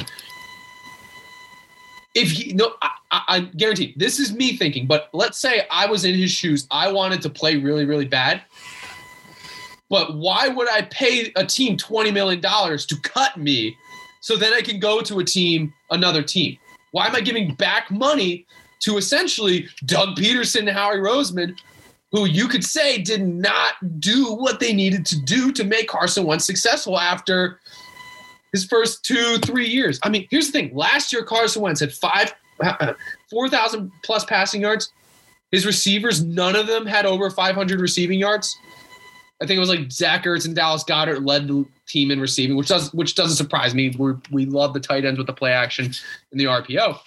If 2.16 2.32
he 2.32 2.54
no, 2.54 2.74
I, 2.82 2.90
I, 3.12 3.22
I 3.28 3.40
guarantee 3.42 3.94
this 3.98 4.20
is 4.20 4.34
me 4.34 4.58
thinking, 4.58 4.88
but 4.88 5.10
let's 5.14 5.38
say 5.38 5.68
I 5.70 5.86
was 5.86 6.06
in 6.06 6.16
his 6.16 6.32
shoes, 6.32 6.68
I 6.72 6.92
wanted 6.92 7.22
to 7.24 7.30
play 7.30 7.58
really, 7.58 7.86
really 7.86 8.06
bad. 8.06 8.42
But 9.90 10.16
why 10.16 10.48
would 10.48 10.70
I 10.72 10.84
pay 10.84 11.32
a 11.36 11.46
team 11.46 11.78
$20 11.78 12.12
million 12.12 12.42
to 12.42 12.96
cut 13.04 13.38
me 13.38 13.78
so 14.22 14.38
then 14.38 14.54
I 14.54 14.62
can 14.62 14.80
go 14.80 15.02
to 15.02 15.20
a 15.20 15.24
team, 15.24 15.72
another 15.92 16.24
team? 16.24 16.58
Why 16.92 17.08
am 17.08 17.16
I 17.16 17.22
giving 17.22 17.54
back 17.56 17.92
money 17.92 18.48
to 18.84 18.98
essentially 18.98 19.68
Doug 19.86 20.16
Pederson 20.18 20.62
and 20.62 20.70
Howie 20.70 20.98
Roseman, 20.98 21.58
who 22.12 22.26
you 22.26 22.48
could 22.48 22.64
say 22.64 23.02
did 23.02 23.28
not 23.28 23.74
do 24.00 24.34
what 24.34 24.60
they 24.60 24.74
needed 24.74 25.06
to 25.08 25.20
do 25.22 25.52
to 25.52 25.64
make 25.64 25.88
Carson 25.88 26.26
Wentz 26.26 26.46
successful 26.46 27.00
after 27.00 27.60
his 28.52 28.66
first 28.66 29.04
two, 29.04 29.38
three 29.40 29.68
years? 29.68 30.00
I 30.04 30.10
mean, 30.10 30.28
here's 30.30 30.48
the 30.48 30.52
thing: 30.52 30.76
last 30.76 31.12
year 31.12 31.24
Carson 31.24 31.62
Wentz 31.62 31.80
had 31.80 31.94
five, 31.94 32.34
uh, 32.62 32.94
four 33.30 33.50
thousand 33.50 33.92
plus 34.04 34.26
passing 34.26 34.62
yards. 34.62 34.92
His 35.52 35.66
receivers, 35.66 36.24
none 36.24 36.56
of 36.56 36.66
them 36.66 36.88
had 36.88 37.06
over 37.06 37.30
500 37.30 37.80
receiving 37.80 38.18
yards. 38.18 38.58
I 39.40 39.46
think 39.46 39.58
it 39.58 39.60
was 39.60 39.70
like 39.70 39.92
Zach 39.92 40.24
Ertz 40.24 40.48
and 40.48 40.56
Dallas 40.56 40.84
Goedert 40.84 41.26
led 41.26 41.48
the 41.48 41.64
team 41.88 42.10
in 42.10 42.20
receiving, 42.20 42.56
which 42.58 42.70
does 42.70 42.92
which 42.94 43.14
doesn't 43.14 43.38
surprise 43.38 43.76
me. 43.76 43.96
We 43.98 44.14
we 44.32 44.46
love 44.46 44.74
the 44.74 44.80
tight 44.80 45.06
ends 45.06 45.18
with 45.18 45.28
the 45.28 45.34
play 45.34 45.52
action 45.52 45.92
and 46.32 46.40
the 46.40 46.46
RPO. 46.46 46.98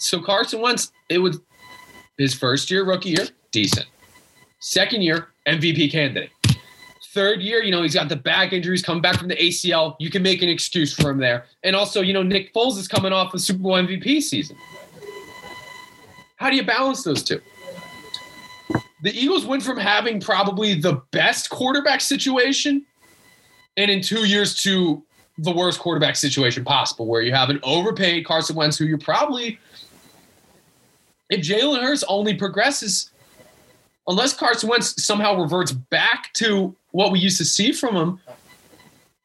So 0.00 0.18
Carson 0.20 0.62
Wentz, 0.62 0.92
it 1.10 1.18
was 1.18 1.40
his 2.16 2.32
first 2.32 2.70
year, 2.70 2.84
rookie 2.84 3.10
year, 3.10 3.26
decent. 3.52 3.86
Second 4.58 5.02
year, 5.02 5.28
MVP 5.46 5.92
candidate. 5.92 6.30
Third 7.12 7.42
year, 7.42 7.62
you 7.62 7.70
know, 7.70 7.82
he's 7.82 7.94
got 7.94 8.08
the 8.08 8.16
back 8.16 8.54
injuries 8.54 8.82
coming 8.82 9.02
back 9.02 9.18
from 9.18 9.28
the 9.28 9.36
ACL. 9.36 9.96
You 9.98 10.10
can 10.10 10.22
make 10.22 10.40
an 10.42 10.48
excuse 10.48 10.94
for 10.94 11.10
him 11.10 11.18
there. 11.18 11.44
And 11.64 11.76
also, 11.76 12.00
you 12.00 12.14
know, 12.14 12.22
Nick 12.22 12.54
Foles 12.54 12.78
is 12.78 12.88
coming 12.88 13.12
off 13.12 13.34
a 13.34 13.38
Super 13.38 13.60
Bowl 13.60 13.72
MVP 13.72 14.22
season. 14.22 14.56
How 16.36 16.48
do 16.48 16.56
you 16.56 16.64
balance 16.64 17.02
those 17.02 17.22
two? 17.22 17.40
The 19.02 19.12
Eagles 19.12 19.44
went 19.44 19.62
from 19.62 19.76
having 19.76 20.18
probably 20.18 20.74
the 20.74 21.02
best 21.10 21.50
quarterback 21.50 22.00
situation 22.00 22.86
and 23.76 23.90
in 23.90 24.00
two 24.00 24.26
years 24.26 24.54
to 24.62 25.02
the 25.38 25.52
worst 25.52 25.78
quarterback 25.78 26.16
situation 26.16 26.64
possible, 26.64 27.06
where 27.06 27.22
you 27.22 27.32
have 27.32 27.50
an 27.50 27.60
overpaid 27.62 28.24
Carson 28.24 28.56
Wentz, 28.56 28.78
who 28.78 28.84
you're 28.84 28.98
probably, 28.98 29.58
if 31.30 31.40
Jalen 31.40 31.82
Hurts 31.82 32.04
only 32.08 32.34
progresses, 32.34 33.10
unless 34.06 34.34
Carson 34.34 34.68
Wentz 34.68 35.02
somehow 35.02 35.40
reverts 35.40 35.72
back 35.72 36.32
to 36.34 36.74
what 36.90 37.12
we 37.12 37.20
used 37.20 37.38
to 37.38 37.44
see 37.44 37.72
from 37.72 37.96
him, 37.96 38.20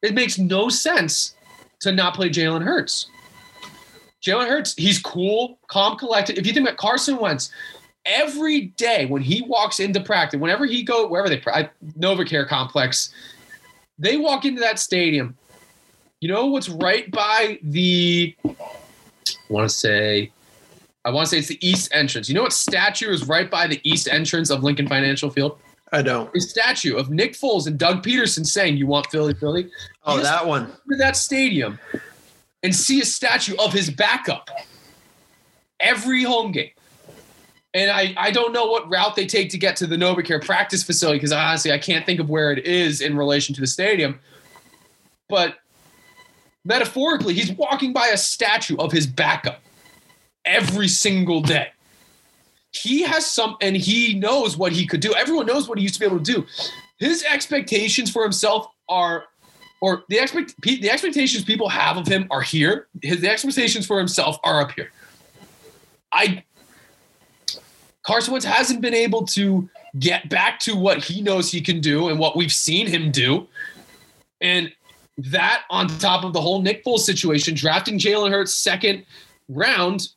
it 0.01 0.13
makes 0.13 0.37
no 0.37 0.69
sense 0.69 1.35
to 1.81 1.91
not 1.91 2.13
play 2.13 2.29
Jalen 2.29 2.63
Hurts. 2.63 3.07
Jalen 4.23 4.47
Hurts, 4.47 4.75
he's 4.75 4.99
cool, 4.99 5.59
calm, 5.67 5.97
collected. 5.97 6.37
If 6.37 6.45
you 6.47 6.53
think 6.53 6.67
about 6.67 6.77
Carson 6.77 7.17
Wentz, 7.17 7.51
every 8.05 8.67
day 8.77 9.05
when 9.07 9.21
he 9.21 9.41
walks 9.43 9.79
into 9.79 9.99
practice, 9.99 10.39
whenever 10.39 10.65
he 10.65 10.83
go 10.83 11.07
wherever 11.07 11.29
they 11.29 11.37
pra- 11.37 11.71
Novacare 11.97 12.47
complex, 12.47 13.13
they 13.97 14.17
walk 14.17 14.45
into 14.45 14.61
that 14.61 14.79
stadium. 14.79 15.35
You 16.21 16.29
know 16.29 16.47
what's 16.47 16.69
right 16.69 17.09
by 17.11 17.59
the 17.61 18.35
I 18.45 18.55
want 19.49 19.69
to 19.69 19.75
say 19.75 20.31
I 21.05 21.11
want 21.11 21.27
to 21.27 21.29
say 21.29 21.37
it's 21.37 21.47
the 21.47 21.65
east 21.65 21.89
entrance. 21.93 22.27
You 22.27 22.35
know 22.35 22.41
what 22.41 22.53
statue 22.53 23.11
is 23.11 23.27
right 23.27 23.49
by 23.49 23.67
the 23.67 23.79
east 23.83 24.07
entrance 24.07 24.49
of 24.49 24.63
Lincoln 24.63 24.87
Financial 24.87 25.29
Field? 25.29 25.59
I 25.91 26.01
don't. 26.01 26.35
A 26.35 26.41
statue 26.41 26.95
of 26.97 27.11
Nick 27.11 27.33
Foles 27.33 27.67
and 27.67 27.77
Doug 27.77 28.03
Pederson 28.03 28.45
saying, 28.45 28.77
"You 28.77 28.87
want 28.87 29.07
Philly, 29.11 29.35
Philly." 29.35 29.69
Oh, 30.03 30.19
that 30.19 30.45
one. 30.45 30.65
to 30.65 30.97
that 30.97 31.15
stadium 31.15 31.79
and 32.63 32.75
see 32.75 32.99
a 32.99 33.05
statue 33.05 33.55
of 33.57 33.71
his 33.71 33.91
backup 33.91 34.49
every 35.79 36.23
home 36.23 36.51
game. 36.51 36.71
And 37.75 37.91
I, 37.91 38.15
I 38.17 38.31
don't 38.31 38.53
know 38.53 38.65
what 38.65 38.89
route 38.89 39.15
they 39.15 39.27
take 39.27 39.49
to 39.51 39.57
get 39.57 39.75
to 39.77 39.87
the 39.87 39.97
Novacare 39.97 40.43
practice 40.43 40.81
facility 40.81 41.17
because 41.17 41.31
honestly 41.31 41.71
I 41.71 41.77
can't 41.77 42.05
think 42.05 42.19
of 42.19 42.29
where 42.29 42.51
it 42.51 42.65
is 42.65 43.01
in 43.01 43.15
relation 43.15 43.53
to 43.55 43.61
the 43.61 43.67
stadium. 43.67 44.19
But 45.29 45.57
metaphorically, 46.63 47.33
he's 47.33 47.51
walking 47.51 47.93
by 47.93 48.07
a 48.07 48.17
statue 48.17 48.77
of 48.77 48.91
his 48.91 49.05
backup 49.05 49.61
every 50.45 50.87
single 50.87 51.41
day. 51.41 51.69
He 52.71 53.03
has 53.03 53.25
some, 53.25 53.55
and 53.61 53.75
he 53.75 54.13
knows 54.13 54.57
what 54.57 54.73
he 54.73 54.85
could 54.85 54.99
do. 54.99 55.13
Everyone 55.13 55.45
knows 55.45 55.67
what 55.67 55.77
he 55.77 55.83
used 55.83 55.95
to 55.95 55.99
be 55.99 56.05
able 56.05 56.19
to 56.19 56.23
do. 56.23 56.45
His 56.97 57.23
expectations 57.23 58.11
for 58.11 58.23
himself 58.23 58.67
are 58.89 59.25
or 59.81 60.03
the 60.09 60.17
expect 60.17 60.55
the 60.61 60.89
expectations 60.89 61.43
people 61.43 61.69
have 61.69 61.97
of 61.97 62.07
him 62.07 62.27
are 62.31 62.41
here. 62.41 62.87
His 63.01 63.21
the 63.21 63.29
expectations 63.29 63.85
for 63.85 63.99
himself 63.99 64.37
are 64.43 64.61
up 64.61 64.71
here. 64.71 64.91
I 66.11 66.43
Carson 68.03 68.31
Wentz 68.31 68.45
hasn't 68.45 68.81
been 68.81 68.93
able 68.93 69.25
to 69.27 69.69
get 69.99 70.29
back 70.29 70.59
to 70.61 70.75
what 70.75 71.03
he 71.03 71.21
knows 71.21 71.51
he 71.51 71.61
can 71.61 71.81
do 71.81 72.09
and 72.09 72.19
what 72.19 72.35
we've 72.35 72.53
seen 72.53 72.87
him 72.87 73.11
do, 73.11 73.47
and 74.41 74.71
that 75.17 75.63
on 75.69 75.87
top 75.87 76.23
of 76.23 76.33
the 76.33 76.41
whole 76.41 76.61
Nick 76.61 76.83
Foles 76.83 76.99
situation, 76.99 77.55
drafting 77.55 77.97
Jalen 77.97 78.31
Hurts 78.31 78.53
second 78.53 79.05
round, 79.49 80.09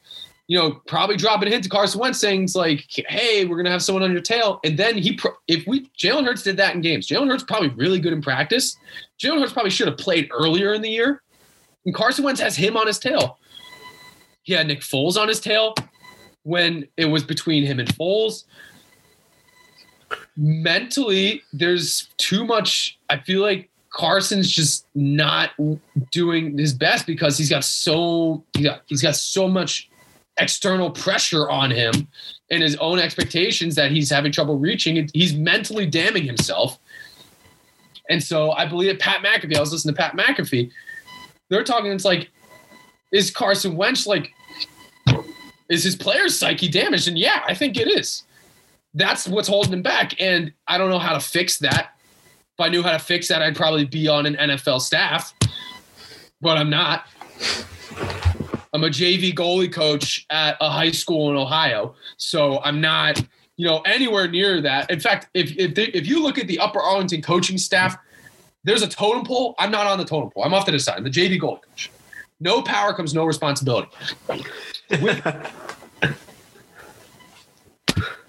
you 0.48 0.58
know, 0.58 0.80
probably 0.86 1.16
dropping 1.16 1.46
a 1.48 1.50
hint 1.52 1.62
to 1.64 1.70
Carson 1.70 2.00
Wentz 2.00 2.18
saying 2.18 2.48
like, 2.54 2.86
"Hey, 3.08 3.44
we're 3.44 3.58
gonna 3.58 3.70
have 3.70 3.82
someone 3.82 4.02
on 4.02 4.12
your 4.12 4.22
tail," 4.22 4.60
and 4.64 4.78
then 4.78 4.96
he, 4.96 5.12
pro- 5.12 5.36
if 5.46 5.66
we 5.66 5.88
Jalen 5.98 6.24
Hurts 6.24 6.42
did 6.42 6.56
that 6.56 6.74
in 6.74 6.80
games, 6.80 7.06
Jalen 7.06 7.28
Hurts 7.28 7.44
probably 7.44 7.68
really 7.68 8.00
good 8.00 8.14
in 8.14 8.22
practice. 8.22 8.76
Jalen 9.20 9.40
Hurts 9.40 9.52
probably 9.52 9.70
should 9.70 9.88
have 9.88 9.98
played 9.98 10.28
earlier 10.32 10.72
in 10.72 10.80
the 10.80 10.88
year. 10.88 11.22
And 11.84 11.94
Carson 11.94 12.24
Wentz 12.24 12.40
has 12.40 12.56
him 12.56 12.76
on 12.76 12.86
his 12.86 12.98
tail. 12.98 13.38
He 14.42 14.54
had 14.54 14.66
Nick 14.66 14.80
Foles 14.80 15.18
on 15.18 15.28
his 15.28 15.40
tail 15.40 15.74
when 16.42 16.88
it 16.96 17.04
was 17.04 17.22
between 17.22 17.64
him 17.64 17.78
and 17.78 17.88
Foles. 17.88 18.44
Mentally, 20.36 21.42
there's 21.52 22.08
too 22.16 22.46
much. 22.46 22.98
I 23.10 23.18
feel 23.18 23.42
like 23.42 23.68
Carson's 23.90 24.50
just 24.50 24.86
not 24.94 25.50
doing 26.10 26.56
his 26.56 26.72
best 26.72 27.06
because 27.06 27.36
he's 27.36 27.50
got 27.50 27.64
so 27.64 28.42
he 28.56 28.62
got, 28.62 28.82
he's 28.86 29.02
got 29.02 29.16
so 29.16 29.48
much 29.48 29.87
external 30.38 30.90
pressure 30.90 31.48
on 31.50 31.70
him 31.70 32.08
and 32.50 32.62
his 32.62 32.76
own 32.76 32.98
expectations 32.98 33.74
that 33.74 33.90
he's 33.90 34.10
having 34.10 34.32
trouble 34.32 34.58
reaching. 34.58 35.08
He's 35.12 35.34
mentally 35.34 35.86
damning 35.86 36.24
himself. 36.24 36.78
And 38.08 38.22
so 38.22 38.52
I 38.52 38.66
believe 38.66 38.90
that 38.90 39.00
Pat 39.00 39.22
McAfee, 39.22 39.56
I 39.56 39.60
was 39.60 39.72
listening 39.72 39.94
to 39.94 40.00
Pat 40.00 40.16
McAfee, 40.16 40.70
they're 41.50 41.64
talking, 41.64 41.92
it's 41.92 42.04
like, 42.04 42.30
is 43.12 43.30
Carson 43.30 43.76
Wentz 43.76 44.06
like, 44.06 44.32
is 45.68 45.84
his 45.84 45.96
player's 45.96 46.38
psyche 46.38 46.68
damaged? 46.68 47.08
And 47.08 47.18
yeah, 47.18 47.42
I 47.46 47.54
think 47.54 47.76
it 47.76 47.88
is. 47.88 48.24
That's 48.94 49.28
what's 49.28 49.48
holding 49.48 49.72
him 49.72 49.82
back. 49.82 50.20
And 50.20 50.52
I 50.66 50.78
don't 50.78 50.88
know 50.88 50.98
how 50.98 51.12
to 51.12 51.20
fix 51.20 51.58
that. 51.58 51.94
If 52.58 52.64
I 52.64 52.68
knew 52.68 52.82
how 52.82 52.92
to 52.92 52.98
fix 52.98 53.28
that, 53.28 53.42
I'd 53.42 53.54
probably 53.54 53.84
be 53.84 54.08
on 54.08 54.26
an 54.26 54.34
NFL 54.34 54.80
staff, 54.80 55.34
but 56.40 56.56
I'm 56.56 56.70
not. 56.70 57.06
I'm 58.72 58.84
a 58.84 58.88
JV 58.88 59.34
goalie 59.34 59.72
coach 59.72 60.26
at 60.30 60.56
a 60.60 60.70
high 60.70 60.90
school 60.90 61.30
in 61.30 61.36
Ohio. 61.36 61.94
So 62.16 62.60
I'm 62.62 62.80
not 62.80 63.22
you 63.58 63.66
know, 63.66 63.80
anywhere 63.80 64.28
near 64.28 64.62
that. 64.62 64.90
In 64.90 65.00
fact, 65.00 65.28
if 65.34 65.54
if, 65.58 65.74
they, 65.74 65.86
if 65.86 66.06
you 66.06 66.22
look 66.22 66.38
at 66.38 66.46
the 66.46 66.58
Upper 66.60 66.80
Arlington 66.80 67.20
coaching 67.20 67.58
staff, 67.58 67.96
there's 68.64 68.82
a 68.82 68.88
totem 68.88 69.24
pole. 69.24 69.54
I'm 69.58 69.70
not 69.70 69.86
on 69.86 69.98
the 69.98 70.04
totem 70.04 70.30
pole. 70.30 70.44
I'm 70.44 70.54
off 70.54 70.64
to 70.66 70.70
the 70.70 70.78
side. 70.78 70.96
I'm 70.96 71.04
the 71.04 71.10
JV 71.10 71.38
goal 71.38 71.58
coach. 71.58 71.90
No 72.40 72.62
power 72.62 72.94
comes 72.94 73.12
no 73.14 73.24
responsibility. 73.24 73.88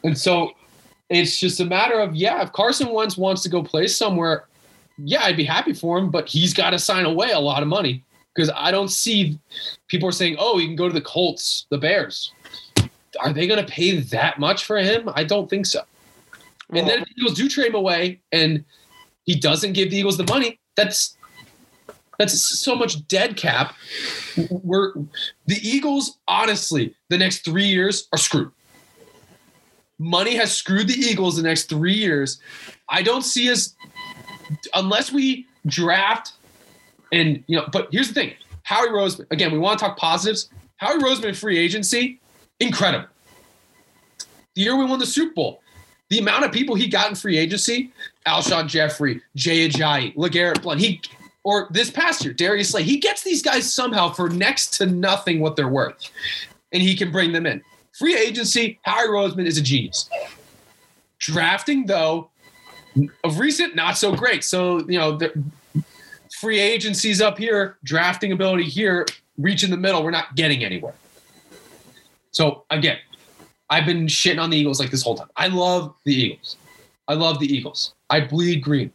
and 0.04 0.18
so 0.18 0.52
it's 1.10 1.40
just 1.40 1.60
a 1.60 1.66
matter 1.66 2.00
of 2.00 2.16
yeah, 2.16 2.42
if 2.42 2.52
Carson 2.52 2.92
Wentz 2.92 3.16
wants 3.16 3.44
to 3.44 3.50
go 3.50 3.62
play 3.62 3.86
somewhere, 3.86 4.48
yeah, 4.98 5.22
I'd 5.24 5.38
be 5.38 5.46
happy 5.46 5.74
for 5.74 6.00
him, 6.00 6.10
but 6.10 6.28
he's 6.28 6.56
got 6.56 6.72
to 6.72 6.80
sign 6.80 7.06
away 7.06 7.32
a 7.32 7.40
lot 7.40 7.62
of 7.62 7.68
money 7.70 8.04
because 8.40 8.56
I 8.56 8.72
don't 8.72 8.90
see 8.90 9.38
people 9.88 10.08
are 10.08 10.14
saying, 10.14 10.38
oh, 10.40 10.60
you 10.60 10.68
can 10.68 10.76
go 10.76 10.88
to 10.88 10.94
the 10.94 11.02
Colts, 11.02 11.66
the 11.70 11.78
Bears 11.78 12.32
are 13.22 13.34
they 13.34 13.48
going 13.48 13.64
to 13.64 13.72
pay 13.72 14.00
that 14.00 14.40
much 14.40 14.66
for 14.66 14.78
him? 14.78 15.10
I 15.14 15.24
don't 15.24 15.50
think 15.50 15.66
so. 15.66 15.82
and 16.70 16.88
then 16.88 17.00
if 17.00 17.06
the 17.06 17.14
Eagles 17.18 17.38
do 17.38 17.50
trade 17.50 17.68
him 17.68 17.76
away 17.76 18.22
and 18.32 18.64
he 19.24 19.36
doesn't 19.36 19.74
give 19.74 19.92
the 19.92 19.98
Eagles 19.98 20.18
the 20.18 20.26
money, 20.26 20.60
that's 20.76 21.18
that's 22.18 22.60
so 22.60 22.76
much 22.76 23.08
dead 23.08 23.38
cap. 23.38 23.76
We're 24.50 24.94
the 25.46 25.58
Eagles, 25.62 26.18
honestly, 26.28 26.96
the 27.10 27.18
next 27.18 27.46
three 27.46 27.66
years 27.66 28.08
are 28.12 28.18
screwed. 28.18 28.52
Money 30.00 30.36
has 30.36 30.52
screwed 30.52 30.88
the 30.88 30.94
Eagles 30.94 31.38
the 31.38 31.44
next 31.44 31.70
three 31.70 31.94
years. 31.94 32.40
I 32.90 33.04
don't 33.04 33.24
see 33.24 33.52
us 33.52 33.76
unless 34.74 35.12
we 35.12 35.48
draft 35.66 36.34
and 37.12 37.44
you 37.48 37.58
know, 37.58 37.68
but 37.72 37.90
here's 37.92 38.08
the 38.08 38.14
thing. 38.14 38.34
Howie 38.64 38.90
Roseman, 38.90 39.26
again, 39.32 39.52
we 39.52 39.58
want 39.58 39.80
to 39.80 39.86
talk 39.86 39.98
positives. 39.98 40.50
Howie 40.78 41.00
Roseman 41.00 41.36
free 41.36 41.58
agency, 41.58 42.20
incredible. 42.60 43.08
The 44.56 44.62
year 44.62 44.76
we 44.76 44.86
won 44.86 45.00
the 45.00 45.06
Super 45.06 45.34
Bowl, 45.34 45.62
the 46.10 46.20
amount 46.20 46.46
of 46.46 46.52
people 46.52 46.76
he 46.76 46.88
got 46.88 47.10
in 47.10 47.16
free 47.16 47.38
agency, 47.38 47.92
Alshon 48.26 48.68
Jeffery, 48.68 49.22
Jay 49.36 49.68
Ajayi, 49.68 50.16
LeGarrette 50.16 50.62
Blunt, 50.62 50.80
he 50.80 51.02
or 51.44 51.68
this 51.72 51.90
past 51.90 52.24
year, 52.24 52.34
Darius 52.34 52.72
Slay, 52.72 52.84
he 52.84 52.98
gets 52.98 53.24
these 53.24 53.42
guys 53.42 53.72
somehow 53.74 54.12
for 54.12 54.30
next 54.30 54.74
to 54.76 54.86
nothing 54.86 55.40
what 55.40 55.56
they're 55.56 55.70
worth. 55.70 56.12
And 56.72 56.82
he 56.82 56.96
can 56.96 57.12
bring 57.12 57.32
them 57.32 57.46
in. 57.46 57.62
Free 57.98 58.16
agency, 58.16 58.80
Howie 58.84 59.08
Roseman 59.08 59.46
is 59.46 59.58
a 59.58 59.62
genius. 59.62 60.10
Drafting, 61.18 61.86
though, 61.86 62.30
of 63.24 63.40
recent, 63.40 63.76
not 63.76 63.98
so 63.98 64.16
great. 64.16 64.44
So, 64.44 64.80
you 64.88 65.00
know, 65.00 65.18
free 66.40 66.60
agencies 66.60 67.22
up 67.22 67.38
here, 67.38 67.78
drafting 67.84 68.32
ability 68.32 68.64
here, 68.64 69.06
reach 69.38 69.64
in 69.64 69.72
the 69.72 69.78
middle, 69.78 70.04
we're 70.04 70.12
not 70.12 70.36
getting 70.36 70.64
anywhere. 70.64 70.94
So 72.32 72.64
again, 72.70 72.98
I've 73.70 73.86
been 73.86 74.08
shitting 74.08 74.42
on 74.42 74.50
the 74.50 74.58
Eagles 74.58 74.80
like 74.80 74.90
this 74.90 75.04
whole 75.04 75.16
time. 75.16 75.28
I 75.36 75.48
love 75.48 75.94
the 76.06 76.14
Eagles. 76.14 76.56
I 77.08 77.16
love 77.16 77.40
the 77.40 77.54
Eagles. 77.54 77.94
I 78.10 78.22
bleed 78.22 78.62
green. 78.62 78.92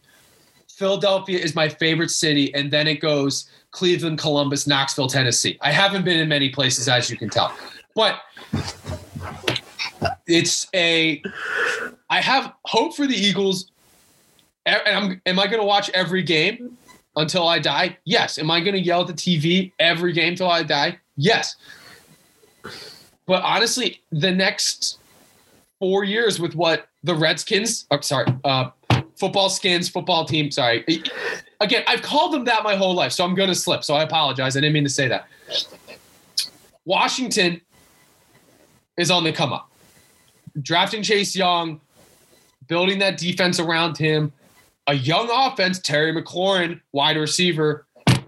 Philadelphia 0.69 1.39
is 1.39 1.55
my 1.55 1.69
favorite 1.69 2.09
city, 2.09 2.53
and 2.53 2.71
then 2.71 2.87
it 2.87 2.99
goes 2.99 3.49
Cleveland, 3.71 4.17
Columbus, 4.17 4.67
Knoxville, 4.67 5.07
Tennessee. 5.07 5.57
I 5.61 5.71
haven't 5.71 6.03
been 6.03 6.19
in 6.19 6.27
many 6.27 6.49
places, 6.49 6.89
as 6.89 7.09
you 7.09 7.15
can 7.17 7.29
tell, 7.29 7.53
but 7.93 8.21
it's 10.27 10.67
a. 10.73 11.21
I 12.09 12.21
have 12.21 12.53
hope 12.65 12.95
for 12.95 13.05
the 13.05 13.15
Eagles. 13.15 13.71
And 14.65 14.81
I'm, 14.87 15.21
am 15.27 15.39
I 15.39 15.45
going 15.45 15.59
to 15.59 15.65
watch 15.65 15.91
every 15.91 16.23
game 16.23 16.75
until 17.15 17.47
I 17.47 17.59
die? 17.59 17.97
Yes. 18.05 18.37
Am 18.37 18.51
I 18.51 18.59
going 18.59 18.73
to 18.73 18.81
yell 18.81 19.01
at 19.01 19.07
the 19.07 19.13
TV 19.13 19.71
every 19.79 20.13
game 20.13 20.35
till 20.35 20.49
I 20.49 20.63
die? 20.63 20.99
Yes. 21.15 21.55
But 23.25 23.43
honestly, 23.43 24.01
the 24.11 24.31
next 24.31 24.99
four 25.79 26.03
years 26.03 26.39
with 26.39 26.55
what 26.55 26.87
the 27.03 27.15
Redskins, 27.15 27.85
I'm 27.91 28.01
sorry, 28.01 28.27
uh, 28.43 28.69
football 29.15 29.49
skins, 29.49 29.89
football 29.89 30.25
team, 30.25 30.51
sorry. 30.51 30.85
Again, 31.61 31.83
I've 31.87 32.01
called 32.01 32.33
them 32.33 32.45
that 32.45 32.63
my 32.63 32.75
whole 32.75 32.93
life, 32.93 33.11
so 33.11 33.23
I'm 33.23 33.35
going 33.35 33.49
to 33.49 33.55
slip. 33.55 33.83
So 33.83 33.95
I 33.95 34.03
apologize. 34.03 34.55
I 34.57 34.59
didn't 34.59 34.73
mean 34.73 34.83
to 34.83 34.89
say 34.89 35.07
that. 35.07 35.27
Washington 36.85 37.61
is 38.97 39.09
on 39.09 39.23
the 39.23 39.31
come 39.31 39.53
up. 39.53 39.69
Drafting 40.61 41.03
Chase 41.03 41.35
Young, 41.35 41.81
building 42.67 42.99
that 42.99 43.17
defense 43.17 43.59
around 43.59 43.97
him, 43.97 44.31
a 44.87 44.93
young 44.93 45.29
offense, 45.31 45.79
Terry 45.79 46.13
McLaurin, 46.13 46.79
wide 46.91 47.17
receiver 47.17 47.85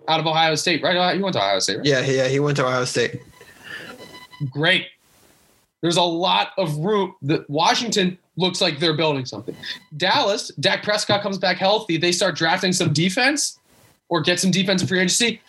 out 0.08 0.20
of 0.20 0.26
Ohio 0.26 0.55
State, 0.55 0.82
right? 0.82 1.16
He 1.16 1.22
went 1.22 1.34
to 1.34 1.39
Ohio 1.39 1.60
State, 1.60 1.78
right? 1.78 1.86
Yeah, 1.86 2.01
yeah, 2.01 2.28
he 2.28 2.39
went 2.39 2.58
to 2.58 2.66
Ohio 2.66 2.86
State. 2.86 3.20
Great. 4.49 4.88
There's 5.82 5.97
a 5.97 6.01
lot 6.01 6.53
of 6.58 6.78
room. 6.78 7.16
That 7.22 7.49
Washington 7.49 8.18
looks 8.36 8.62
like 8.62 8.80
they're 8.80 8.95
building 8.95 9.26
something. 9.26 9.55
Dallas, 9.97 10.51
Dak 10.60 10.84
Prescott 10.84 11.22
comes 11.22 11.38
back 11.38 11.58
healthy. 11.58 11.97
They 11.97 12.12
start 12.12 12.36
drafting 12.36 12.74
some 12.74 12.93
defense 12.93 13.60
or 14.10 14.22
get 14.22 14.39
some 14.39 14.51
defensive 14.51 14.89
free 14.89 14.99
agency. 14.99 15.41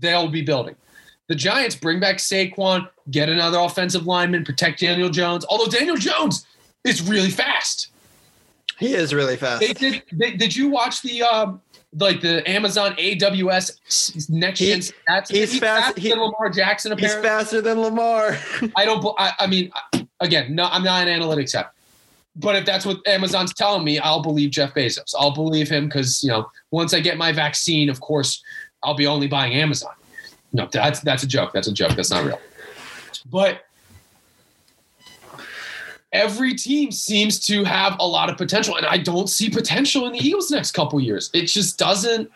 They'll 0.00 0.28
be 0.28 0.42
building. 0.42 0.76
The 1.28 1.34
Giants 1.34 1.76
bring 1.76 2.00
back 2.00 2.16
Saquon, 2.16 2.88
get 3.10 3.28
another 3.28 3.58
offensive 3.58 4.06
lineman, 4.06 4.44
protect 4.44 4.80
Daniel 4.80 5.08
Jones. 5.08 5.44
Although 5.48 5.70
Daniel 5.70 5.96
Jones 5.96 6.46
is 6.84 7.00
really 7.02 7.30
fast. 7.30 7.91
He 8.82 8.94
is 8.94 9.14
really 9.14 9.36
fast. 9.36 9.60
They 9.60 9.72
did. 9.72 10.02
They, 10.12 10.32
did 10.32 10.54
you 10.56 10.68
watch 10.68 11.02
the 11.02 11.22
um, 11.22 11.60
like 11.98 12.20
the 12.20 12.48
Amazon 12.50 12.94
AWS 12.96 14.28
next 14.30 14.58
He- 14.58 14.66
gen 14.70 14.80
stats? 14.80 15.30
he's 15.30 15.58
fast- 15.58 15.84
faster 15.86 16.00
he- 16.00 16.10
than 16.10 16.18
Lamar 16.18 16.50
Jackson. 16.50 16.98
He's 16.98 17.14
faster 17.14 17.60
than 17.60 17.80
Lamar. 17.80 18.36
I 18.76 18.84
don't. 18.84 19.04
I, 19.18 19.32
I 19.38 19.46
mean, 19.46 19.70
again, 20.20 20.54
no, 20.54 20.64
I'm 20.64 20.82
not 20.82 21.06
an 21.06 21.20
analytics 21.20 21.52
guy. 21.52 21.66
But 22.34 22.56
if 22.56 22.64
that's 22.64 22.86
what 22.86 23.06
Amazon's 23.06 23.52
telling 23.52 23.84
me, 23.84 23.98
I'll 23.98 24.22
believe 24.22 24.50
Jeff 24.50 24.72
Bezos. 24.74 25.14
I'll 25.18 25.34
believe 25.34 25.68
him 25.68 25.86
because 25.86 26.24
you 26.24 26.30
know 26.30 26.50
once 26.70 26.94
I 26.94 27.00
get 27.00 27.16
my 27.18 27.30
vaccine, 27.30 27.88
of 27.90 28.00
course, 28.00 28.42
I'll 28.82 28.94
be 28.94 29.06
only 29.06 29.28
buying 29.28 29.52
Amazon. 29.52 29.92
No, 30.52 30.66
that's 30.72 31.00
that's 31.00 31.22
a 31.22 31.26
joke. 31.28 31.52
That's 31.52 31.68
a 31.68 31.72
joke. 31.72 31.92
That's 31.94 32.10
not 32.10 32.24
real. 32.24 32.40
But 33.30 33.64
every 36.12 36.54
team 36.54 36.90
seems 36.90 37.40
to 37.40 37.64
have 37.64 37.96
a 37.98 38.06
lot 38.06 38.30
of 38.30 38.36
potential, 38.36 38.76
and 38.76 38.86
I 38.86 38.98
don't 38.98 39.28
see 39.28 39.48
potential 39.48 40.06
in 40.06 40.12
the 40.12 40.18
Eagles 40.18 40.50
next 40.50 40.72
couple 40.72 41.00
years. 41.00 41.30
It 41.32 41.46
just 41.46 41.78
doesn't. 41.78 42.30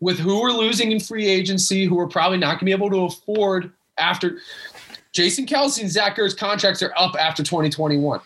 With 0.00 0.18
who 0.18 0.40
we're 0.42 0.50
losing 0.50 0.90
in 0.90 0.98
free 0.98 1.28
agency, 1.28 1.84
who 1.84 1.94
we're 1.94 2.08
probably 2.08 2.36
not 2.38 2.58
going 2.58 2.60
to 2.60 2.64
be 2.64 2.72
able 2.72 2.90
to 2.90 3.04
afford 3.04 3.70
after 3.98 4.38
Jason 5.12 5.46
Kelce 5.46 5.80
and 5.80 5.88
Zach 5.88 6.16
Ertz 6.16 6.36
contracts 6.36 6.82
are 6.82 6.92
up 6.96 7.14
after 7.16 7.44
2021. 7.44 8.20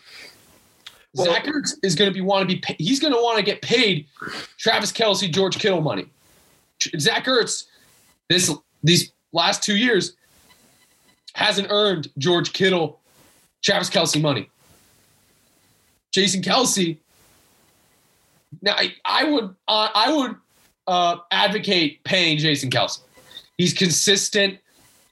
Well- 1.13 1.25
Zach 1.25 1.45
Ertz 1.45 1.73
is 1.83 1.93
going 1.93 2.09
to 2.09 2.13
be 2.13 2.21
want 2.21 2.49
to 2.49 2.55
be. 2.55 2.75
He's 2.79 2.99
going 2.99 3.13
to 3.13 3.21
want 3.21 3.37
to 3.37 3.43
get 3.43 3.61
paid 3.61 4.07
Travis 4.57 4.91
Kelce, 4.91 5.31
George 5.31 5.59
Kittle 5.59 5.81
money. 5.81 6.07
Zach 6.99 7.25
Ertz, 7.25 7.65
this 8.27 8.51
these 8.83 9.11
last 9.31 9.61
two 9.61 9.75
years 9.77 10.15
hasn't 11.33 11.67
earned 11.69 12.07
George 12.17 12.53
Kittle, 12.53 12.99
Travis 13.61 13.89
Kelce 13.89 14.19
money. 14.19 14.49
Jason 16.11 16.41
Kelce. 16.41 16.97
Now 18.61 18.73
I, 18.73 18.93
I 19.05 19.23
would 19.25 19.55
uh, 19.67 19.89
I 19.93 20.13
would 20.13 20.35
uh, 20.87 21.17
advocate 21.31 22.03
paying 22.03 22.37
Jason 22.37 22.69
Kelce. 22.69 22.99
He's 23.57 23.73
consistent. 23.73 24.59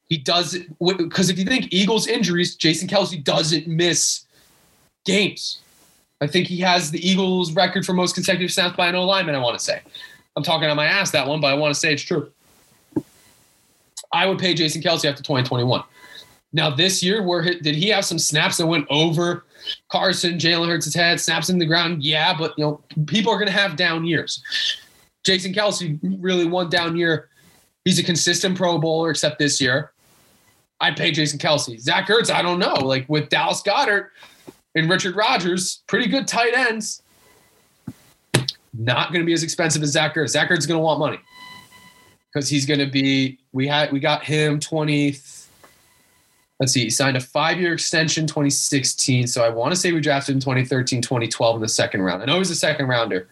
He 0.07 0.17
does 0.17 0.57
because 0.79 1.29
if 1.29 1.39
you 1.39 1.45
think 1.45 1.73
Eagles 1.73 2.07
injuries, 2.07 2.55
Jason 2.55 2.87
Kelce 2.87 3.23
doesn't 3.23 3.67
miss 3.67 4.25
games. 5.05 5.59
I 6.21 6.27
think 6.27 6.47
he 6.47 6.59
has 6.59 6.91
the 6.91 7.07
Eagles 7.07 7.51
record 7.51 7.85
for 7.85 7.93
most 7.93 8.15
consecutive 8.15 8.51
snaps 8.51 8.75
by 8.75 8.87
an 8.87 8.95
O 8.95 9.03
lineman. 9.03 9.35
I 9.35 9.39
want 9.39 9.57
to 9.57 9.63
say. 9.63 9.81
I'm 10.35 10.43
talking 10.43 10.69
on 10.69 10.75
my 10.75 10.85
ass 10.85 11.11
that 11.11 11.27
one, 11.27 11.39
but 11.39 11.47
I 11.47 11.53
want 11.53 11.73
to 11.73 11.79
say 11.79 11.93
it's 11.93 12.01
true. 12.01 12.31
I 14.11 14.25
would 14.25 14.37
pay 14.37 14.53
Jason 14.53 14.81
Kelce 14.81 15.05
after 15.05 15.23
2021. 15.23 15.83
Now 16.53 16.69
this 16.69 17.03
year, 17.03 17.21
where 17.23 17.43
did 17.43 17.75
he 17.75 17.89
have 17.89 18.05
some 18.05 18.19
snaps 18.19 18.57
that 18.57 18.65
went 18.65 18.87
over 18.89 19.45
Carson, 19.91 20.37
Jalen 20.37 20.67
Hurts' 20.67 20.85
his 20.85 20.93
head, 20.93 21.19
snaps 21.19 21.49
in 21.49 21.57
the 21.57 21.65
ground? 21.65 22.03
Yeah, 22.03 22.35
but 22.37 22.53
you 22.57 22.63
know 22.63 22.83
people 23.05 23.31
are 23.31 23.37
going 23.37 23.47
to 23.47 23.53
have 23.53 23.75
down 23.75 24.05
years. 24.05 24.41
Jason 25.23 25.53
Kelce 25.53 25.99
really 26.19 26.45
one 26.45 26.69
down 26.69 26.95
year. 26.95 27.29
He's 27.83 27.99
a 27.99 28.03
consistent 28.03 28.57
Pro 28.57 28.77
Bowler, 28.77 29.11
except 29.11 29.39
this 29.39 29.59
year. 29.61 29.91
I'd 30.81 30.97
pay 30.97 31.11
Jason 31.11 31.39
Kelce. 31.39 31.79
Zach 31.79 32.07
Ertz, 32.07 32.29
I 32.29 32.41
don't 32.41 32.59
know. 32.59 32.73
Like 32.73 33.07
with 33.07 33.29
Dallas 33.29 33.61
Goedert 33.61 34.09
and 34.75 34.89
Richard 34.89 35.15
Rodgers, 35.15 35.83
pretty 35.87 36.07
good 36.07 36.27
tight 36.27 36.53
ends. 36.53 37.01
Not 38.73 39.11
going 39.11 39.21
to 39.21 39.25
be 39.25 39.33
as 39.33 39.43
expensive 39.43 39.81
as 39.83 39.91
Zach 39.91 40.15
Ertz. 40.15 40.29
Zach 40.29 40.49
Ertz 40.49 40.59
is 40.59 40.67
going 40.67 40.79
to 40.79 40.83
want 40.83 40.99
money 40.99 41.19
because 42.33 42.49
he's 42.49 42.65
going 42.65 42.79
to 42.79 42.85
be. 42.87 43.39
We 43.53 43.67
had 43.67 43.91
we 43.91 43.99
got 43.99 44.23
him 44.23 44.59
twenty. 44.59 45.17
Let's 46.59 46.71
see, 46.71 46.83
he 46.83 46.89
signed 46.89 47.17
a 47.17 47.21
five-year 47.21 47.73
extension 47.73 48.27
2016. 48.27 49.27
So 49.27 49.43
I 49.43 49.49
want 49.49 49.73
to 49.73 49.75
say 49.79 49.91
we 49.91 49.99
drafted 49.99 50.35
in 50.35 50.41
2013, 50.41 51.01
2012 51.01 51.55
in 51.55 51.61
the 51.61 51.67
second 51.67 52.01
round. 52.01 52.21
I 52.23 52.25
know 52.25 52.37
he's 52.37 52.49
a 52.49 52.55
second 52.55 52.87
rounder. 52.87 53.27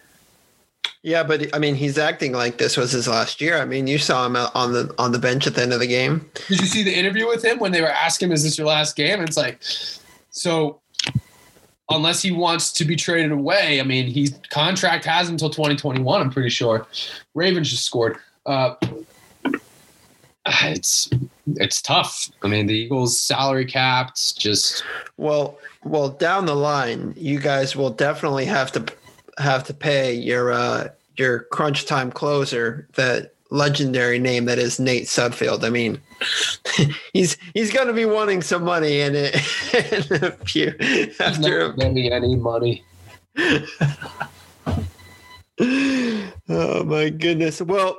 yeah, 1.03 1.23
but 1.23 1.55
I 1.55 1.59
mean, 1.59 1.75
he's 1.75 1.97
acting 1.97 2.33
like 2.33 2.57
this 2.57 2.75
was 2.75 2.91
his 2.91 3.07
last 3.07 3.39
year. 3.39 3.57
I 3.57 3.65
mean, 3.65 3.87
you 3.87 3.97
saw 3.97 4.25
him 4.25 4.35
on 4.35 4.73
the 4.73 4.93
on 4.97 5.11
the 5.13 5.19
bench 5.19 5.47
at 5.47 5.55
the 5.55 5.61
end 5.61 5.71
of 5.71 5.79
the 5.79 5.87
game. 5.87 6.29
Did 6.47 6.59
you 6.59 6.67
see 6.67 6.83
the 6.83 6.93
interview 6.93 7.27
with 7.27 7.43
him 7.45 7.59
when 7.59 7.71
they 7.71 7.81
were 7.81 7.87
asking 7.89 8.27
him, 8.27 8.33
"Is 8.33 8.43
this 8.43 8.57
your 8.57 8.67
last 8.67 8.95
game?" 8.97 9.19
And 9.19 9.27
it's 9.27 9.37
like, 9.37 9.59
so 10.29 10.81
unless 11.89 12.21
he 12.21 12.31
wants 12.31 12.71
to 12.73 12.85
be 12.85 12.95
traded 12.95 13.31
away, 13.31 13.79
I 13.79 13.83
mean, 13.83 14.07
his 14.07 14.37
contract 14.49 15.05
has 15.05 15.29
until 15.29 15.49
2021. 15.49 16.21
I'm 16.21 16.29
pretty 16.29 16.49
sure. 16.49 16.87
Ravens 17.35 17.69
just 17.69 17.85
scored. 17.85 18.17
Uh, 18.45 18.75
it's 20.63 21.09
it's 21.55 21.81
tough. 21.81 22.29
I 22.41 22.47
mean, 22.47 22.67
the 22.67 22.73
Eagles' 22.73 23.19
salary 23.19 23.65
caps 23.65 24.33
just 24.33 24.83
Well, 25.17 25.57
well, 25.83 26.09
down 26.09 26.45
the 26.45 26.55
line, 26.55 27.13
you 27.17 27.39
guys 27.39 27.75
will 27.75 27.89
definitely 27.89 28.45
have 28.45 28.71
to 28.73 28.85
have 29.37 29.63
to 29.65 29.73
pay 29.73 30.13
your 30.13 30.51
uh, 30.51 30.89
your 31.17 31.39
crunch 31.51 31.85
time 31.85 32.11
closer, 32.11 32.87
that 32.95 33.33
legendary 33.49 34.19
name 34.19 34.45
that 34.45 34.57
is 34.57 34.79
Nate 34.79 35.05
Sudfeld. 35.05 35.63
I 35.63 35.69
mean, 35.69 36.01
he's 37.13 37.37
he's 37.53 37.71
going 37.71 37.87
to 37.87 37.93
be 37.93 38.05
wanting 38.05 38.41
some 38.41 38.63
money 38.63 39.01
in 39.01 39.13
it 39.15 39.35
in 40.11 40.23
a 40.23 40.31
few 40.31 40.75
after. 41.19 41.67
not 41.67 41.77
getting 41.77 42.11
any 42.11 42.35
money. 42.35 42.83
oh 46.49 46.83
my 46.85 47.09
goodness. 47.09 47.61
Well, 47.61 47.97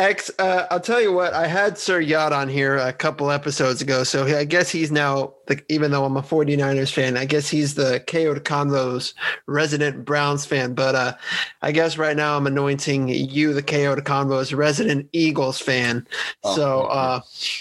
X, 0.00 0.30
uh, 0.38 0.66
I'll 0.70 0.80
tell 0.80 1.00
you 1.00 1.12
what. 1.12 1.34
I 1.34 1.46
had 1.46 1.76
Sir 1.76 2.00
Yacht 2.00 2.32
on 2.32 2.48
here 2.48 2.78
a 2.78 2.90
couple 2.90 3.30
episodes 3.30 3.82
ago, 3.82 4.02
so 4.02 4.24
I 4.24 4.44
guess 4.44 4.70
he's 4.70 4.90
now. 4.90 5.34
The, 5.46 5.62
even 5.68 5.90
though 5.90 6.06
I'm 6.06 6.16
a 6.16 6.22
49ers 6.22 6.90
fan, 6.90 7.18
I 7.18 7.26
guess 7.26 7.50
he's 7.50 7.74
the 7.74 8.02
KO 8.06 8.32
to 8.32 8.40
Convo's 8.40 9.12
resident 9.46 10.06
Browns 10.06 10.46
fan. 10.46 10.72
But 10.72 10.94
uh, 10.94 11.12
I 11.60 11.72
guess 11.72 11.98
right 11.98 12.16
now 12.16 12.38
I'm 12.38 12.46
anointing 12.46 13.08
you 13.08 13.52
the 13.52 13.62
KO 13.62 13.94
to 13.94 14.00
Convo's 14.00 14.54
resident 14.54 15.06
Eagles 15.12 15.60
fan. 15.60 16.06
Oh, 16.44 16.56
so 16.56 16.80
uh, 16.84 17.20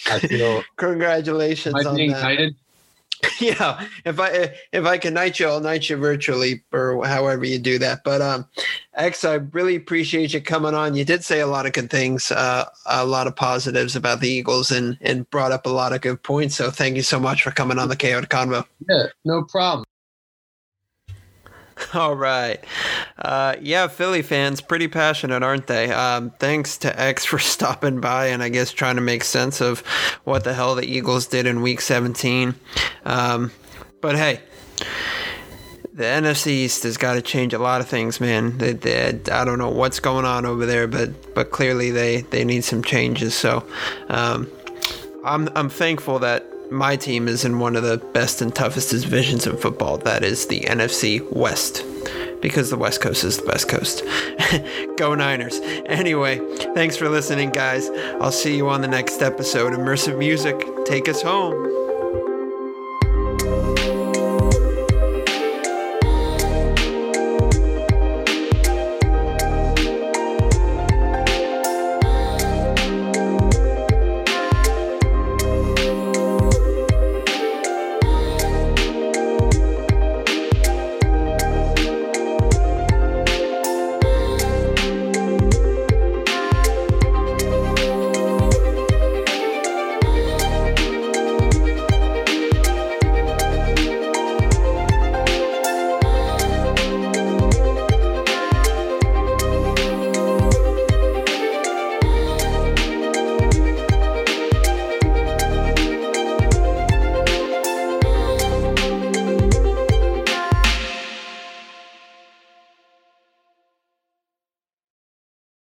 I 0.09 0.19
feel 0.19 0.63
congratulations 0.77 1.85
on 1.85 1.97
being 1.97 2.11
that. 2.11 2.53
yeah 3.39 3.85
if 4.05 4.19
i 4.19 4.53
if 4.71 4.85
i 4.85 4.97
can 4.97 5.13
knight 5.13 5.39
you 5.39 5.47
i'll 5.47 5.59
knight 5.59 5.89
you 5.89 5.97
virtually 5.97 6.63
or 6.71 7.05
however 7.05 7.45
you 7.45 7.59
do 7.59 7.77
that. 7.79 8.03
But 8.03 8.21
um 8.21 8.47
x 8.95 9.25
i 9.25 9.35
really 9.35 9.75
appreciate 9.75 10.33
you 10.33 10.41
coming 10.41 10.73
on. 10.73 10.95
You 10.95 11.05
did 11.05 11.23
say 11.23 11.39
a 11.39 11.47
lot 11.47 11.65
of 11.65 11.73
good 11.73 11.89
things 11.89 12.31
uh 12.31 12.65
a 12.85 13.05
lot 13.05 13.27
of 13.27 13.35
positives 13.35 13.95
about 13.95 14.19
the 14.21 14.29
eagles 14.29 14.71
and 14.71 14.97
and 15.01 15.29
brought 15.29 15.51
up 15.51 15.65
a 15.65 15.69
lot 15.69 15.93
of 15.93 16.01
good 16.01 16.21
points. 16.23 16.55
So 16.55 16.71
thank 16.71 16.95
you 16.95 17.03
so 17.03 17.19
much 17.19 17.43
for 17.43 17.51
coming 17.51 17.79
on 17.79 17.89
the 17.89 17.95
ko 17.95 18.21
convo. 18.21 18.65
Yeah, 18.89 19.07
no 19.25 19.43
problem. 19.43 19.85
all 21.93 22.15
right 22.15 22.63
uh 23.19 23.55
yeah 23.61 23.87
philly 23.87 24.21
fans 24.21 24.61
pretty 24.61 24.87
passionate 24.87 25.43
aren't 25.43 25.67
they 25.67 25.91
um 25.91 26.31
thanks 26.39 26.77
to 26.77 26.99
x 26.99 27.25
for 27.25 27.39
stopping 27.39 27.99
by 27.99 28.27
and 28.27 28.43
i 28.43 28.49
guess 28.49 28.71
trying 28.71 28.95
to 28.95 29.01
make 29.01 29.23
sense 29.23 29.61
of 29.61 29.79
what 30.23 30.43
the 30.43 30.53
hell 30.53 30.75
the 30.75 30.85
eagles 30.85 31.27
did 31.27 31.45
in 31.45 31.61
week 31.61 31.81
17 31.81 32.55
um 33.05 33.51
but 34.01 34.15
hey 34.15 34.39
the 35.99 36.05
NFC 36.05 36.47
East 36.47 36.83
has 36.83 36.95
got 36.95 37.15
to 37.15 37.21
change 37.21 37.53
a 37.53 37.59
lot 37.59 37.81
of 37.81 37.89
things, 37.89 38.21
man. 38.21 38.57
They, 38.57 38.71
they, 38.71 39.19
I 39.29 39.43
don't 39.43 39.59
know 39.59 39.69
what's 39.69 39.99
going 39.99 40.23
on 40.23 40.45
over 40.45 40.65
there, 40.65 40.87
but 40.87 41.35
but 41.35 41.51
clearly 41.51 41.91
they, 41.91 42.21
they 42.21 42.45
need 42.45 42.63
some 42.63 42.81
changes. 42.81 43.35
So 43.35 43.67
um, 44.07 44.49
I'm 45.25 45.49
I'm 45.57 45.69
thankful 45.69 46.19
that 46.19 46.45
my 46.71 46.95
team 46.95 47.27
is 47.27 47.45
in 47.45 47.59
one 47.59 47.75
of 47.75 47.83
the 47.83 47.97
best 47.97 48.41
and 48.41 48.53
toughest 48.53 48.91
divisions 48.91 49.47
in 49.47 49.57
football. 49.57 49.97
That 49.97 50.23
is 50.23 50.47
the 50.47 50.61
NFC 50.61 51.21
West. 51.31 51.83
Because 52.41 52.69
the 52.69 52.77
West 52.77 53.01
Coast 53.01 53.23
is 53.23 53.37
the 53.37 53.45
best 53.45 53.67
coast. 53.67 54.03
Go 54.97 55.13
Niners. 55.13 55.59
Anyway, 55.87 56.37
thanks 56.73 56.95
for 56.95 57.09
listening, 57.09 57.49
guys. 57.49 57.89
I'll 58.21 58.31
see 58.31 58.55
you 58.55 58.69
on 58.69 58.81
the 58.81 58.87
next 58.87 59.21
episode. 59.21 59.73
Immersive 59.73 60.17
music, 60.17 60.55
take 60.85 61.09
us 61.09 61.21
home. 61.21 61.88